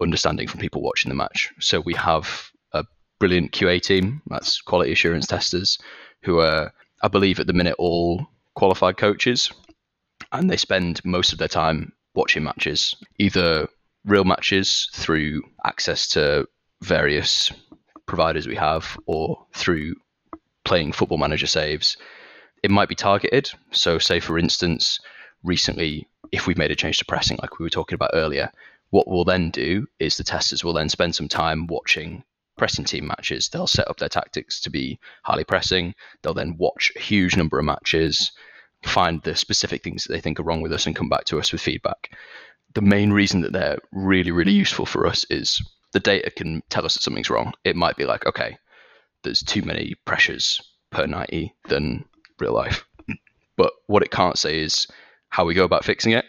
understanding 0.00 0.48
from 0.48 0.60
people 0.60 0.82
watching 0.82 1.08
the 1.08 1.14
match. 1.14 1.52
So 1.60 1.80
we 1.80 1.94
have 1.94 2.50
a 2.72 2.84
brilliant 3.18 3.52
QA 3.52 3.80
team, 3.80 4.22
that's 4.26 4.60
quality 4.60 4.92
assurance 4.92 5.26
testers, 5.26 5.78
who 6.22 6.38
are, 6.38 6.72
I 7.02 7.08
believe, 7.08 7.40
at 7.40 7.46
the 7.46 7.52
minute 7.52 7.76
all 7.78 8.26
qualified 8.54 8.96
coaches, 8.96 9.52
and 10.32 10.50
they 10.50 10.56
spend 10.56 11.04
most 11.04 11.32
of 11.32 11.38
their 11.38 11.48
time 11.48 11.92
watching 12.14 12.42
matches, 12.42 12.94
either 13.18 13.68
real 14.04 14.24
matches 14.24 14.88
through 14.94 15.42
access 15.64 16.08
to 16.08 16.46
various 16.82 17.52
providers 18.06 18.46
we 18.46 18.56
have 18.56 18.98
or 19.06 19.46
through 19.54 19.94
playing 20.64 20.92
football 20.92 21.18
manager 21.18 21.46
saves, 21.46 21.96
it 22.62 22.70
might 22.70 22.88
be 22.88 22.94
targeted. 22.94 23.50
So, 23.70 23.98
say 23.98 24.20
for 24.20 24.38
instance, 24.38 24.98
recently, 25.44 26.08
if 26.32 26.46
we've 26.46 26.58
made 26.58 26.70
a 26.70 26.76
change 26.76 26.98
to 26.98 27.04
pressing, 27.04 27.38
like 27.40 27.58
we 27.58 27.64
were 27.64 27.70
talking 27.70 27.94
about 27.94 28.10
earlier, 28.14 28.50
what 28.90 29.08
we'll 29.08 29.24
then 29.24 29.50
do 29.50 29.86
is 29.98 30.16
the 30.16 30.24
testers 30.24 30.64
will 30.64 30.72
then 30.72 30.88
spend 30.88 31.14
some 31.14 31.28
time 31.28 31.66
watching 31.66 32.24
pressing 32.56 32.84
team 32.84 33.06
matches. 33.06 33.48
They'll 33.48 33.66
set 33.66 33.88
up 33.88 33.98
their 33.98 34.08
tactics 34.08 34.60
to 34.62 34.70
be 34.70 34.98
highly 35.24 35.44
pressing. 35.44 35.94
They'll 36.22 36.34
then 36.34 36.56
watch 36.58 36.92
a 36.96 37.00
huge 37.00 37.36
number 37.36 37.58
of 37.58 37.64
matches, 37.64 38.32
find 38.84 39.22
the 39.22 39.36
specific 39.36 39.82
things 39.82 40.04
that 40.04 40.12
they 40.12 40.20
think 40.20 40.38
are 40.38 40.44
wrong 40.44 40.60
with 40.60 40.72
us, 40.72 40.86
and 40.86 40.96
come 40.96 41.08
back 41.08 41.24
to 41.26 41.38
us 41.38 41.52
with 41.52 41.60
feedback. 41.60 42.10
The 42.74 42.82
main 42.82 43.12
reason 43.12 43.40
that 43.42 43.52
they're 43.52 43.78
really, 43.92 44.30
really 44.30 44.52
useful 44.52 44.86
for 44.86 45.06
us 45.06 45.24
is 45.30 45.62
the 45.92 46.00
data 46.00 46.30
can 46.30 46.62
tell 46.68 46.84
us 46.84 46.94
that 46.94 47.02
something's 47.02 47.30
wrong. 47.30 47.52
It 47.64 47.76
might 47.76 47.96
be 47.96 48.04
like, 48.04 48.26
okay, 48.26 48.58
there's 49.22 49.42
too 49.42 49.62
many 49.62 49.94
pressures 50.04 50.60
per 50.90 51.06
90 51.06 51.54
than 51.68 52.04
real 52.38 52.52
life. 52.52 52.84
But 53.56 53.72
what 53.86 54.02
it 54.02 54.10
can't 54.10 54.38
say 54.38 54.60
is 54.60 54.86
how 55.30 55.44
we 55.44 55.54
go 55.54 55.64
about 55.64 55.84
fixing 55.84 56.12
it. 56.12 56.24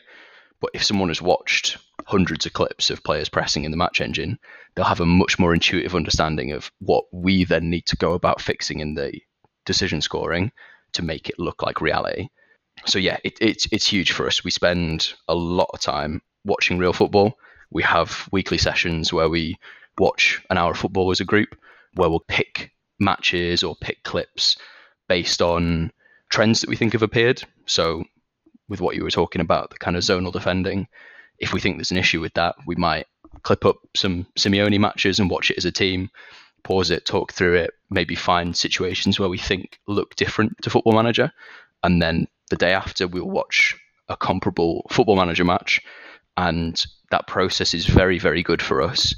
But 0.62 0.72
if 0.74 0.84
someone 0.84 1.10
has 1.10 1.22
watched 1.22 1.78
hundreds 2.06 2.46
of 2.46 2.54
clips 2.54 2.90
of 2.90 3.04
players 3.04 3.30
pressing 3.30 3.64
in 3.64 3.72
the 3.72 3.78
match 3.78 4.02
engine, 4.02 4.40
they'll 4.76 4.86
have 4.86 5.00
a 5.00 5.06
much 5.06 5.40
more 5.40 5.54
intuitive 5.54 5.96
understanding 5.96 6.52
of 6.52 6.72
what 6.80 7.06
we 7.12 7.44
then 7.46 7.70
need 7.70 7.86
to 7.88 7.96
go 7.98 8.14
about 8.14 8.42
fixing 8.42 8.80
in 8.80 8.96
the 8.96 9.14
decision 9.66 10.02
scoring 10.02 10.52
to 10.94 11.02
make 11.02 11.30
it 11.30 11.40
look 11.40 11.62
like 11.62 11.82
reality. 11.82 12.30
So 12.86 12.98
yeah, 12.98 13.18
it, 13.24 13.38
it's 13.42 13.68
it's 13.72 13.88
huge 13.88 14.12
for 14.12 14.26
us. 14.26 14.44
We 14.44 14.52
spend 14.52 15.14
a 15.28 15.36
lot 15.36 15.70
of 15.74 15.82
time 15.82 16.22
watching 16.46 16.78
real 16.78 16.94
football 16.94 17.38
we 17.72 17.84
have 17.84 18.28
weekly 18.32 18.58
sessions 18.58 19.14
where 19.14 19.30
we 19.30 19.58
watch 19.98 20.42
an 20.50 20.58
hour 20.58 20.72
of 20.72 20.78
football 20.78 21.12
as 21.12 21.20
a 21.20 21.26
group, 21.26 21.56
where 21.94 22.10
we'll 22.10 22.24
pick 22.28 22.72
matches 23.00 23.64
or 23.64 23.76
pick 23.76 24.04
clips 24.04 24.58
based 25.08 25.42
on 25.42 25.92
trends 26.30 26.62
that 26.62 26.70
we 26.70 26.76
think 26.76 26.94
have 26.94 27.04
appeared. 27.04 27.44
So, 27.66 28.04
with 28.70 28.82
what 28.82 28.96
you 28.96 29.04
were 29.04 29.12
talking 29.12 29.42
about, 29.42 29.72
the 29.72 29.78
kind 29.78 29.98
of 29.98 30.04
zonal 30.04 30.32
defending, 30.32 30.88
if 31.40 31.54
we 31.54 31.60
think 31.60 31.78
there's 31.78 31.92
an 31.92 31.98
issue 31.98 32.22
with 32.22 32.34
that, 32.36 32.56
we 32.66 32.76
might 32.76 33.08
clip 33.44 33.66
up 33.66 33.78
some 33.96 34.26
Simeone 34.38 34.80
matches 34.80 35.20
and 35.20 35.30
watch 35.30 35.50
it 35.50 35.58
as 35.58 35.66
a 35.66 35.72
team, 35.72 36.10
pause 36.64 36.92
it, 36.92 37.06
talk 37.06 37.34
through 37.34 37.56
it, 37.56 37.72
maybe 37.90 38.16
find 38.16 38.56
situations 38.56 39.20
where 39.20 39.30
we 39.30 39.38
think 39.38 39.80
look 39.88 40.16
different 40.16 40.54
to 40.62 40.70
Football 40.70 40.94
Manager, 40.94 41.32
and 41.84 42.02
then 42.02 42.28
the 42.50 42.56
day 42.56 42.74
after 42.74 43.08
we'll 43.08 43.30
watch 43.30 43.76
a 44.10 44.18
comparable 44.18 44.86
Football 44.92 45.16
Manager 45.16 45.46
match, 45.46 45.82
and 46.38 46.86
that 47.12 47.28
process 47.28 47.74
is 47.74 47.86
very 47.86 48.20
very 48.20 48.44
good 48.44 48.62
for 48.62 48.82
us 48.82 49.16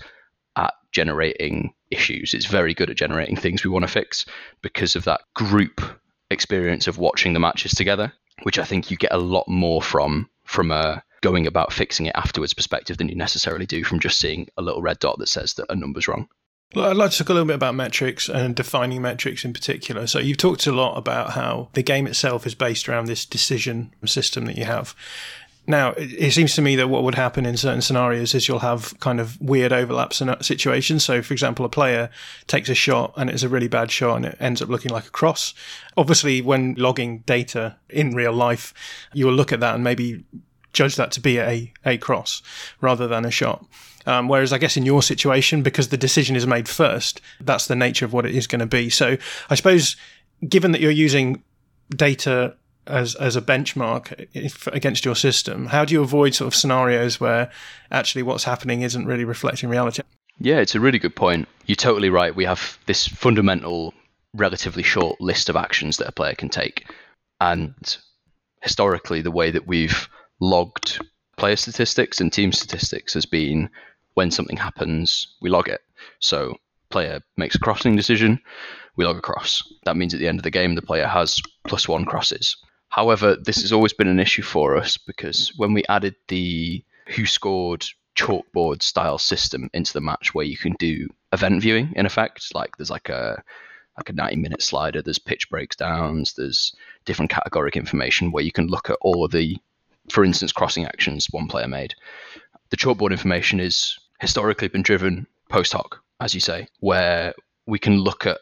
at 0.56 0.74
generating 0.92 1.74
issues. 1.90 2.34
It's 2.34 2.46
very 2.46 2.74
good 2.74 2.90
at 2.90 2.98
generating 2.98 3.36
things 3.36 3.64
we 3.64 3.72
want 3.72 3.84
to 3.84 3.92
fix 3.92 4.26
because 4.62 4.96
of 4.96 5.06
that 5.06 5.22
group 5.34 5.82
experience 6.30 6.88
of 6.88 6.98
watching 6.98 7.34
the 7.34 7.40
matches 7.40 7.72
together, 7.72 8.14
which 8.44 8.60
I 8.60 8.64
think 8.64 8.92
you 8.92 8.98
get 8.98 9.14
a 9.14 9.18
lot 9.18 9.48
more 9.48 9.82
from 9.82 10.30
from 10.44 10.72
a 10.72 11.04
going 11.22 11.46
about 11.46 11.72
fixing 11.72 12.08
it 12.08 12.16
afterwards 12.16 12.54
perspective 12.54 12.98
than 12.98 13.08
you 13.08 13.16
necessarily 13.16 13.66
do 13.66 13.84
from 13.84 14.00
just 14.00 14.20
seeing 14.20 14.48
a 14.58 14.62
little 14.62 14.82
red 14.82 15.00
dot 15.00 15.20
that 15.20 15.30
says 15.30 15.54
that 15.54 15.68
a 15.70 15.76
number's 15.76 16.08
wrong. 16.08 16.28
Well, 16.74 16.90
I'd 16.90 16.96
like 16.96 17.12
to 17.12 17.18
talk 17.18 17.30
a 17.30 17.34
little 17.34 17.48
bit 17.48 17.56
about 17.56 17.76
metrics 17.76 18.30
and 18.30 18.56
defining 18.56 19.02
metrics 19.02 19.44
in 19.44 19.52
particular. 19.52 20.08
So, 20.08 20.20
you've 20.20 20.38
talked 20.38 20.66
a 20.68 20.72
lot 20.72 20.98
about 20.98 21.32
how 21.32 21.70
the 21.74 21.84
game 21.84 22.08
itself 22.08 22.48
is 22.48 22.56
based 22.56 22.88
around 22.88 23.06
this 23.06 23.26
decision 23.26 23.94
system 24.06 24.46
that 24.46 24.58
you 24.58 24.66
have. 24.66 24.96
Now, 25.72 25.94
it 25.96 26.32
seems 26.32 26.54
to 26.56 26.62
me 26.62 26.76
that 26.76 26.90
what 26.90 27.04
would 27.04 27.16
happen 27.16 27.46
in 27.46 27.56
certain 27.56 27.82
scenarios 27.82 28.36
is 28.36 28.46
you'll 28.46 28.60
have 28.60 28.94
kind 29.00 29.22
of 29.22 29.40
weird 29.40 29.72
overlaps 29.72 30.20
in 30.20 30.36
situations. 30.44 31.06
So, 31.06 31.22
for 31.22 31.34
example, 31.34 31.64
a 31.64 31.70
player 31.70 32.10
takes 32.48 32.68
a 32.68 32.76
shot 32.76 33.14
and 33.16 33.30
it's 33.30 33.42
a 33.42 33.48
really 33.48 33.70
bad 33.70 33.90
shot 33.90 34.18
and 34.18 34.26
it 34.26 34.36
ends 34.42 34.62
up 34.62 34.68
looking 34.68 34.92
like 34.92 35.08
a 35.08 35.12
cross. 35.12 35.54
Obviously, 35.96 36.42
when 36.42 36.74
logging 36.74 37.20
data 37.20 37.78
in 37.90 38.14
real 38.14 38.34
life, 38.34 38.74
you 39.14 39.26
will 39.26 39.34
look 39.34 39.54
at 39.54 39.62
that 39.62 39.74
and 39.74 39.82
maybe 39.82 40.26
judge 40.74 40.98
that 40.98 41.14
to 41.14 41.22
be 41.22 41.40
a, 41.40 41.72
a 41.86 41.98
cross 41.98 42.42
rather 42.82 43.08
than 43.08 43.24
a 43.24 43.32
shot. 43.32 43.66
Um, 44.06 44.28
whereas 44.28 44.52
I 44.52 44.58
guess 44.58 44.76
in 44.76 44.86
your 44.86 45.02
situation, 45.02 45.64
because 45.64 45.88
the 45.88 45.96
decision 45.96 46.36
is 46.36 46.46
made 46.46 46.68
first, 46.68 47.22
that's 47.40 47.68
the 47.68 47.78
nature 47.78 48.04
of 48.04 48.12
what 48.12 48.26
it 48.26 48.36
is 48.36 48.46
going 48.46 48.60
to 48.60 48.66
be. 48.66 48.90
So 48.90 49.16
I 49.50 49.56
suppose, 49.56 49.96
given 50.46 50.74
that 50.74 50.82
you're 50.82 50.92
using 50.92 51.44
data 51.96 52.58
as 52.92 53.16
as 53.16 53.36
a 53.36 53.42
benchmark 53.42 54.28
if, 54.34 54.68
against 54.68 55.06
your 55.06 55.16
system, 55.16 55.68
how 55.68 55.86
do 55.86 55.94
you 55.94 56.02
avoid 56.02 56.36
sort 56.36 56.48
of 56.48 56.56
scenarios 56.56 57.20
where 57.20 57.50
actually 57.90 58.24
what's 58.24 58.44
happening 58.44 58.82
isn't 58.82 59.06
really 59.06 59.26
reflecting 59.26 59.70
reality? 59.70 60.04
Yeah, 60.40 60.60
it's 60.60 60.76
a 60.76 60.80
really 60.80 61.00
good 61.00 61.16
point. 61.16 61.48
You're 61.66 61.76
totally 61.76 62.10
right. 62.10 62.36
We 62.36 62.46
have 62.46 62.78
this 62.88 63.08
fundamental, 63.08 63.94
relatively 64.34 64.84
short 64.84 65.22
list 65.22 65.50
of 65.50 65.56
actions 65.56 65.98
that 65.98 66.08
a 66.08 66.12
player 66.12 66.36
can 66.36 66.50
take, 66.50 66.86
and 67.40 67.98
historically, 68.62 69.22
the 69.22 69.32
way 69.32 69.52
that 69.52 69.68
we've 69.68 70.08
logged 70.40 71.00
player 71.38 71.56
statistics 71.56 72.20
and 72.20 72.32
team 72.32 72.52
statistics 72.52 73.14
has 73.14 73.26
been 73.26 73.70
when 74.14 74.32
something 74.32 74.58
happens, 74.58 75.36
we 75.42 75.50
log 75.50 75.68
it. 75.68 75.82
So 76.20 76.58
player 76.90 77.22
makes 77.38 77.56
a 77.56 77.60
crossing 77.60 77.96
decision, 77.96 78.40
we 78.96 79.06
log 79.06 79.18
a 79.18 79.22
cross. 79.22 79.64
That 79.86 79.98
means 79.98 80.14
at 80.14 80.20
the 80.20 80.28
end 80.28 80.40
of 80.40 80.44
the 80.44 80.52
game, 80.52 80.76
the 80.76 80.82
player 80.82 81.08
has 81.08 81.42
plus 81.68 81.88
one 81.88 82.06
crosses. 82.06 82.56
However, 82.92 83.38
this 83.38 83.62
has 83.62 83.72
always 83.72 83.94
been 83.94 84.10
an 84.10 84.20
issue 84.20 84.42
for 84.42 84.76
us 84.76 84.98
because 84.98 85.54
when 85.56 85.74
we 85.74 85.84
added 85.88 86.16
the 86.28 86.84
WhoScored 87.10 87.90
chalkboard 88.18 88.82
style 88.82 89.18
system 89.18 89.70
into 89.74 89.94
the 89.94 90.02
match 90.02 90.34
where 90.34 90.46
you 90.46 90.58
can 90.58 90.74
do 90.74 91.08
event 91.32 91.62
viewing 91.62 91.94
in 91.96 92.06
effect, 92.06 92.54
like 92.54 92.76
there's 92.76 92.90
like 92.92 93.08
a 93.08 93.42
like 93.98 94.10
a 94.10 94.14
90 94.14 94.36
minute 94.38 94.62
slider, 94.62 95.02
there's 95.02 95.20
pitch 95.20 95.50
breakdowns, 95.50 96.34
there's 96.34 96.76
different 97.06 97.32
categoric 97.32 97.76
information 97.76 98.32
where 98.32 98.44
you 98.44 98.52
can 98.52 98.68
look 98.68 98.90
at 98.90 98.98
all 99.02 99.24
of 99.24 99.32
the 99.32 99.58
for 100.10 100.26
instance, 100.26 100.52
crossing 100.52 100.86
actions 100.86 101.28
one 101.32 101.48
player 101.48 101.68
made. 101.70 101.96
The 102.72 102.78
chalkboard 102.78 103.12
information 103.12 103.62
is 103.62 103.98
historically 104.20 104.68
been 104.68 104.82
driven 104.82 105.28
post 105.48 105.72
hoc, 105.72 106.04
as 106.20 106.34
you 106.34 106.42
say, 106.42 106.68
where 106.82 107.34
we 107.68 107.80
can 107.80 108.00
look 108.00 108.26
at 108.26 108.40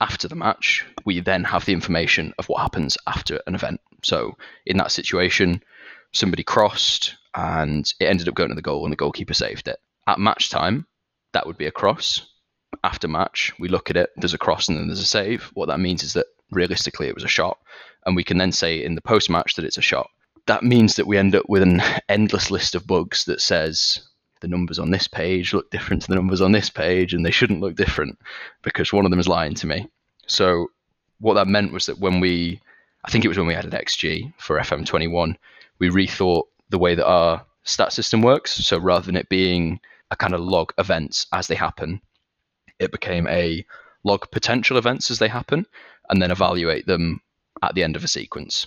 after 0.00 0.28
the 0.28 0.34
match, 0.34 0.84
we 1.04 1.20
then 1.20 1.44
have 1.44 1.64
the 1.64 1.72
information 1.72 2.32
of 2.38 2.48
what 2.48 2.62
happens 2.62 2.96
after 3.06 3.40
an 3.46 3.54
event. 3.54 3.80
So 4.02 4.36
in 4.66 4.76
that 4.78 4.92
situation, 4.92 5.62
somebody 6.12 6.42
crossed 6.42 7.16
and 7.34 7.92
it 8.00 8.06
ended 8.06 8.28
up 8.28 8.34
going 8.34 8.48
to 8.48 8.54
the 8.54 8.62
goal 8.62 8.84
and 8.84 8.92
the 8.92 8.96
goalkeeper 8.96 9.34
saved 9.34 9.68
it. 9.68 9.78
At 10.06 10.18
match 10.18 10.50
time, 10.50 10.86
that 11.32 11.46
would 11.46 11.58
be 11.58 11.66
a 11.66 11.72
cross. 11.72 12.26
After 12.82 13.08
match, 13.08 13.52
we 13.58 13.68
look 13.68 13.90
at 13.90 13.96
it, 13.96 14.10
there's 14.16 14.34
a 14.34 14.38
cross 14.38 14.68
and 14.68 14.78
then 14.78 14.86
there's 14.86 15.00
a 15.00 15.06
save. 15.06 15.50
What 15.54 15.66
that 15.66 15.80
means 15.80 16.02
is 16.02 16.14
that 16.14 16.26
realistically 16.50 17.08
it 17.08 17.14
was 17.14 17.24
a 17.24 17.28
shot. 17.28 17.58
And 18.06 18.16
we 18.16 18.24
can 18.24 18.38
then 18.38 18.52
say 18.52 18.82
in 18.82 18.94
the 18.94 19.02
post 19.02 19.28
match 19.28 19.54
that 19.54 19.64
it's 19.64 19.78
a 19.78 19.82
shot 19.82 20.08
that 20.46 20.64
means 20.64 20.96
that 20.96 21.06
we 21.06 21.16
end 21.16 21.34
up 21.34 21.48
with 21.48 21.62
an 21.62 21.80
endless 22.08 22.50
list 22.50 22.74
of 22.74 22.86
bugs 22.86 23.24
that 23.24 23.40
says 23.40 24.00
the 24.40 24.48
numbers 24.48 24.78
on 24.78 24.90
this 24.90 25.06
page 25.06 25.52
look 25.52 25.70
different 25.70 26.02
to 26.02 26.08
the 26.08 26.14
numbers 26.14 26.40
on 26.40 26.52
this 26.52 26.70
page 26.70 27.14
and 27.14 27.24
they 27.24 27.30
shouldn't 27.30 27.60
look 27.60 27.76
different 27.76 28.18
because 28.62 28.92
one 28.92 29.04
of 29.04 29.10
them 29.10 29.20
is 29.20 29.28
lying 29.28 29.54
to 29.54 29.66
me. 29.66 29.88
So 30.26 30.68
what 31.18 31.34
that 31.34 31.48
meant 31.48 31.72
was 31.72 31.86
that 31.86 31.98
when 31.98 32.20
we 32.20 32.60
I 33.04 33.10
think 33.10 33.24
it 33.24 33.28
was 33.28 33.38
when 33.38 33.46
we 33.46 33.54
added 33.54 33.72
XG 33.72 34.32
for 34.38 34.58
FM21, 34.58 35.36
we 35.78 35.88
rethought 35.88 36.44
the 36.68 36.78
way 36.78 36.94
that 36.94 37.06
our 37.06 37.44
stat 37.64 37.92
system 37.92 38.20
works. 38.20 38.52
So 38.52 38.78
rather 38.78 39.06
than 39.06 39.16
it 39.16 39.28
being 39.28 39.80
a 40.10 40.16
kind 40.16 40.34
of 40.34 40.40
log 40.40 40.72
events 40.76 41.26
as 41.32 41.46
they 41.46 41.54
happen, 41.54 42.00
it 42.78 42.92
became 42.92 43.26
a 43.28 43.64
log 44.04 44.30
potential 44.30 44.76
events 44.76 45.10
as 45.10 45.18
they 45.18 45.28
happen 45.28 45.66
and 46.08 46.20
then 46.20 46.30
evaluate 46.30 46.86
them 46.86 47.20
at 47.62 47.74
the 47.74 47.84
end 47.84 47.96
of 47.96 48.04
a 48.04 48.08
sequence. 48.08 48.66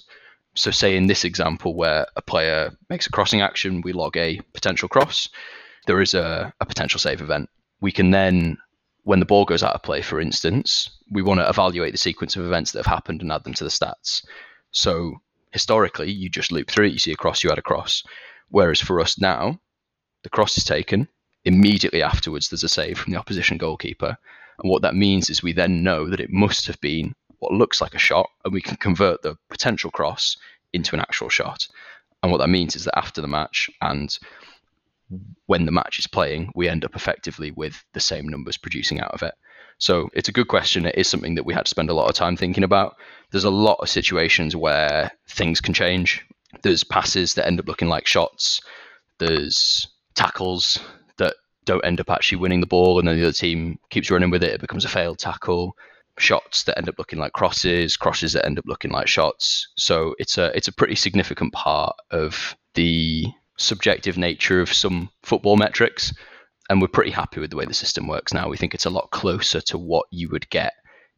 So, 0.55 0.69
say 0.69 0.95
in 0.95 1.07
this 1.07 1.23
example 1.23 1.73
where 1.73 2.05
a 2.15 2.21
player 2.21 2.71
makes 2.89 3.07
a 3.07 3.11
crossing 3.11 3.41
action, 3.41 3.81
we 3.81 3.91
log 3.91 4.15
a 4.15 4.39
potential 4.53 4.87
cross. 4.87 5.29
There 5.85 6.01
is 6.01 6.13
a, 6.13 6.53
a 6.59 6.65
potential 6.65 6.99
save 6.99 7.21
event. 7.21 7.49
We 7.81 7.91
can 7.91 8.11
then, 8.11 8.57
when 9.03 9.19
the 9.19 9.25
ball 9.25 9.45
goes 9.45 9.63
out 9.63 9.75
of 9.75 9.83
play, 9.83 10.01
for 10.01 10.21
instance, 10.21 10.89
we 11.11 11.21
want 11.21 11.39
to 11.39 11.49
evaluate 11.49 11.91
the 11.91 11.97
sequence 11.97 12.35
of 12.35 12.45
events 12.45 12.71
that 12.71 12.79
have 12.79 12.93
happened 12.93 13.21
and 13.21 13.31
add 13.31 13.43
them 13.43 13.53
to 13.55 13.63
the 13.63 13.69
stats. 13.69 14.25
So, 14.71 15.21
historically, 15.51 16.11
you 16.11 16.29
just 16.29 16.51
loop 16.51 16.69
through 16.69 16.87
it, 16.87 16.93
you 16.93 16.99
see 16.99 17.11
a 17.11 17.17
cross, 17.17 17.43
you 17.43 17.51
add 17.51 17.57
a 17.57 17.61
cross. 17.61 18.03
Whereas 18.49 18.79
for 18.79 18.99
us 18.99 19.19
now, 19.19 19.59
the 20.23 20.29
cross 20.29 20.57
is 20.57 20.63
taken. 20.63 21.07
Immediately 21.45 22.01
afterwards, 22.01 22.49
there's 22.49 22.63
a 22.63 22.69
save 22.69 22.97
from 22.97 23.11
the 23.11 23.19
opposition 23.19 23.57
goalkeeper. 23.57 24.17
And 24.59 24.71
what 24.71 24.81
that 24.83 24.95
means 24.95 25.29
is 25.29 25.43
we 25.43 25.51
then 25.51 25.83
know 25.83 26.09
that 26.09 26.21
it 26.21 26.29
must 26.29 26.65
have 26.67 26.79
been 26.79 27.13
what 27.39 27.51
looks 27.51 27.81
like 27.81 27.93
a 27.93 27.99
shot, 27.99 28.29
and 28.45 28.53
we 28.53 28.61
can 28.61 28.77
convert 28.77 29.21
the 29.21 29.35
potential 29.49 29.91
cross 29.91 30.37
into 30.71 30.95
an 30.95 31.01
actual 31.01 31.27
shot. 31.27 31.67
And 32.21 32.31
what 32.31 32.37
that 32.37 32.49
means 32.49 32.75
is 32.75 32.85
that 32.85 32.97
after 32.97 33.19
the 33.19 33.27
match 33.27 33.69
and 33.81 34.17
when 35.45 35.65
the 35.65 35.71
match 35.71 35.99
is 35.99 36.07
playing, 36.07 36.51
we 36.55 36.69
end 36.69 36.85
up 36.85 36.95
effectively 36.95 37.51
with 37.51 37.83
the 37.93 37.99
same 37.99 38.27
numbers 38.27 38.57
producing 38.57 38.99
out 38.99 39.11
of 39.11 39.23
it. 39.23 39.33
So 39.77 40.09
it's 40.13 40.29
a 40.29 40.33
good 40.33 40.47
question. 40.47 40.85
It 40.85 40.97
is 40.97 41.07
something 41.07 41.35
that 41.35 41.45
we 41.45 41.53
had 41.53 41.65
to 41.65 41.69
spend 41.69 41.89
a 41.89 41.93
lot 41.93 42.09
of 42.09 42.15
time 42.15 42.37
thinking 42.37 42.63
about. 42.63 42.95
There's 43.31 43.43
a 43.43 43.49
lot 43.49 43.79
of 43.81 43.89
situations 43.89 44.55
where 44.55 45.11
things 45.27 45.59
can 45.59 45.73
change. 45.73 46.25
There's 46.61 46.83
passes 46.83 47.33
that 47.33 47.47
end 47.47 47.59
up 47.59 47.67
looking 47.67 47.89
like 47.89 48.07
shots. 48.07 48.61
There's 49.17 49.87
tackles 50.15 50.79
that 51.17 51.35
don't 51.65 51.85
end 51.85 51.99
up 51.99 52.09
actually 52.09 52.37
winning 52.37 52.61
the 52.61 52.67
ball, 52.67 52.99
and 52.99 53.07
then 53.07 53.17
the 53.17 53.23
other 53.23 53.33
team 53.33 53.79
keeps 53.89 54.11
running 54.11 54.29
with 54.29 54.43
it. 54.43 54.51
It 54.51 54.61
becomes 54.61 54.85
a 54.85 54.89
failed 54.89 55.19
tackle 55.19 55.75
shots 56.19 56.63
that 56.63 56.77
end 56.77 56.89
up 56.89 56.99
looking 56.99 57.19
like 57.19 57.33
crosses, 57.33 57.97
crosses 57.97 58.33
that 58.33 58.45
end 58.45 58.59
up 58.59 58.65
looking 58.67 58.91
like 58.91 59.07
shots. 59.07 59.67
So 59.75 60.15
it's 60.19 60.37
a 60.37 60.55
it's 60.55 60.67
a 60.67 60.73
pretty 60.73 60.95
significant 60.95 61.53
part 61.53 61.95
of 62.11 62.55
the 62.75 63.25
subjective 63.57 64.17
nature 64.17 64.61
of 64.61 64.73
some 64.73 65.09
football 65.23 65.57
metrics. 65.57 66.13
And 66.69 66.81
we're 66.81 66.87
pretty 66.87 67.11
happy 67.11 67.39
with 67.39 67.49
the 67.49 67.57
way 67.57 67.65
the 67.65 67.73
system 67.73 68.07
works 68.07 68.33
now. 68.33 68.47
We 68.49 68.57
think 68.57 68.73
it's 68.73 68.85
a 68.85 68.89
lot 68.89 69.11
closer 69.11 69.59
to 69.61 69.77
what 69.77 70.05
you 70.11 70.29
would 70.29 70.49
get 70.49 70.73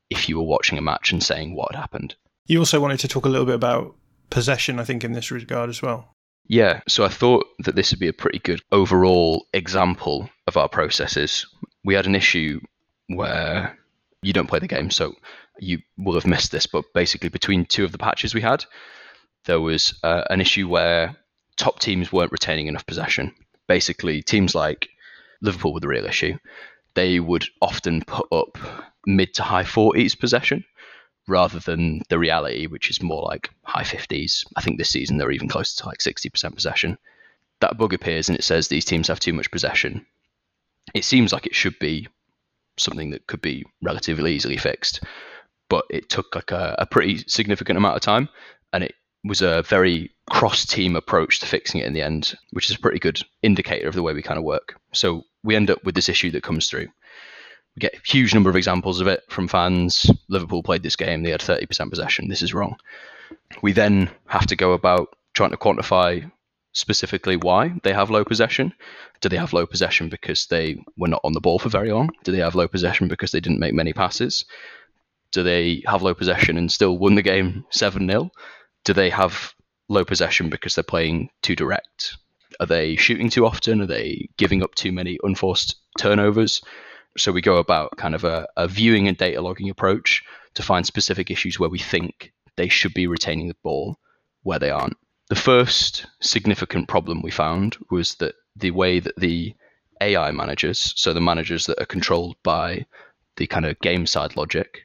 if 0.09 0.27
you 0.27 0.37
were 0.37 0.43
watching 0.43 0.77
a 0.77 0.81
match 0.81 1.11
and 1.11 1.21
saying 1.21 1.55
what 1.55 1.73
had 1.73 1.79
happened. 1.79 2.15
You 2.47 2.59
also 2.59 2.79
wanted 2.79 2.99
to 2.99 3.07
talk 3.07 3.25
a 3.25 3.29
little 3.29 3.45
bit 3.45 3.55
about 3.55 3.95
possession, 4.29 4.79
I 4.79 4.83
think, 4.83 5.03
in 5.03 5.13
this 5.13 5.31
regard 5.31 5.69
as 5.69 5.81
well. 5.81 6.15
Yeah, 6.47 6.81
so 6.87 7.03
I 7.03 7.09
thought 7.09 7.45
that 7.59 7.75
this 7.75 7.91
would 7.91 7.99
be 7.99 8.07
a 8.07 8.13
pretty 8.13 8.39
good 8.39 8.61
overall 8.71 9.47
example 9.53 10.29
of 10.47 10.57
our 10.57 10.69
processes. 10.69 11.45
We 11.83 11.95
had 11.95 12.05
an 12.05 12.15
issue 12.15 12.59
where 13.07 13.77
you 14.21 14.33
don't 14.33 14.47
play 14.47 14.59
the 14.59 14.67
game, 14.67 14.91
so 14.91 15.15
you 15.59 15.79
will 15.97 16.13
have 16.13 16.27
missed 16.27 16.51
this. 16.51 16.67
But 16.67 16.85
basically, 16.93 17.29
between 17.29 17.65
two 17.65 17.83
of 17.83 17.91
the 17.91 17.97
patches 17.97 18.35
we 18.35 18.41
had, 18.41 18.63
there 19.45 19.59
was 19.59 19.97
uh, 20.03 20.23
an 20.29 20.39
issue 20.39 20.67
where 20.67 21.15
top 21.57 21.79
teams 21.79 22.11
weren't 22.11 22.31
retaining 22.31 22.67
enough 22.67 22.85
possession. 22.85 23.33
Basically, 23.67 24.21
teams 24.21 24.55
like 24.55 24.89
Liverpool 25.41 25.73
were 25.73 25.79
the 25.79 25.87
real 25.87 26.05
issue. 26.05 26.37
They 26.93 27.19
would 27.19 27.45
often 27.61 28.01
put 28.03 28.27
up 28.31 28.57
mid 29.05 29.33
to 29.35 29.43
high 29.43 29.63
40s 29.63 30.17
possession 30.19 30.63
rather 31.27 31.59
than 31.59 32.01
the 32.09 32.19
reality, 32.19 32.67
which 32.67 32.89
is 32.89 33.01
more 33.01 33.23
like 33.23 33.49
high 33.63 33.83
50s. 33.83 34.45
I 34.55 34.61
think 34.61 34.77
this 34.77 34.89
season 34.91 35.17
they're 35.17 35.31
even 35.31 35.47
closer 35.49 35.81
to 35.81 35.87
like 35.87 35.99
60% 35.99 36.53
possession. 36.53 36.97
That 37.61 37.77
bug 37.77 37.93
appears 37.93 38.29
and 38.29 38.37
it 38.37 38.43
says 38.43 38.67
these 38.67 38.85
teams 38.85 39.07
have 39.07 39.19
too 39.19 39.33
much 39.33 39.49
possession. 39.51 40.05
It 40.93 41.03
seems 41.03 41.33
like 41.33 41.45
it 41.47 41.55
should 41.55 41.77
be 41.79 42.07
something 42.77 43.09
that 43.11 43.25
could 43.27 43.41
be 43.41 43.65
relatively 43.81 44.33
easily 44.35 44.57
fixed. 44.57 45.01
but 45.69 45.85
it 45.89 46.09
took 46.09 46.35
like 46.35 46.51
a, 46.51 46.75
a 46.79 46.85
pretty 46.85 47.23
significant 47.27 47.77
amount 47.77 47.95
of 47.95 48.01
time, 48.01 48.29
and 48.73 48.83
it 48.83 48.93
was 49.23 49.41
a 49.41 49.63
very 49.63 50.11
cross-team 50.29 50.95
approach 50.95 51.39
to 51.39 51.45
fixing 51.45 51.81
it 51.81 51.87
in 51.87 51.93
the 51.93 52.01
end, 52.01 52.35
which 52.51 52.69
is 52.69 52.75
a 52.75 52.79
pretty 52.79 52.99
good 52.99 53.21
indicator 53.43 53.87
of 53.87 53.93
the 53.93 54.03
way 54.03 54.13
we 54.13 54.21
kind 54.21 54.37
of 54.37 54.43
work. 54.43 54.79
So 54.93 55.23
we 55.43 55.55
end 55.55 55.69
up 55.69 55.83
with 55.83 55.95
this 55.95 56.09
issue 56.09 56.31
that 56.31 56.43
comes 56.43 56.67
through. 56.67 56.87
We 57.75 57.79
get 57.79 57.95
a 57.95 58.01
huge 58.05 58.33
number 58.33 58.49
of 58.49 58.55
examples 58.55 59.01
of 59.01 59.07
it 59.07 59.23
from 59.29 59.47
fans. 59.47 60.09
Liverpool 60.29 60.63
played 60.63 60.83
this 60.83 60.95
game; 60.95 61.23
they 61.23 61.31
had 61.31 61.41
30% 61.41 61.89
possession. 61.89 62.29
This 62.29 62.41
is 62.41 62.53
wrong. 62.53 62.77
We 63.61 63.73
then 63.73 64.09
have 64.27 64.47
to 64.47 64.55
go 64.55 64.73
about 64.73 65.09
trying 65.33 65.51
to 65.51 65.57
quantify 65.57 66.31
specifically 66.71 67.37
why 67.37 67.73
they 67.83 67.93
have 67.93 68.09
low 68.09 68.23
possession. 68.23 68.73
Do 69.21 69.29
they 69.29 69.37
have 69.37 69.53
low 69.53 69.65
possession 69.65 70.09
because 70.09 70.47
they 70.47 70.83
were 70.97 71.07
not 71.07 71.21
on 71.23 71.33
the 71.33 71.41
ball 71.41 71.57
for 71.57 71.69
very 71.69 71.91
long? 71.91 72.09
Do 72.23 72.31
they 72.31 72.39
have 72.39 72.55
low 72.55 72.67
possession 72.67 73.07
because 73.07 73.31
they 73.31 73.39
didn't 73.39 73.59
make 73.59 73.73
many 73.73 73.93
passes? 73.93 74.45
Do 75.31 75.41
they 75.41 75.83
have 75.87 76.01
low 76.01 76.13
possession 76.13 76.57
and 76.57 76.71
still 76.71 76.97
won 76.97 77.15
the 77.15 77.21
game 77.21 77.65
7 77.71 78.07
0? 78.07 78.29
Do 78.83 78.93
they 78.93 79.09
have 79.09 79.54
low 79.87 80.05
possession 80.05 80.49
because 80.49 80.75
they're 80.75 80.83
playing 80.83 81.29
too 81.41 81.55
direct? 81.55 82.17
Are 82.59 82.65
they 82.65 82.95
shooting 82.95 83.29
too 83.29 83.45
often? 83.45 83.81
Are 83.81 83.85
they 83.85 84.29
giving 84.37 84.63
up 84.63 84.75
too 84.75 84.91
many 84.91 85.19
unforced 85.23 85.75
turnovers? 85.97 86.61
So 87.17 87.31
we 87.31 87.41
go 87.41 87.57
about 87.57 87.97
kind 87.97 88.15
of 88.15 88.23
a, 88.23 88.47
a 88.57 88.67
viewing 88.67 89.07
and 89.07 89.17
data 89.17 89.41
logging 89.41 89.69
approach 89.69 90.23
to 90.55 90.63
find 90.63 90.85
specific 90.85 91.29
issues 91.29 91.59
where 91.59 91.69
we 91.69 91.79
think 91.79 92.33
they 92.55 92.69
should 92.69 92.93
be 92.93 93.07
retaining 93.07 93.47
the 93.47 93.55
ball 93.63 93.97
where 94.43 94.59
they 94.59 94.69
aren't. 94.69 94.97
The 95.27 95.35
first 95.35 96.05
significant 96.21 96.87
problem 96.87 97.21
we 97.21 97.31
found 97.31 97.77
was 97.89 98.15
that 98.15 98.35
the 98.55 98.71
way 98.71 98.99
that 98.99 99.15
the 99.17 99.55
AI 100.01 100.31
managers, 100.31 100.93
so 100.95 101.13
the 101.13 101.21
managers 101.21 101.65
that 101.65 101.81
are 101.81 101.85
controlled 101.85 102.35
by 102.43 102.85
the 103.37 103.47
kind 103.47 103.65
of 103.65 103.79
game 103.79 104.05
side 104.05 104.35
logic, 104.35 104.83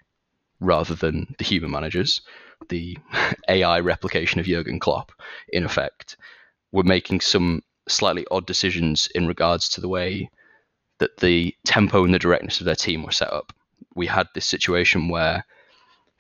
rather 0.61 0.95
than 0.95 1.35
the 1.39 1.45
human 1.45 1.71
managers, 1.71 2.23
the 2.71 2.97
AI 3.49 3.81
replication 3.81 4.41
of 4.41 4.47
Jurgen 4.47 4.81
Klopp, 4.81 5.13
in 5.53 5.65
effect, 5.65 6.17
were 6.73 6.85
making 6.85 7.21
some 7.21 7.63
slightly 7.89 8.27
odd 8.31 8.47
decisions 8.47 9.09
in 9.15 9.27
regards 9.27 9.69
to 9.71 9.81
the 9.81 9.89
way 9.89 10.31
that 10.99 11.19
the 11.19 11.55
tempo 11.65 12.05
and 12.05 12.15
the 12.15 12.19
directness 12.19 12.61
of 12.61 12.67
their 12.67 12.75
team 12.75 13.03
were 13.03 13.13
set 13.13 13.33
up. 13.33 13.53
We 13.95 14.07
had 14.07 14.29
this 14.35 14.47
situation 14.47 15.09
where 15.09 15.45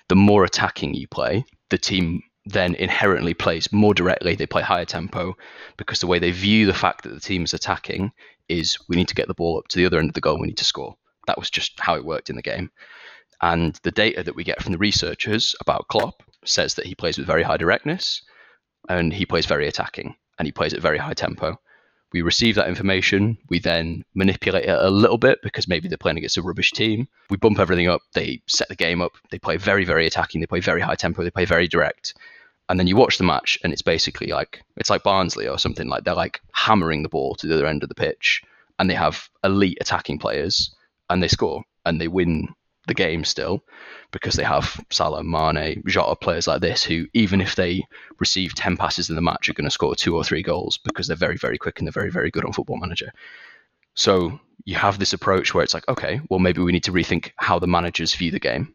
the 0.08 0.16
more 0.16 0.44
attacking 0.44 0.94
you 0.94 1.06
play, 1.06 1.44
the 1.68 1.78
team 1.78 2.22
then 2.46 2.74
inherently 2.74 3.34
plays 3.34 3.72
more 3.72 3.94
directly. 3.94 4.34
They 4.34 4.46
play 4.46 4.62
higher 4.62 4.84
tempo 4.84 5.36
because 5.76 6.00
the 6.00 6.06
way 6.06 6.18
they 6.18 6.32
view 6.32 6.66
the 6.66 6.74
fact 6.74 7.04
that 7.04 7.14
the 7.14 7.20
team 7.20 7.44
is 7.44 7.54
attacking 7.54 8.12
is 8.48 8.76
we 8.88 8.96
need 8.96 9.08
to 9.08 9.14
get 9.14 9.28
the 9.28 9.34
ball 9.34 9.58
up 9.58 9.68
to 9.68 9.78
the 9.78 9.86
other 9.86 9.98
end 9.98 10.08
of 10.08 10.14
the 10.14 10.20
goal. 10.20 10.40
We 10.40 10.48
need 10.48 10.56
to 10.56 10.64
score. 10.64 10.96
That 11.26 11.38
was 11.38 11.50
just 11.50 11.78
how 11.78 11.94
it 11.94 12.04
worked 12.04 12.30
in 12.30 12.36
the 12.36 12.42
game. 12.42 12.70
And 13.42 13.78
the 13.84 13.92
data 13.92 14.22
that 14.22 14.34
we 14.34 14.44
get 14.44 14.62
from 14.62 14.72
the 14.72 14.78
researchers 14.78 15.54
about 15.60 15.88
Klopp 15.88 16.22
says 16.44 16.74
that 16.74 16.86
he 16.86 16.94
plays 16.94 17.18
with 17.18 17.26
very 17.26 17.42
high 17.42 17.56
directness 17.56 18.22
and 18.88 19.12
he 19.12 19.26
plays 19.26 19.46
very 19.46 19.68
attacking 19.68 20.14
and 20.38 20.46
he 20.46 20.52
plays 20.52 20.72
at 20.72 20.80
very 20.80 20.98
high 20.98 21.14
tempo. 21.14 21.58
We 22.12 22.22
receive 22.22 22.56
that 22.56 22.68
information. 22.68 23.38
We 23.48 23.60
then 23.60 24.04
manipulate 24.14 24.64
it 24.64 24.78
a 24.78 24.90
little 24.90 25.18
bit 25.18 25.38
because 25.42 25.68
maybe 25.68 25.88
they're 25.88 25.96
playing 25.98 26.18
against 26.18 26.38
a 26.38 26.42
rubbish 26.42 26.72
team. 26.72 27.06
We 27.28 27.36
bump 27.36 27.60
everything 27.60 27.88
up. 27.88 28.00
They 28.14 28.42
set 28.46 28.68
the 28.68 28.74
game 28.74 29.00
up. 29.00 29.12
They 29.30 29.38
play 29.38 29.58
very, 29.58 29.84
very 29.84 30.06
attacking. 30.06 30.40
They 30.40 30.46
play 30.46 30.60
very 30.60 30.80
high 30.80 30.96
tempo. 30.96 31.22
They 31.22 31.30
play 31.30 31.44
very 31.44 31.68
direct. 31.68 32.14
And 32.68 32.80
then 32.80 32.88
you 32.88 32.96
watch 32.96 33.18
the 33.18 33.24
match, 33.24 33.58
and 33.62 33.72
it's 33.72 33.82
basically 33.82 34.28
like 34.28 34.62
it's 34.76 34.90
like 34.90 35.02
Barnsley 35.02 35.48
or 35.48 35.58
something 35.58 35.88
like 35.88 36.04
they're 36.04 36.14
like 36.14 36.40
hammering 36.52 37.02
the 37.02 37.08
ball 37.08 37.34
to 37.36 37.46
the 37.46 37.54
other 37.54 37.66
end 37.66 37.82
of 37.82 37.88
the 37.88 37.96
pitch, 37.96 38.42
and 38.78 38.88
they 38.88 38.94
have 38.94 39.28
elite 39.42 39.78
attacking 39.80 40.20
players, 40.20 40.72
and 41.08 41.20
they 41.20 41.28
score 41.28 41.64
and 41.84 42.00
they 42.00 42.08
win 42.08 42.48
the 42.90 42.94
game 42.94 43.24
still 43.24 43.62
because 44.10 44.34
they 44.34 44.42
have 44.42 44.84
Salah, 44.90 45.22
Mane, 45.22 45.80
Jota, 45.86 46.16
players 46.16 46.48
like 46.48 46.60
this 46.60 46.82
who, 46.82 47.06
even 47.14 47.40
if 47.40 47.54
they 47.54 47.86
receive 48.18 48.52
10 48.56 48.76
passes 48.76 49.08
in 49.08 49.14
the 49.14 49.22
match, 49.22 49.48
are 49.48 49.54
going 49.54 49.64
to 49.64 49.70
score 49.70 49.94
two 49.94 50.16
or 50.16 50.24
three 50.24 50.42
goals 50.42 50.78
because 50.82 51.06
they're 51.06 51.16
very, 51.16 51.36
very 51.36 51.56
quick 51.56 51.78
and 51.78 51.86
they're 51.86 51.92
very, 51.92 52.10
very 52.10 52.32
good 52.32 52.44
on 52.44 52.52
Football 52.52 52.78
Manager. 52.78 53.12
So 53.94 54.40
you 54.64 54.74
have 54.74 54.98
this 54.98 55.12
approach 55.12 55.54
where 55.54 55.62
it's 55.62 55.72
like, 55.72 55.86
okay, 55.88 56.20
well, 56.28 56.40
maybe 56.40 56.60
we 56.60 56.72
need 56.72 56.82
to 56.84 56.92
rethink 56.92 57.30
how 57.36 57.60
the 57.60 57.68
managers 57.68 58.12
view 58.12 58.32
the 58.32 58.40
game. 58.40 58.74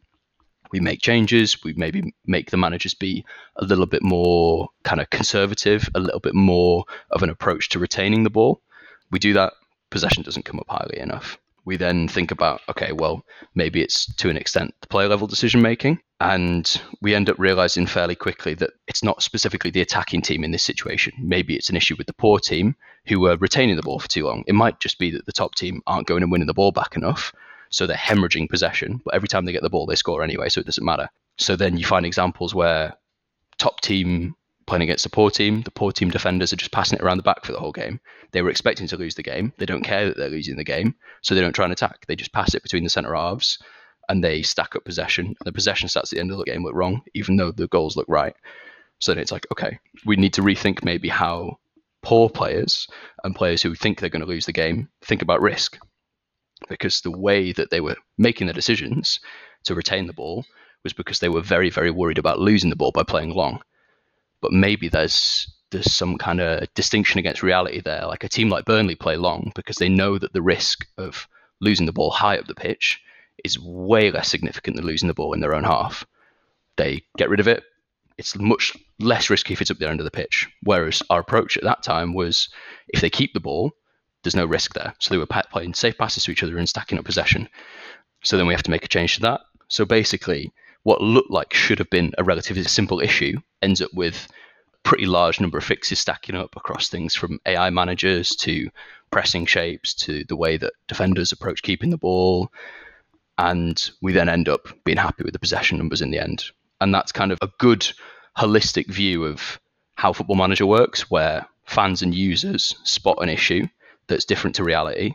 We 0.72 0.80
make 0.80 1.02
changes, 1.02 1.62
we 1.62 1.74
maybe 1.74 2.14
make 2.26 2.50
the 2.50 2.56
managers 2.56 2.94
be 2.94 3.22
a 3.56 3.64
little 3.66 3.86
bit 3.86 4.02
more 4.02 4.68
kind 4.82 5.02
of 5.02 5.10
conservative, 5.10 5.90
a 5.94 6.00
little 6.00 6.20
bit 6.20 6.34
more 6.34 6.84
of 7.10 7.22
an 7.22 7.28
approach 7.28 7.68
to 7.68 7.78
retaining 7.78 8.24
the 8.24 8.30
ball. 8.30 8.62
We 9.10 9.18
do 9.18 9.34
that, 9.34 9.52
possession 9.90 10.22
doesn't 10.22 10.46
come 10.46 10.58
up 10.58 10.66
highly 10.68 10.98
enough 10.98 11.38
we 11.66 11.76
then 11.76 12.08
think 12.08 12.30
about 12.30 12.62
okay 12.68 12.92
well 12.92 13.22
maybe 13.54 13.82
it's 13.82 14.12
to 14.14 14.30
an 14.30 14.36
extent 14.36 14.74
the 14.80 14.86
player 14.86 15.08
level 15.08 15.26
decision 15.26 15.60
making 15.60 16.00
and 16.20 16.80
we 17.02 17.14
end 17.14 17.28
up 17.28 17.38
realizing 17.38 17.86
fairly 17.86 18.14
quickly 18.14 18.54
that 18.54 18.70
it's 18.86 19.04
not 19.04 19.22
specifically 19.22 19.70
the 19.70 19.82
attacking 19.82 20.22
team 20.22 20.44
in 20.44 20.50
this 20.50 20.62
situation. 20.62 21.12
Maybe 21.18 21.56
it's 21.56 21.68
an 21.68 21.76
issue 21.76 21.94
with 21.98 22.06
the 22.06 22.14
poor 22.14 22.38
team 22.38 22.74
who 23.06 23.26
are 23.26 23.36
retaining 23.36 23.76
the 23.76 23.82
ball 23.82 23.98
for 23.98 24.08
too 24.08 24.24
long. 24.24 24.42
It 24.46 24.54
might 24.54 24.80
just 24.80 24.98
be 24.98 25.10
that 25.10 25.26
the 25.26 25.32
top 25.32 25.54
team 25.56 25.82
aren't 25.86 26.06
going 26.06 26.22
and 26.22 26.32
winning 26.32 26.46
the 26.46 26.54
ball 26.54 26.72
back 26.72 26.96
enough 26.96 27.32
so 27.68 27.86
they're 27.86 27.96
hemorrhaging 27.96 28.48
possession 28.48 29.00
but 29.04 29.14
every 29.14 29.28
time 29.28 29.44
they 29.44 29.52
get 29.52 29.62
the 29.62 29.68
ball 29.68 29.86
they 29.86 29.96
score 29.96 30.22
anyway 30.22 30.48
so 30.48 30.60
it 30.60 30.66
doesn't 30.66 30.84
matter. 30.84 31.08
So 31.36 31.54
then 31.54 31.76
you 31.76 31.84
find 31.84 32.06
examples 32.06 32.54
where 32.54 32.94
top 33.58 33.80
team 33.80 34.36
playing 34.66 34.82
against 34.82 35.04
the 35.04 35.10
poor 35.10 35.30
team. 35.30 35.62
The 35.62 35.70
poor 35.70 35.92
team 35.92 36.10
defenders 36.10 36.52
are 36.52 36.56
just 36.56 36.72
passing 36.72 36.98
it 36.98 37.02
around 37.02 37.18
the 37.18 37.22
back 37.22 37.44
for 37.44 37.52
the 37.52 37.60
whole 37.60 37.72
game. 37.72 38.00
They 38.32 38.42
were 38.42 38.50
expecting 38.50 38.86
to 38.88 38.96
lose 38.96 39.14
the 39.14 39.22
game. 39.22 39.52
They 39.58 39.66
don't 39.66 39.84
care 39.84 40.06
that 40.06 40.16
they're 40.16 40.28
losing 40.28 40.56
the 40.56 40.64
game, 40.64 40.96
so 41.22 41.34
they 41.34 41.40
don't 41.40 41.54
try 41.54 41.64
and 41.64 41.72
attack. 41.72 42.06
They 42.06 42.16
just 42.16 42.32
pass 42.32 42.54
it 42.54 42.62
between 42.62 42.84
the 42.84 42.90
centre 42.90 43.14
halves 43.14 43.58
and 44.08 44.22
they 44.22 44.42
stack 44.42 44.76
up 44.76 44.84
possession. 44.84 45.26
And 45.26 45.36
the 45.44 45.52
possession 45.52 45.88
stats 45.88 46.04
at 46.04 46.10
the 46.10 46.20
end 46.20 46.30
of 46.30 46.38
the 46.38 46.44
game 46.44 46.64
look 46.64 46.74
wrong, 46.74 47.02
even 47.14 47.36
though 47.36 47.52
the 47.52 47.68
goals 47.68 47.96
look 47.96 48.06
right. 48.08 48.34
So 48.98 49.12
then 49.12 49.22
it's 49.22 49.32
like, 49.32 49.46
okay, 49.52 49.78
we 50.04 50.16
need 50.16 50.34
to 50.34 50.42
rethink 50.42 50.84
maybe 50.84 51.08
how 51.08 51.58
poor 52.02 52.28
players 52.30 52.86
and 53.24 53.34
players 53.34 53.62
who 53.62 53.74
think 53.74 54.00
they're 54.00 54.10
going 54.10 54.20
to 54.20 54.28
lose 54.28 54.46
the 54.46 54.52
game 54.52 54.88
think 55.02 55.22
about 55.22 55.42
risk. 55.42 55.78
Because 56.68 57.00
the 57.00 57.16
way 57.16 57.52
that 57.52 57.70
they 57.70 57.80
were 57.80 57.96
making 58.16 58.46
the 58.46 58.52
decisions 58.52 59.20
to 59.64 59.74
retain 59.74 60.06
the 60.06 60.12
ball 60.12 60.44
was 60.82 60.92
because 60.92 61.18
they 61.18 61.28
were 61.28 61.42
very, 61.42 61.68
very 61.68 61.90
worried 61.90 62.18
about 62.18 62.38
losing 62.38 62.70
the 62.70 62.76
ball 62.76 62.92
by 62.92 63.02
playing 63.02 63.30
long 63.30 63.60
but 64.40 64.52
maybe 64.52 64.88
there's 64.88 65.52
there's 65.70 65.92
some 65.92 66.16
kind 66.16 66.40
of 66.40 66.72
distinction 66.74 67.18
against 67.18 67.42
reality 67.42 67.80
there. 67.80 68.06
Like 68.06 68.24
a 68.24 68.28
team 68.28 68.48
like 68.48 68.64
Burnley 68.64 68.94
play 68.94 69.16
long 69.16 69.52
because 69.54 69.76
they 69.76 69.88
know 69.88 70.18
that 70.18 70.32
the 70.32 70.42
risk 70.42 70.86
of 70.96 71.26
losing 71.60 71.86
the 71.86 71.92
ball 71.92 72.10
high 72.10 72.38
up 72.38 72.46
the 72.46 72.54
pitch 72.54 73.00
is 73.44 73.58
way 73.58 74.10
less 74.10 74.28
significant 74.28 74.76
than 74.76 74.86
losing 74.86 75.08
the 75.08 75.14
ball 75.14 75.32
in 75.32 75.40
their 75.40 75.54
own 75.54 75.64
half. 75.64 76.06
They 76.76 77.02
get 77.16 77.30
rid 77.30 77.40
of 77.40 77.48
it. 77.48 77.64
It's 78.18 78.38
much 78.38 78.72
less 78.98 79.28
risky 79.28 79.52
if 79.52 79.60
it's 79.60 79.70
up 79.70 79.78
the 79.78 79.88
end 79.88 80.00
of 80.00 80.04
the 80.04 80.10
pitch. 80.10 80.48
Whereas 80.62 81.02
our 81.10 81.20
approach 81.20 81.56
at 81.56 81.64
that 81.64 81.82
time 81.82 82.14
was 82.14 82.48
if 82.88 83.00
they 83.00 83.10
keep 83.10 83.34
the 83.34 83.40
ball, 83.40 83.72
there's 84.22 84.36
no 84.36 84.46
risk 84.46 84.74
there. 84.74 84.94
So 84.98 85.12
they 85.12 85.18
were 85.18 85.26
playing 85.26 85.74
safe 85.74 85.98
passes 85.98 86.24
to 86.24 86.30
each 86.30 86.42
other 86.42 86.56
and 86.58 86.68
stacking 86.68 86.98
up 86.98 87.04
possession. 87.04 87.48
So 88.22 88.36
then 88.36 88.46
we 88.46 88.54
have 88.54 88.62
to 88.62 88.70
make 88.70 88.84
a 88.84 88.88
change 88.88 89.16
to 89.16 89.20
that. 89.22 89.40
So 89.68 89.84
basically, 89.84 90.52
what 90.86 91.00
looked 91.00 91.32
like 91.32 91.52
should 91.52 91.80
have 91.80 91.90
been 91.90 92.12
a 92.16 92.22
relatively 92.22 92.62
simple 92.62 93.00
issue 93.00 93.36
ends 93.60 93.82
up 93.82 93.92
with 93.92 94.28
a 94.72 94.88
pretty 94.88 95.04
large 95.04 95.40
number 95.40 95.58
of 95.58 95.64
fixes 95.64 95.98
stacking 95.98 96.36
up 96.36 96.54
across 96.54 96.88
things 96.88 97.12
from 97.12 97.40
AI 97.44 97.70
managers 97.70 98.28
to 98.36 98.70
pressing 99.10 99.44
shapes 99.46 99.92
to 99.92 100.22
the 100.28 100.36
way 100.36 100.56
that 100.56 100.74
defenders 100.86 101.32
approach 101.32 101.60
keeping 101.62 101.90
the 101.90 101.98
ball. 101.98 102.52
And 103.36 103.90
we 104.00 104.12
then 104.12 104.28
end 104.28 104.48
up 104.48 104.68
being 104.84 104.96
happy 104.96 105.24
with 105.24 105.32
the 105.32 105.40
possession 105.40 105.76
numbers 105.76 106.02
in 106.02 106.12
the 106.12 106.20
end. 106.20 106.44
And 106.80 106.94
that's 106.94 107.10
kind 107.10 107.32
of 107.32 107.38
a 107.42 107.50
good 107.58 107.90
holistic 108.38 108.86
view 108.86 109.24
of 109.24 109.58
how 109.96 110.12
Football 110.12 110.36
Manager 110.36 110.66
works, 110.66 111.10
where 111.10 111.48
fans 111.64 112.00
and 112.00 112.14
users 112.14 112.76
spot 112.84 113.18
an 113.20 113.28
issue 113.28 113.66
that's 114.06 114.24
different 114.24 114.54
to 114.54 114.62
reality. 114.62 115.14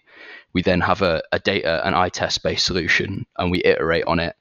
We 0.51 0.63
then 0.63 0.81
have 0.81 1.01
a, 1.01 1.23
a 1.31 1.39
data 1.39 1.81
and 1.85 1.95
eye 1.95 2.09
test 2.09 2.43
based 2.43 2.65
solution 2.65 3.25
and 3.37 3.49
we 3.49 3.61
iterate 3.63 4.03
on 4.03 4.19
it 4.19 4.35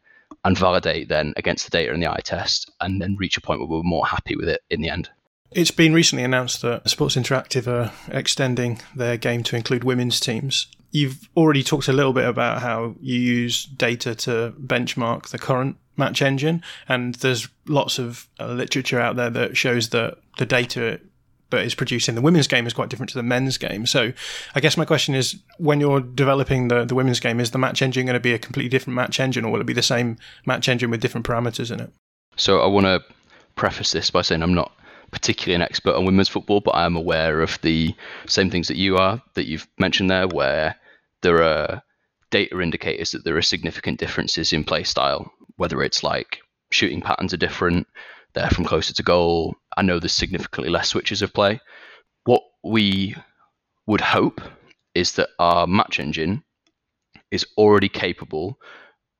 and 0.44 0.56
validate 0.56 1.08
then 1.08 1.34
against 1.36 1.64
the 1.64 1.70
data 1.70 1.92
in 1.92 2.00
the 2.00 2.10
eye 2.10 2.20
test 2.24 2.70
and 2.80 3.00
then 3.00 3.16
reach 3.16 3.36
a 3.36 3.40
point 3.40 3.60
where 3.60 3.68
we're 3.68 3.82
more 3.82 4.06
happy 4.06 4.36
with 4.36 4.48
it 4.48 4.62
in 4.70 4.80
the 4.80 4.88
end. 4.88 5.10
It's 5.52 5.72
been 5.72 5.92
recently 5.92 6.24
announced 6.24 6.62
that 6.62 6.88
Sports 6.88 7.16
Interactive 7.16 7.66
are 7.66 7.92
extending 8.08 8.80
their 8.94 9.16
game 9.16 9.42
to 9.44 9.56
include 9.56 9.82
women's 9.82 10.20
teams. 10.20 10.68
You've 10.92 11.28
already 11.36 11.62
talked 11.62 11.88
a 11.88 11.92
little 11.92 12.12
bit 12.12 12.26
about 12.26 12.62
how 12.62 12.94
you 13.00 13.18
use 13.18 13.64
data 13.64 14.14
to 14.14 14.54
benchmark 14.60 15.28
the 15.28 15.38
current 15.38 15.76
match 15.96 16.22
engine, 16.22 16.62
and 16.88 17.16
there's 17.16 17.48
lots 17.66 17.98
of 17.98 18.28
literature 18.40 19.00
out 19.00 19.16
there 19.16 19.30
that 19.30 19.56
shows 19.56 19.90
that 19.90 20.18
the 20.38 20.46
data 20.46 21.00
that 21.50 21.64
is 21.64 21.74
produced 21.74 22.08
in 22.08 22.14
the 22.14 22.20
women's 22.20 22.46
game 22.46 22.66
is 22.66 22.72
quite 22.72 22.88
different 22.88 23.10
to 23.10 23.18
the 23.18 23.22
men's 23.22 23.58
game. 23.58 23.86
So 23.86 24.12
I 24.54 24.60
guess 24.60 24.76
my 24.76 24.84
question 24.84 25.14
is 25.14 25.36
when 25.58 25.80
you're 25.80 26.00
developing 26.00 26.68
the, 26.68 26.84
the 26.84 26.94
women's 26.94 27.20
game, 27.20 27.40
is 27.40 27.50
the 27.50 27.58
match 27.58 27.82
engine 27.82 28.06
going 28.06 28.14
to 28.14 28.20
be 28.20 28.32
a 28.32 28.38
completely 28.38 28.68
different 28.68 28.94
match 28.94 29.20
engine 29.20 29.44
or 29.44 29.52
will 29.52 29.60
it 29.60 29.66
be 29.66 29.72
the 29.72 29.82
same 29.82 30.16
match 30.46 30.68
engine 30.68 30.90
with 30.90 31.00
different 31.00 31.26
parameters 31.26 31.70
in 31.70 31.80
it? 31.80 31.92
So 32.36 32.60
I 32.60 32.66
want 32.66 32.86
to 32.86 33.02
preface 33.56 33.92
this 33.92 34.10
by 34.10 34.22
saying 34.22 34.42
I'm 34.42 34.54
not 34.54 34.72
particularly 35.10 35.56
an 35.56 35.62
expert 35.62 35.96
on 35.96 36.04
women's 36.04 36.28
football, 36.28 36.60
but 36.60 36.72
I 36.72 36.86
am 36.86 36.96
aware 36.96 37.40
of 37.42 37.58
the 37.62 37.94
same 38.26 38.50
things 38.50 38.68
that 38.68 38.76
you 38.76 38.96
are, 38.96 39.20
that 39.34 39.46
you've 39.46 39.66
mentioned 39.78 40.10
there, 40.10 40.28
where 40.28 40.76
there 41.22 41.42
are 41.42 41.82
data 42.30 42.60
indicators 42.60 43.10
that 43.10 43.24
there 43.24 43.36
are 43.36 43.42
significant 43.42 43.98
differences 43.98 44.52
in 44.52 44.62
play 44.62 44.84
style 44.84 45.32
whether 45.60 45.82
it's 45.82 46.02
like 46.02 46.40
shooting 46.70 47.02
patterns 47.02 47.34
are 47.34 47.36
different, 47.36 47.86
they're 48.32 48.50
from 48.50 48.64
closer 48.64 48.92
to 48.94 49.02
goal. 49.02 49.54
I 49.76 49.82
know 49.82 49.98
there's 49.98 50.12
significantly 50.12 50.70
less 50.70 50.88
switches 50.88 51.22
of 51.22 51.32
play. 51.32 51.60
What 52.24 52.42
we 52.62 53.16
would 53.86 54.00
hope 54.00 54.40
is 54.94 55.12
that 55.12 55.30
our 55.38 55.66
match 55.66 55.98
engine 55.98 56.42
is 57.30 57.46
already 57.56 57.88
capable 57.88 58.58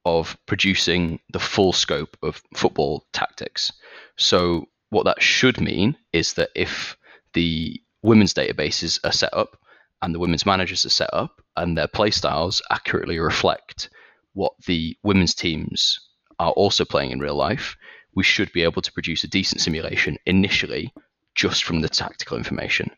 of 0.05 0.37
producing 0.47 1.21
the 1.33 1.39
full 1.39 1.73
scope 1.73 2.17
of 2.23 2.43
football 2.55 3.07
tactics. 3.13 3.73
So, 4.17 4.69
what 4.91 5.05
that 5.05 5.23
should 5.23 5.61
mean 5.61 5.97
is 6.13 6.33
that 6.35 6.51
if 6.55 6.97
the 7.33 7.81
women's 8.03 8.35
databases 8.35 8.99
are 9.05 9.13
set 9.13 9.33
up 9.33 9.57
and 10.03 10.15
the 10.15 10.19
women's 10.19 10.47
managers 10.47 10.85
are 10.85 10.91
set 10.91 11.11
up 11.13 11.41
and 11.57 11.77
their 11.77 11.87
play 11.87 12.11
styles 12.11 12.63
accurately 12.71 13.19
reflect 13.19 13.91
what 14.33 14.53
the 14.67 14.97
women's 15.03 15.35
teams 15.35 16.01
are 16.39 16.53
also 16.53 16.85
playing 16.85 17.11
in 17.11 17.21
real 17.21 17.35
life, 17.35 17.77
we 18.15 18.23
should 18.23 18.53
be 18.53 18.63
able 18.63 18.83
to 18.83 18.93
produce 18.93 19.25
a 19.25 19.29
decent 19.29 19.61
simulation 19.61 20.17
initially 20.27 20.93
just 21.35 21.65
from 21.65 21.81
the 21.81 21.89
tactical 21.89 22.37
information. 22.37 22.91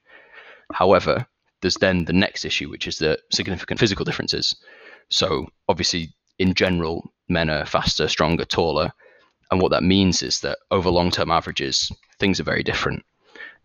However, 0.73 1.27
there's 1.61 1.77
then 1.77 2.05
the 2.05 2.13
next 2.13 2.45
issue, 2.45 2.69
which 2.69 2.87
is 2.87 2.99
the 2.99 3.19
significant 3.31 3.79
physical 3.79 4.05
differences. 4.05 4.55
So, 5.11 5.47
obviously, 5.69 6.15
in 6.39 6.55
general, 6.55 7.13
men 7.29 7.51
are 7.51 7.67
faster, 7.67 8.09
stronger, 8.09 8.45
taller. 8.45 8.93
And 9.51 9.61
what 9.61 9.71
that 9.71 9.83
means 9.83 10.23
is 10.23 10.41
that 10.41 10.59
over 10.71 10.91
long 10.91 11.11
term 11.11 11.31
averages, 11.31 11.93
things 12.19 12.41
are 12.41 12.45
very 12.45 12.63
different. 12.63 13.05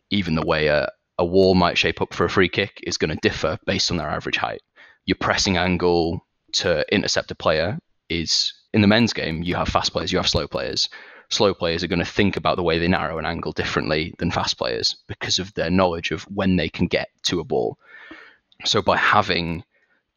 Even 0.10 0.36
the 0.36 0.46
way 0.46 0.68
a, 0.68 0.90
a 1.18 1.26
wall 1.26 1.56
might 1.56 1.78
shape 1.78 2.02
up 2.02 2.14
for 2.14 2.26
a 2.26 2.30
free 2.30 2.50
kick 2.50 2.80
is 2.84 2.98
going 2.98 3.10
to 3.10 3.28
differ 3.28 3.58
based 3.66 3.90
on 3.90 3.98
their 3.98 4.10
average 4.10 4.38
height. 4.38 4.62
Your 5.06 5.18
pressing 5.20 5.58
angle 5.58 6.26
to 6.54 6.86
intercept 6.94 7.32
a 7.32 7.36
player 7.36 7.80
is 8.10 8.54
in 8.74 8.82
the 8.82 8.88
men's 8.88 9.14
game, 9.14 9.44
you 9.44 9.56
have 9.56 9.70
fast 9.70 9.92
players, 9.92 10.12
you 10.12 10.18
have 10.18 10.30
slow 10.30 10.48
players. 10.48 10.90
Slow 11.30 11.54
players 11.54 11.84
are 11.84 11.88
going 11.88 12.00
to 12.00 12.06
think 12.06 12.38
about 12.38 12.56
the 12.56 12.64
way 12.64 12.80
they 12.80 12.88
narrow 12.88 13.18
an 13.18 13.26
angle 13.26 13.52
differently 13.52 14.16
than 14.18 14.32
fast 14.32 14.58
players 14.58 14.96
because 15.08 15.40
of 15.40 15.54
their 15.54 15.70
knowledge 15.70 16.12
of 16.12 16.24
when 16.24 16.56
they 16.56 16.70
can 16.70 16.88
get 16.88 17.10
to 17.24 17.40
a 17.40 17.44
ball. 17.44 17.78
So, 18.66 18.82
by 18.82 18.98
having 18.98 19.64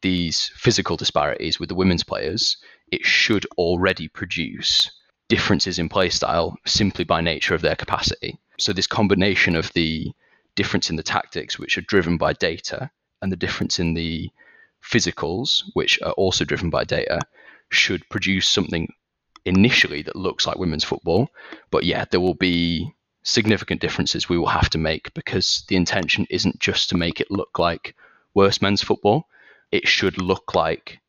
these 0.01 0.51
physical 0.55 0.97
disparities 0.97 1.59
with 1.59 1.69
the 1.69 1.75
women's 1.75 2.03
players, 2.03 2.57
it 2.91 3.05
should 3.05 3.45
already 3.57 4.07
produce 4.07 4.89
differences 5.27 5.79
in 5.79 5.89
play 5.89 6.09
style 6.09 6.57
simply 6.65 7.03
by 7.03 7.21
nature 7.21 7.55
of 7.55 7.61
their 7.61 7.75
capacity. 7.75 8.39
So, 8.57 8.71
this 8.71 8.87
combination 8.87 9.55
of 9.55 9.71
the 9.73 10.11
difference 10.55 10.89
in 10.89 10.95
the 10.95 11.03
tactics, 11.03 11.59
which 11.59 11.77
are 11.77 11.81
driven 11.81 12.17
by 12.17 12.33
data, 12.33 12.89
and 13.21 13.31
the 13.31 13.37
difference 13.37 13.79
in 13.79 13.93
the 13.93 14.29
physicals, 14.83 15.63
which 15.73 16.01
are 16.01 16.13
also 16.13 16.45
driven 16.45 16.69
by 16.69 16.83
data, 16.83 17.19
should 17.69 18.07
produce 18.09 18.47
something 18.47 18.93
initially 19.45 20.01
that 20.03 20.15
looks 20.15 20.45
like 20.45 20.57
women's 20.57 20.83
football. 20.83 21.29
But 21.69 21.83
yeah, 21.83 22.05
there 22.09 22.19
will 22.19 22.35
be 22.35 22.93
significant 23.23 23.81
differences 23.81 24.27
we 24.27 24.37
will 24.37 24.47
have 24.47 24.69
to 24.71 24.77
make 24.77 25.13
because 25.13 25.63
the 25.67 25.75
intention 25.75 26.25
isn't 26.29 26.59
just 26.59 26.89
to 26.89 26.97
make 26.97 27.19
it 27.21 27.31
look 27.31 27.59
like 27.59 27.95
worse 28.33 28.61
men's 28.61 28.81
football. 28.81 29.27
It 29.71 29.87
should 29.87 30.21
look 30.21 30.55
like 30.55 30.99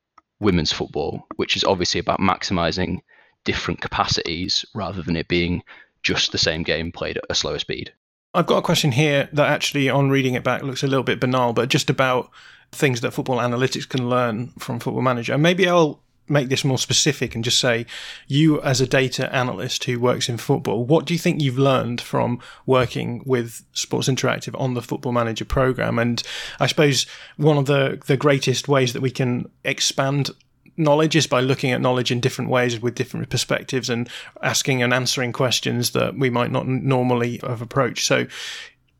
women's 0.40 0.72
football, 0.72 1.26
which 1.36 1.56
is 1.56 1.64
obviously 1.64 2.00
about 2.00 2.20
maximizing 2.20 3.00
different 3.44 3.80
capacities 3.80 4.64
rather 4.74 5.02
than 5.02 5.16
it 5.16 5.28
being 5.28 5.62
just 6.02 6.32
the 6.32 6.38
same 6.38 6.62
game 6.62 6.92
played 6.92 7.16
at 7.16 7.24
a 7.30 7.34
slower 7.34 7.58
speed. 7.58 7.92
I've 8.34 8.46
got 8.46 8.58
a 8.58 8.62
question 8.62 8.92
here 8.92 9.28
that 9.32 9.48
actually, 9.48 9.90
on 9.90 10.10
reading 10.10 10.34
it 10.34 10.42
back, 10.42 10.62
looks 10.62 10.82
a 10.82 10.86
little 10.86 11.02
bit 11.02 11.20
banal, 11.20 11.52
but 11.52 11.68
just 11.68 11.90
about 11.90 12.30
things 12.70 13.02
that 13.02 13.12
football 13.12 13.38
analytics 13.38 13.88
can 13.88 14.08
learn 14.08 14.52
from 14.58 14.80
Football 14.80 15.02
Manager. 15.02 15.36
Maybe 15.36 15.68
I'll 15.68 16.01
make 16.28 16.48
this 16.48 16.64
more 16.64 16.78
specific 16.78 17.34
and 17.34 17.44
just 17.44 17.58
say, 17.58 17.86
you 18.26 18.60
as 18.62 18.80
a 18.80 18.86
data 18.86 19.34
analyst 19.34 19.84
who 19.84 20.00
works 20.00 20.28
in 20.28 20.36
football, 20.36 20.84
what 20.84 21.04
do 21.04 21.14
you 21.14 21.18
think 21.18 21.40
you've 21.40 21.58
learned 21.58 22.00
from 22.00 22.40
working 22.66 23.22
with 23.26 23.64
Sports 23.72 24.08
Interactive 24.08 24.58
on 24.60 24.74
the 24.74 24.82
Football 24.82 25.12
Manager 25.12 25.44
program? 25.44 25.98
And 25.98 26.22
I 26.60 26.66
suppose 26.66 27.06
one 27.36 27.58
of 27.58 27.66
the, 27.66 28.00
the 28.06 28.16
greatest 28.16 28.68
ways 28.68 28.92
that 28.92 29.02
we 29.02 29.10
can 29.10 29.48
expand 29.64 30.30
knowledge 30.76 31.16
is 31.16 31.26
by 31.26 31.40
looking 31.40 31.70
at 31.70 31.80
knowledge 31.80 32.10
in 32.10 32.20
different 32.20 32.50
ways 32.50 32.80
with 32.80 32.94
different 32.94 33.28
perspectives 33.28 33.90
and 33.90 34.08
asking 34.42 34.82
and 34.82 34.94
answering 34.94 35.32
questions 35.32 35.90
that 35.90 36.16
we 36.16 36.30
might 36.30 36.50
not 36.50 36.66
normally 36.66 37.40
have 37.42 37.62
approached. 37.62 38.06
So, 38.06 38.26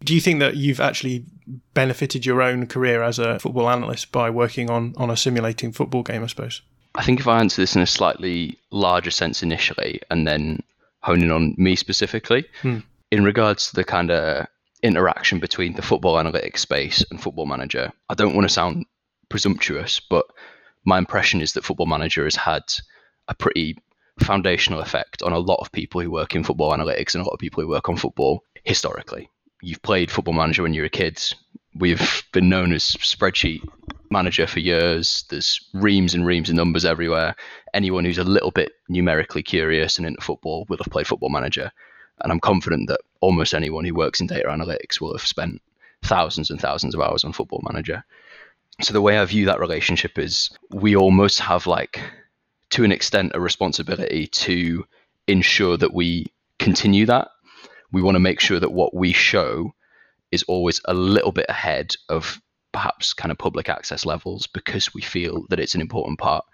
do 0.05 0.15
you 0.15 0.21
think 0.21 0.41
that 0.41 0.57
you've 0.57 0.81
actually 0.81 1.25
benefited 1.75 2.27
your 2.27 2.43
own 2.43 2.67
career 2.67 3.03
as 3.03 3.21
a 3.21 3.39
football 3.39 3.71
analyst 3.71 4.11
by 4.11 4.31
working 4.31 4.69
on 4.69 4.95
on 4.97 5.11
a 5.11 5.17
simulating 5.17 5.73
football 5.73 6.03
game? 6.03 6.25
I 6.25 6.27
suppose. 6.27 6.61
I 6.95 7.05
think 7.05 7.21
if 7.21 7.29
I 7.29 7.41
answer 7.41 7.63
this 7.63 7.77
in 7.77 7.83
a 7.83 7.87
slightly 7.87 8.59
larger 8.71 9.11
sense 9.11 9.43
initially, 9.43 10.01
and 10.11 10.27
then 10.27 10.63
honing 11.03 11.31
on 11.31 11.55
me 11.59 11.77
specifically, 11.77 12.45
hmm. 12.61 12.79
in 13.11 13.25
regards 13.25 13.69
to 13.69 13.75
the 13.75 13.85
kind 13.85 14.11
of 14.11 14.47
interaction 14.83 15.39
between 15.39 15.75
the 15.75 15.83
football 15.83 16.17
analytics 16.17 16.59
space 16.59 17.05
and 17.11 17.23
Football 17.23 17.47
Manager, 17.47 17.93
I 18.09 18.15
don't 18.15 18.35
want 18.35 18.47
to 18.47 18.53
sound 18.53 18.85
presumptuous, 19.29 20.01
but 20.01 20.27
my 20.85 20.99
impression 20.99 21.41
is 21.41 21.53
that 21.53 21.65
Football 21.65 21.87
Manager 21.87 22.25
has 22.25 22.37
had 22.37 22.63
a 23.29 23.35
pretty 23.35 23.79
foundational 24.21 24.81
effect 24.81 25.23
on 25.23 25.33
a 25.33 25.39
lot 25.39 25.61
of 25.61 25.73
people 25.73 26.01
who 26.01 26.11
work 26.11 26.35
in 26.35 26.45
football 26.45 26.73
analytics 26.73 27.15
and 27.15 27.23
a 27.23 27.25
lot 27.25 27.33
of 27.33 27.39
people 27.39 27.63
who 27.63 27.69
work 27.69 27.89
on 27.89 27.97
football 27.97 28.45
historically. 28.65 29.31
You've 29.63 29.83
played 29.83 30.11
Football 30.11 30.35
Manager 30.35 30.63
when 30.63 30.75
you 30.75 30.83
were 30.83 30.87
a 30.87 30.91
kid. 30.91 31.23
We've 31.75 32.23
been 32.33 32.49
known 32.49 32.73
as 32.73 32.85
spreadsheet 32.85 33.63
manager 34.11 34.47
for 34.47 34.61
years. 34.61 35.25
There's 35.31 35.59
reams 35.73 36.15
and 36.15 36.27
reams 36.27 36.51
of 36.51 36.57
numbers 36.57 36.85
everywhere. 36.85 37.35
Anyone 37.73 38.05
who's 38.05 38.19
a 38.19 38.25
little 38.25 38.51
bit 38.51 38.73
numerically 38.89 39.43
curious 39.43 39.97
and 39.97 40.07
into 40.07 40.21
football 40.21 40.67
will 40.69 40.77
have 40.77 40.93
played 40.93 41.07
Football 41.07 41.31
Manager. 41.31 41.73
And 42.21 42.31
I'm 42.31 42.41
confident 42.41 42.89
that 42.89 43.01
almost 43.21 43.55
anyone 43.55 43.85
who 43.85 43.95
works 43.95 44.21
in 44.21 44.27
data 44.27 44.49
analytics 44.49 45.01
will 45.01 45.17
have 45.17 45.27
spent 45.27 45.63
thousands 46.03 46.51
and 46.51 46.61
thousands 46.61 46.95
of 46.95 47.01
hours 47.01 47.25
on 47.25 47.33
Football 47.33 47.63
Manager. 47.65 48.05
So 48.83 48.93
the 48.93 49.01
way 49.01 49.19
I 49.19 49.25
view 49.25 49.47
that 49.47 49.61
relationship 49.61 50.19
is 50.19 50.51
we 50.71 50.95
almost 50.95 51.41
have 51.41 51.67
like 51.67 52.01
to 52.71 52.85
an 52.85 52.93
extent 52.93 53.33
a 53.35 53.41
responsibility 53.41 54.27
to 54.27 54.85
ensure 55.27 55.77
that 55.77 55.95
we 55.95 56.27
continue 56.59 57.07
that. 57.07 57.29
We 57.93 58.03
want 58.03 58.15
to 58.17 58.21
make 58.21 58.41
sure 58.41 58.61
that 58.61 58.73
what 58.73 58.95
we 58.95 59.13
show 59.13 59.73
is 60.33 60.43
always 60.45 60.81
a 60.87 60.95
little 60.95 61.33
bit 61.33 61.47
ahead 61.49 61.95
of 62.09 62.41
perhaps 62.73 63.13
kind 63.13 63.31
of 63.31 63.39
public 63.39 63.69
access 63.69 64.05
levels 64.07 64.47
because 64.47 64.93
we 64.95 65.03
feel 65.03 65.45
that 65.51 65.61
it's 65.61 65.75
an 65.75 65.81
important 65.81 66.19
part. 66.19 66.45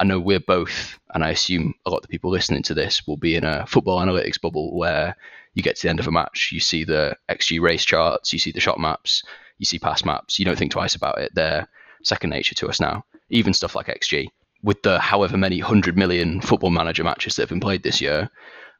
I 0.00 0.04
know 0.04 0.18
we're 0.18 0.40
both, 0.40 0.98
and 1.14 1.22
I 1.22 1.30
assume 1.30 1.74
a 1.86 1.90
lot 1.90 1.98
of 1.98 2.02
the 2.02 2.08
people 2.08 2.30
listening 2.30 2.62
to 2.64 2.74
this 2.74 3.06
will 3.06 3.16
be 3.16 3.36
in 3.36 3.44
a 3.44 3.66
football 3.66 4.00
analytics 4.00 4.40
bubble 4.40 4.76
where 4.76 5.14
you 5.54 5.62
get 5.62 5.76
to 5.76 5.82
the 5.82 5.90
end 5.90 6.00
of 6.00 6.06
a 6.06 6.10
match, 6.10 6.50
you 6.52 6.60
see 6.60 6.84
the 6.84 7.16
XG 7.28 7.60
race 7.60 7.84
charts, 7.84 8.32
you 8.32 8.38
see 8.38 8.52
the 8.52 8.60
shot 8.60 8.78
maps, 8.78 9.22
you 9.58 9.66
see 9.66 9.78
pass 9.78 10.04
maps, 10.04 10.38
you 10.38 10.44
don't 10.44 10.58
think 10.58 10.72
twice 10.72 10.94
about 10.94 11.18
it. 11.18 11.34
They're 11.34 11.68
second 12.02 12.30
nature 12.30 12.54
to 12.56 12.68
us 12.68 12.80
now. 12.80 13.04
Even 13.30 13.52
stuff 13.52 13.74
like 13.74 13.86
XG. 13.86 14.28
With 14.62 14.82
the 14.82 14.98
however 14.98 15.36
many 15.36 15.58
hundred 15.58 15.96
million 15.96 16.40
football 16.40 16.70
manager 16.70 17.04
matches 17.04 17.36
that 17.36 17.42
have 17.42 17.48
been 17.50 17.60
played 17.60 17.82
this 17.82 18.00
year, 18.00 18.30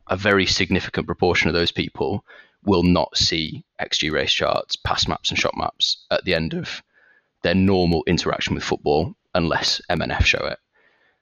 a 0.08 0.16
very 0.16 0.46
significant 0.46 1.06
proportion 1.06 1.48
of 1.48 1.54
those 1.54 1.72
people 1.72 2.24
will 2.64 2.82
not 2.82 3.16
see 3.16 3.64
XG 3.80 4.12
race 4.12 4.32
charts, 4.32 4.76
pass 4.76 5.08
maps, 5.08 5.30
and 5.30 5.38
shot 5.38 5.56
maps 5.56 6.04
at 6.10 6.24
the 6.24 6.34
end 6.34 6.54
of 6.54 6.82
their 7.42 7.54
normal 7.54 8.02
interaction 8.06 8.54
with 8.54 8.64
football 8.64 9.14
unless 9.34 9.80
MNF 9.90 10.24
show 10.24 10.44
it. 10.44 10.58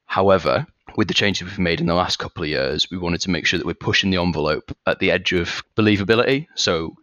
However, 0.07 0.67
with 0.97 1.09
the 1.09 1.15
changes 1.15 1.43
we've 1.43 1.59
made 1.59 1.81
in 1.81 1.87
the 1.87 1.95
last 1.95 2.19
couple 2.19 2.43
of 2.43 2.49
years, 2.49 2.91
we 2.91 2.99
wanted 2.99 3.21
to 3.23 3.31
make 3.31 3.45
sure 3.45 3.59
that 3.59 3.67
we're 3.67 3.75
pushing 3.75 4.11
the 4.11 4.21
envelope 4.21 4.75
at 4.87 4.99
the 4.99 5.11
edge 5.11 5.33
of 5.33 5.63
believability. 5.77 6.47
So, 6.55 6.95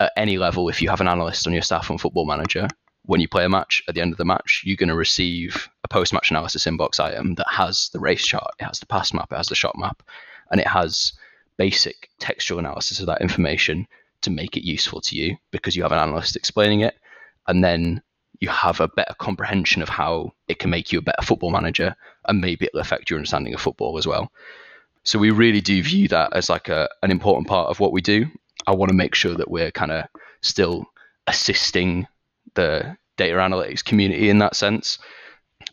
at 0.00 0.12
any 0.16 0.38
level, 0.38 0.68
if 0.68 0.80
you 0.80 0.88
have 0.88 1.00
an 1.00 1.08
analyst 1.08 1.46
on 1.46 1.52
your 1.52 1.62
staff 1.62 1.90
on 1.90 1.98
Football 1.98 2.26
Manager, 2.26 2.68
when 3.06 3.20
you 3.20 3.28
play 3.28 3.44
a 3.44 3.48
match, 3.48 3.82
at 3.86 3.94
the 3.94 4.00
end 4.00 4.12
of 4.12 4.18
the 4.18 4.24
match, 4.24 4.62
you're 4.64 4.76
going 4.76 4.88
to 4.88 4.94
receive 4.94 5.68
a 5.84 5.88
post 5.88 6.12
match 6.12 6.30
analysis 6.30 6.64
inbox 6.64 6.98
item 6.98 7.34
that 7.34 7.46
has 7.50 7.90
the 7.92 8.00
race 8.00 8.24
chart, 8.24 8.50
it 8.58 8.64
has 8.64 8.78
the 8.78 8.86
pass 8.86 9.12
map, 9.12 9.30
it 9.30 9.36
has 9.36 9.48
the 9.48 9.54
shot 9.54 9.76
map, 9.76 10.02
and 10.50 10.60
it 10.60 10.66
has 10.66 11.12
basic 11.56 12.10
textual 12.18 12.58
analysis 12.58 13.00
of 13.00 13.06
that 13.06 13.20
information 13.20 13.86
to 14.22 14.30
make 14.30 14.56
it 14.56 14.66
useful 14.66 15.00
to 15.00 15.16
you 15.16 15.36
because 15.50 15.76
you 15.76 15.82
have 15.82 15.92
an 15.92 15.98
analyst 15.98 16.36
explaining 16.36 16.80
it. 16.80 16.94
And 17.46 17.62
then 17.62 18.02
you 18.40 18.48
have 18.48 18.80
a 18.80 18.88
better 18.88 19.14
comprehension 19.18 19.82
of 19.82 19.88
how 19.88 20.32
it 20.48 20.58
can 20.58 20.70
make 20.70 20.92
you 20.92 20.98
a 20.98 21.02
better 21.02 21.22
football 21.22 21.50
manager 21.50 21.94
and 22.26 22.40
maybe 22.40 22.66
it'll 22.66 22.80
affect 22.80 23.10
your 23.10 23.18
understanding 23.18 23.54
of 23.54 23.60
football 23.60 23.98
as 23.98 24.06
well. 24.06 24.32
So 25.04 25.18
we 25.18 25.30
really 25.30 25.60
do 25.60 25.82
view 25.82 26.08
that 26.08 26.32
as 26.32 26.48
like 26.48 26.68
a, 26.68 26.88
an 27.02 27.10
important 27.10 27.46
part 27.46 27.68
of 27.68 27.80
what 27.80 27.92
we 27.92 28.00
do. 28.00 28.26
I 28.66 28.72
want 28.74 28.90
to 28.90 28.96
make 28.96 29.14
sure 29.14 29.34
that 29.34 29.50
we're 29.50 29.70
kind 29.70 29.92
of 29.92 30.06
still 30.40 30.86
assisting 31.26 32.06
the 32.54 32.96
data 33.16 33.36
analytics 33.36 33.84
community 33.84 34.30
in 34.30 34.38
that 34.38 34.56
sense. 34.56 34.98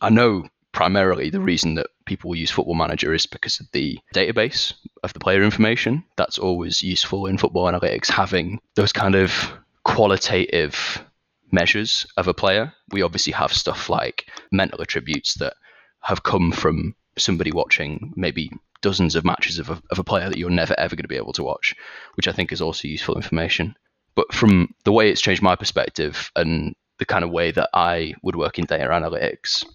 I 0.02 0.10
know 0.10 0.48
primarily 0.72 1.30
the 1.30 1.42
reason 1.42 1.76
that 1.76 1.88
people 2.06 2.36
use 2.36 2.52
Football 2.52 2.76
Manager 2.76 3.14
is 3.14 3.26
because 3.26 3.60
of 3.60 3.72
the 3.72 4.00
database 4.14 4.74
of 5.04 5.14
the 5.14 5.20
player 5.20 5.44
information. 5.44 6.04
That's 6.18 6.38
always 6.38 6.82
useful 6.82 7.26
in 7.26 7.38
football 7.38 7.72
analytics, 7.72 8.10
having 8.10 8.60
those 8.76 8.94
kind 8.94 9.16
of 9.16 9.52
qualitative 9.84 11.04
measures 11.52 12.06
of 12.18 12.28
a 12.28 12.34
player. 12.34 12.74
We 12.92 13.02
obviously 13.02 13.34
have 13.34 13.54
stuff 13.54 13.90
like 13.90 14.28
mental 14.52 14.82
attributes 14.82 15.36
that 15.36 15.54
have 16.02 16.24
come 16.24 16.52
from 16.52 16.96
somebody 17.18 17.52
watching 17.52 18.14
maybe 18.16 18.52
dozens 18.82 19.16
of 19.16 19.26
matches 19.26 19.60
of 19.60 19.70
a, 19.70 19.82
of 19.92 20.00
a 20.00 20.04
player 20.04 20.28
that 20.28 20.38
you're 20.38 20.50
never 20.50 20.74
ever 20.80 20.96
going 20.96 21.04
to 21.04 21.10
be 21.10 21.18
able 21.18 21.34
to 21.34 21.44
watch, 21.44 21.76
which 22.16 22.28
I 22.28 22.32
think 22.32 22.52
is 22.52 22.62
also 22.62 22.88
useful 22.88 23.16
information. 23.16 23.76
But 24.16 24.34
from 24.34 24.74
the 24.84 24.92
way 24.92 25.10
it's 25.10 25.22
changed 25.22 25.42
my 25.42 25.56
perspective 25.56 26.32
and 26.36 26.76
the 26.98 27.06
kind 27.06 27.24
of 27.24 27.32
way 27.32 27.52
that 27.52 27.70
I 27.74 28.14
would 28.24 28.36
work 28.36 28.60
in 28.60 28.66
data 28.66 28.90
analytics, 28.90 29.66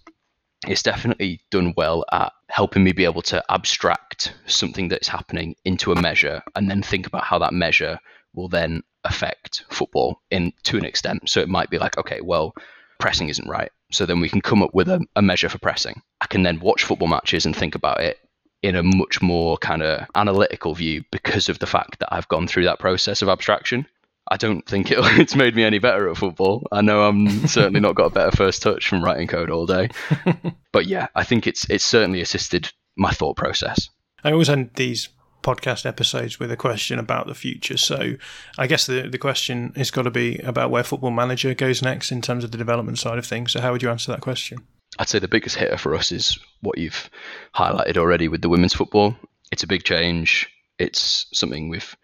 it's 0.67 0.83
definitely 0.83 1.39
done 1.49 1.73
well 1.77 2.05
at 2.11 2.33
helping 2.49 2.83
me 2.83 2.91
be 2.91 3.05
able 3.05 3.21
to 3.21 3.43
abstract 3.49 4.33
something 4.45 4.87
that's 4.87 5.07
happening 5.07 5.55
into 5.65 5.91
a 5.91 6.01
measure 6.01 6.41
and 6.55 6.69
then 6.69 6.81
think 6.81 7.07
about 7.07 7.23
how 7.23 7.39
that 7.39 7.53
measure 7.53 7.99
will 8.33 8.47
then 8.49 8.83
affect 9.03 9.63
football 9.69 10.21
in 10.29 10.53
to 10.63 10.77
an 10.77 10.85
extent. 10.85 11.29
So 11.29 11.39
it 11.39 11.49
might 11.49 11.69
be 11.69 11.79
like, 11.79 11.97
okay, 11.97 12.21
well, 12.21 12.53
pressing 12.99 13.29
isn't 13.29 13.47
right. 13.47 13.71
So 13.91 14.05
then 14.05 14.19
we 14.19 14.29
can 14.29 14.41
come 14.41 14.61
up 14.61 14.73
with 14.73 14.89
a, 14.89 15.05
a 15.15 15.21
measure 15.21 15.49
for 15.49 15.59
pressing. 15.59 16.01
I 16.21 16.27
can 16.27 16.43
then 16.43 16.59
watch 16.59 16.83
football 16.83 17.07
matches 17.07 17.45
and 17.45 17.55
think 17.55 17.75
about 17.75 18.01
it 18.01 18.19
in 18.63 18.75
a 18.75 18.83
much 18.83 19.21
more 19.21 19.57
kind 19.57 19.83
of 19.83 20.05
analytical 20.15 20.73
view 20.73 21.03
because 21.11 21.47
of 21.47 21.59
the 21.59 21.67
fact 21.67 21.99
that 21.99 22.13
I've 22.13 22.27
gone 22.27 22.47
through 22.47 22.65
that 22.65 22.79
process 22.79 23.21
of 23.21 23.29
abstraction. 23.29 23.87
I 24.29 24.37
don't 24.37 24.65
think 24.65 24.91
it, 24.91 24.99
it's 25.19 25.35
made 25.35 25.55
me 25.55 25.63
any 25.63 25.79
better 25.79 26.09
at 26.09 26.17
football. 26.17 26.67
I 26.71 26.81
know 26.81 27.03
I'm 27.03 27.47
certainly 27.47 27.79
not 27.79 27.95
got 27.95 28.05
a 28.05 28.13
better 28.13 28.35
first 28.35 28.61
touch 28.61 28.87
from 28.87 29.03
writing 29.03 29.27
code 29.27 29.49
all 29.49 29.65
day, 29.65 29.89
but 30.71 30.85
yeah, 30.85 31.07
I 31.15 31.23
think 31.23 31.47
it's 31.47 31.69
it's 31.69 31.85
certainly 31.85 32.21
assisted 32.21 32.71
my 32.97 33.11
thought 33.11 33.37
process. 33.37 33.89
I 34.23 34.31
always 34.31 34.49
end 34.49 34.71
these 34.75 35.09
podcast 35.43 35.85
episodes 35.85 36.39
with 36.39 36.51
a 36.51 36.57
question 36.57 36.99
about 36.99 37.27
the 37.27 37.35
future. 37.35 37.77
So 37.77 38.15
I 38.57 38.67
guess 38.67 38.85
the 38.85 39.07
the 39.09 39.17
question 39.17 39.73
has 39.75 39.91
got 39.91 40.03
to 40.03 40.11
be 40.11 40.39
about 40.39 40.71
where 40.71 40.83
Football 40.83 41.11
Manager 41.11 41.53
goes 41.53 41.81
next 41.81 42.11
in 42.11 42.21
terms 42.21 42.43
of 42.43 42.51
the 42.51 42.57
development 42.57 42.99
side 42.99 43.17
of 43.17 43.25
things. 43.25 43.51
So 43.51 43.61
how 43.61 43.71
would 43.71 43.83
you 43.83 43.89
answer 43.89 44.11
that 44.11 44.21
question? 44.21 44.59
I'd 44.99 45.09
say 45.09 45.19
the 45.19 45.27
biggest 45.27 45.57
hitter 45.57 45.77
for 45.77 45.93
us 45.95 46.11
is 46.11 46.39
what 46.61 46.77
you've 46.77 47.09
highlighted 47.53 47.97
already 47.97 48.27
with 48.27 48.41
the 48.41 48.49
women's 48.49 48.73
football. 48.73 49.15
It's 49.51 49.63
a 49.63 49.67
big 49.67 49.83
change. 49.83 50.49
It's 50.79 51.27
something 51.33 51.69
we've 51.69 51.95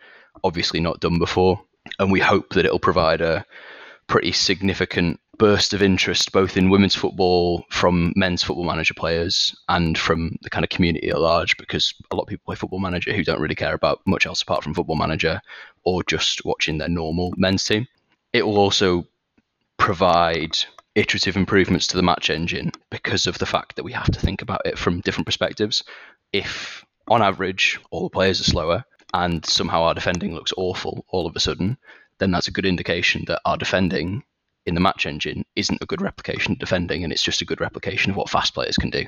obviously 0.44 0.80
not 0.80 1.00
done 1.00 1.18
before 1.18 1.62
and 2.04 2.12
we 2.12 2.20
hope 2.20 2.50
that 2.50 2.66
it'll 2.66 2.80
provide 2.80 3.22
a 3.22 3.46
pretty 4.08 4.34
significant 4.34 5.20
burst 5.38 5.74
of 5.74 5.82
interest 5.82 6.32
both 6.32 6.58
in 6.58 6.70
women's 6.70 6.94
football 6.94 7.66
from 7.70 8.14
men's 8.16 8.44
football 8.44 8.66
manager 8.66 8.94
players 8.94 9.56
and 9.70 9.98
from 9.98 10.38
the 10.42 10.50
kind 10.50 10.64
of 10.64 10.70
community 10.70 11.10
at 11.10 11.20
large 11.20 11.58
because 11.58 11.94
a 12.12 12.16
lot 12.16 12.24
of 12.24 12.28
people 12.28 12.44
play 12.46 12.56
football 12.56 12.80
manager 12.80 13.14
who 13.14 13.24
don't 13.24 13.40
really 13.40 13.56
care 13.56 13.74
about 13.74 14.02
much 14.06 14.26
else 14.26 14.42
apart 14.42 14.64
from 14.64 14.74
football 14.74 14.98
manager 14.98 15.42
or 15.86 16.04
just 16.04 16.46
watching 16.46 16.78
their 16.78 16.90
normal 16.90 17.34
men's 17.38 17.64
team. 17.64 17.88
It 18.34 18.46
will 18.46 18.58
also 18.58 19.08
provide 19.78 20.58
iterative 20.96 21.36
improvements 21.36 21.88
to 21.88 21.98
the 21.98 22.04
match 22.04 22.30
engine 22.30 22.72
because 22.92 23.26
of 23.26 23.40
the 23.40 23.46
fact 23.46 23.76
that 23.78 23.84
we 23.84 23.94
have 23.94 24.12
to 24.12 24.20
think 24.20 24.42
about 24.42 24.62
it 24.66 24.78
from 24.78 25.02
different 25.02 25.26
perspectives. 25.26 25.84
If 26.34 26.86
on 27.08 27.22
average 27.22 27.80
all 27.92 28.04
the 28.04 28.10
players 28.10 28.40
are 28.40 28.46
slower, 28.46 28.86
and 29.14 29.46
somehow 29.46 29.84
our 29.84 29.94
defending 29.94 30.34
looks 30.34 30.54
awful 30.58 31.06
all 31.10 31.28
of 31.28 31.36
a 31.36 31.40
sudden, 31.40 31.78
then 32.18 32.32
that's 32.32 32.48
a 32.48 32.52
good 32.52 32.66
indication 32.66 33.24
that 33.28 33.42
our 33.46 33.58
defending 33.58 34.24
in 34.66 34.76
the 34.76 34.82
match 34.82 35.06
engine 35.06 35.46
isn't 35.56 35.82
a 35.82 35.86
good 35.86 36.02
replication 36.02 36.54
of 36.54 36.60
defending 36.60 37.04
and 37.04 37.12
it's 37.12 37.24
just 37.24 37.42
a 37.42 37.46
good 37.46 37.62
replication 37.62 38.12
of 38.12 38.18
what 38.18 38.30
fast 38.30 38.54
players 38.54 38.78
can 38.78 38.90
do. 38.90 39.06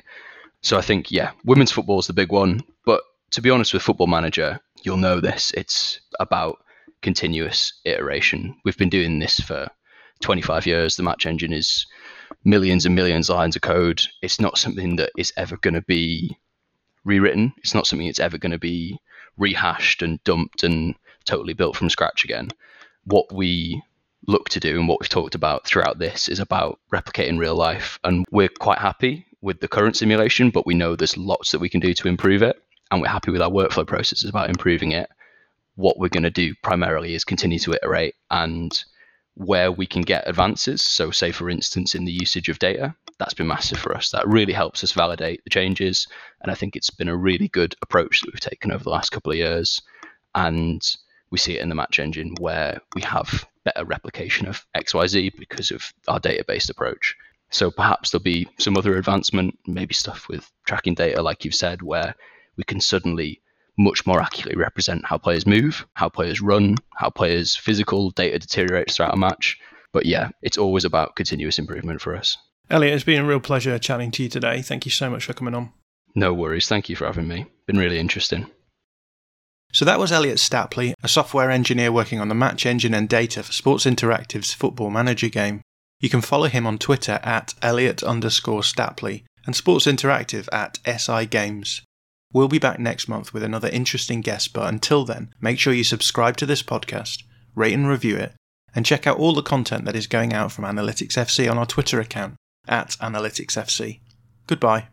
So 0.60 0.76
I 0.76 0.80
think, 0.80 1.10
yeah, 1.10 1.32
women's 1.44 1.72
football 1.72 1.98
is 1.98 2.06
the 2.06 2.12
big 2.12 2.32
one. 2.32 2.62
But 2.84 3.02
to 3.30 3.42
be 3.42 3.50
honest 3.50 3.72
with 3.72 3.82
Football 3.82 4.06
Manager, 4.06 4.60
you'll 4.82 4.96
know 4.96 5.20
this. 5.20 5.52
It's 5.52 6.00
about 6.20 6.58
continuous 7.02 7.72
iteration. 7.84 8.56
We've 8.64 8.76
been 8.76 8.88
doing 8.88 9.18
this 9.18 9.40
for 9.40 9.68
25 10.20 10.66
years. 10.66 10.96
The 10.96 11.02
match 11.02 11.26
engine 11.26 11.52
is 11.52 11.86
millions 12.44 12.86
and 12.86 12.94
millions 12.94 13.28
of 13.28 13.36
lines 13.36 13.56
of 13.56 13.62
code. 13.62 14.02
It's 14.22 14.40
not 14.40 14.58
something 14.58 14.96
that 14.96 15.10
is 15.16 15.32
ever 15.36 15.56
going 15.58 15.74
to 15.74 15.82
be 15.82 16.36
rewritten. 17.04 17.52
It's 17.58 17.74
not 17.74 17.86
something 17.86 18.06
that's 18.06 18.20
ever 18.20 18.38
going 18.38 18.52
to 18.52 18.58
be 18.58 18.98
rehashed 19.36 20.02
and 20.02 20.22
dumped 20.24 20.62
and 20.62 20.94
totally 21.24 21.54
built 21.54 21.76
from 21.76 21.90
scratch 21.90 22.24
again. 22.24 22.50
What 23.04 23.32
we 23.32 23.82
look 24.26 24.48
to 24.50 24.60
do 24.60 24.78
and 24.78 24.88
what 24.88 25.00
we've 25.00 25.08
talked 25.08 25.34
about 25.34 25.66
throughout 25.66 25.98
this 25.98 26.28
is 26.28 26.40
about 26.40 26.80
replicating 26.92 27.38
real 27.38 27.54
life. 27.54 27.98
And 28.04 28.24
we're 28.30 28.48
quite 28.48 28.78
happy 28.78 29.26
with 29.40 29.60
the 29.60 29.68
current 29.68 29.96
simulation, 29.96 30.50
but 30.50 30.66
we 30.66 30.74
know 30.74 30.96
there's 30.96 31.16
lots 31.16 31.52
that 31.52 31.60
we 31.60 31.68
can 31.68 31.80
do 31.80 31.94
to 31.94 32.08
improve 32.08 32.42
it. 32.42 32.60
And 32.90 33.00
we're 33.00 33.08
happy 33.08 33.30
with 33.30 33.42
our 33.42 33.50
workflow 33.50 33.86
processes 33.86 34.28
about 34.28 34.48
improving 34.48 34.92
it. 34.92 35.08
What 35.74 35.98
we're 35.98 36.08
going 36.08 36.22
to 36.22 36.30
do 36.30 36.54
primarily 36.62 37.14
is 37.14 37.24
continue 37.24 37.58
to 37.60 37.72
iterate 37.72 38.14
and 38.30 38.72
where 39.36 39.70
we 39.70 39.86
can 39.86 40.02
get 40.02 40.28
advances. 40.28 40.82
So, 40.82 41.10
say 41.10 41.30
for 41.30 41.50
instance, 41.50 41.94
in 41.94 42.04
the 42.04 42.12
usage 42.12 42.48
of 42.48 42.58
data, 42.58 42.94
that's 43.18 43.34
been 43.34 43.46
massive 43.46 43.78
for 43.78 43.94
us. 43.94 44.10
That 44.10 44.26
really 44.26 44.52
helps 44.52 44.82
us 44.82 44.92
validate 44.92 45.44
the 45.44 45.50
changes. 45.50 46.06
And 46.42 46.50
I 46.50 46.54
think 46.54 46.74
it's 46.74 46.90
been 46.90 47.08
a 47.08 47.16
really 47.16 47.48
good 47.48 47.74
approach 47.82 48.20
that 48.20 48.32
we've 48.32 48.40
taken 48.40 48.72
over 48.72 48.82
the 48.82 48.90
last 48.90 49.10
couple 49.10 49.32
of 49.32 49.38
years. 49.38 49.80
And 50.34 50.82
we 51.30 51.38
see 51.38 51.56
it 51.56 51.62
in 51.62 51.68
the 51.68 51.74
match 51.74 51.98
engine 51.98 52.34
where 52.40 52.80
we 52.94 53.02
have 53.02 53.46
better 53.64 53.84
replication 53.84 54.46
of 54.46 54.64
XYZ 54.74 55.36
because 55.36 55.70
of 55.70 55.92
our 56.08 56.20
data 56.20 56.44
based 56.46 56.70
approach. 56.70 57.14
So 57.50 57.70
perhaps 57.70 58.10
there'll 58.10 58.22
be 58.22 58.48
some 58.58 58.76
other 58.76 58.96
advancement, 58.96 59.58
maybe 59.66 59.94
stuff 59.94 60.28
with 60.28 60.50
tracking 60.66 60.94
data, 60.94 61.22
like 61.22 61.44
you've 61.44 61.54
said, 61.54 61.82
where 61.82 62.14
we 62.56 62.64
can 62.64 62.80
suddenly 62.80 63.40
much 63.78 64.06
more 64.06 64.20
accurately 64.20 64.56
represent 64.56 65.04
how 65.04 65.18
players 65.18 65.46
move, 65.46 65.86
how 65.94 66.08
players 66.08 66.40
run, 66.40 66.76
how 66.96 67.10
players' 67.10 67.56
physical 67.56 68.10
data 68.10 68.38
deteriorates 68.38 68.96
throughout 68.96 69.14
a 69.14 69.18
match. 69.18 69.58
But 69.92 70.06
yeah, 70.06 70.30
it's 70.42 70.58
always 70.58 70.84
about 70.84 71.16
continuous 71.16 71.58
improvement 71.58 72.00
for 72.00 72.16
us. 72.16 72.36
Elliot, 72.68 72.94
it's 72.94 73.04
been 73.04 73.22
a 73.22 73.26
real 73.26 73.40
pleasure 73.40 73.78
chatting 73.78 74.10
to 74.12 74.22
you 74.22 74.28
today. 74.28 74.60
Thank 74.60 74.84
you 74.84 74.90
so 74.90 75.08
much 75.08 75.24
for 75.24 75.32
coming 75.32 75.54
on. 75.54 75.72
No 76.14 76.32
worries. 76.34 76.68
Thank 76.68 76.88
you 76.88 76.96
for 76.96 77.06
having 77.06 77.28
me. 77.28 77.46
Been 77.66 77.78
really 77.78 77.98
interesting. 77.98 78.50
So 79.72 79.84
that 79.84 79.98
was 79.98 80.10
Elliot 80.10 80.38
Stapley, 80.38 80.94
a 81.02 81.08
software 81.08 81.50
engineer 81.50 81.92
working 81.92 82.20
on 82.20 82.28
the 82.28 82.34
match 82.34 82.64
engine 82.64 82.94
and 82.94 83.08
data 83.08 83.42
for 83.42 83.52
Sports 83.52 83.84
Interactive's 83.84 84.54
Football 84.54 84.90
Manager 84.90 85.28
game. 85.28 85.60
You 86.00 86.08
can 86.08 86.22
follow 86.22 86.48
him 86.48 86.66
on 86.66 86.78
Twitter 86.78 87.20
at 87.22 87.54
Elliot 87.62 88.02
underscore 88.02 88.62
Stapley 88.62 89.24
and 89.44 89.54
Sports 89.54 89.86
Interactive 89.86 90.48
at 90.52 90.78
SI 90.86 91.26
Games. 91.26 91.82
We'll 92.36 92.48
be 92.48 92.58
back 92.58 92.78
next 92.78 93.08
month 93.08 93.32
with 93.32 93.42
another 93.42 93.70
interesting 93.70 94.20
guest, 94.20 94.52
but 94.52 94.68
until 94.68 95.06
then, 95.06 95.32
make 95.40 95.58
sure 95.58 95.72
you 95.72 95.82
subscribe 95.82 96.36
to 96.36 96.44
this 96.44 96.62
podcast, 96.62 97.22
rate 97.54 97.72
and 97.72 97.88
review 97.88 98.18
it, 98.18 98.34
and 98.74 98.84
check 98.84 99.06
out 99.06 99.18
all 99.18 99.32
the 99.32 99.40
content 99.40 99.86
that 99.86 99.96
is 99.96 100.06
going 100.06 100.34
out 100.34 100.52
from 100.52 100.66
Analytics 100.66 101.16
FC 101.16 101.50
on 101.50 101.56
our 101.56 101.64
Twitter 101.64 101.98
account 101.98 102.34
at 102.68 102.90
AnalyticsFC. 103.00 104.00
Goodbye. 104.46 104.88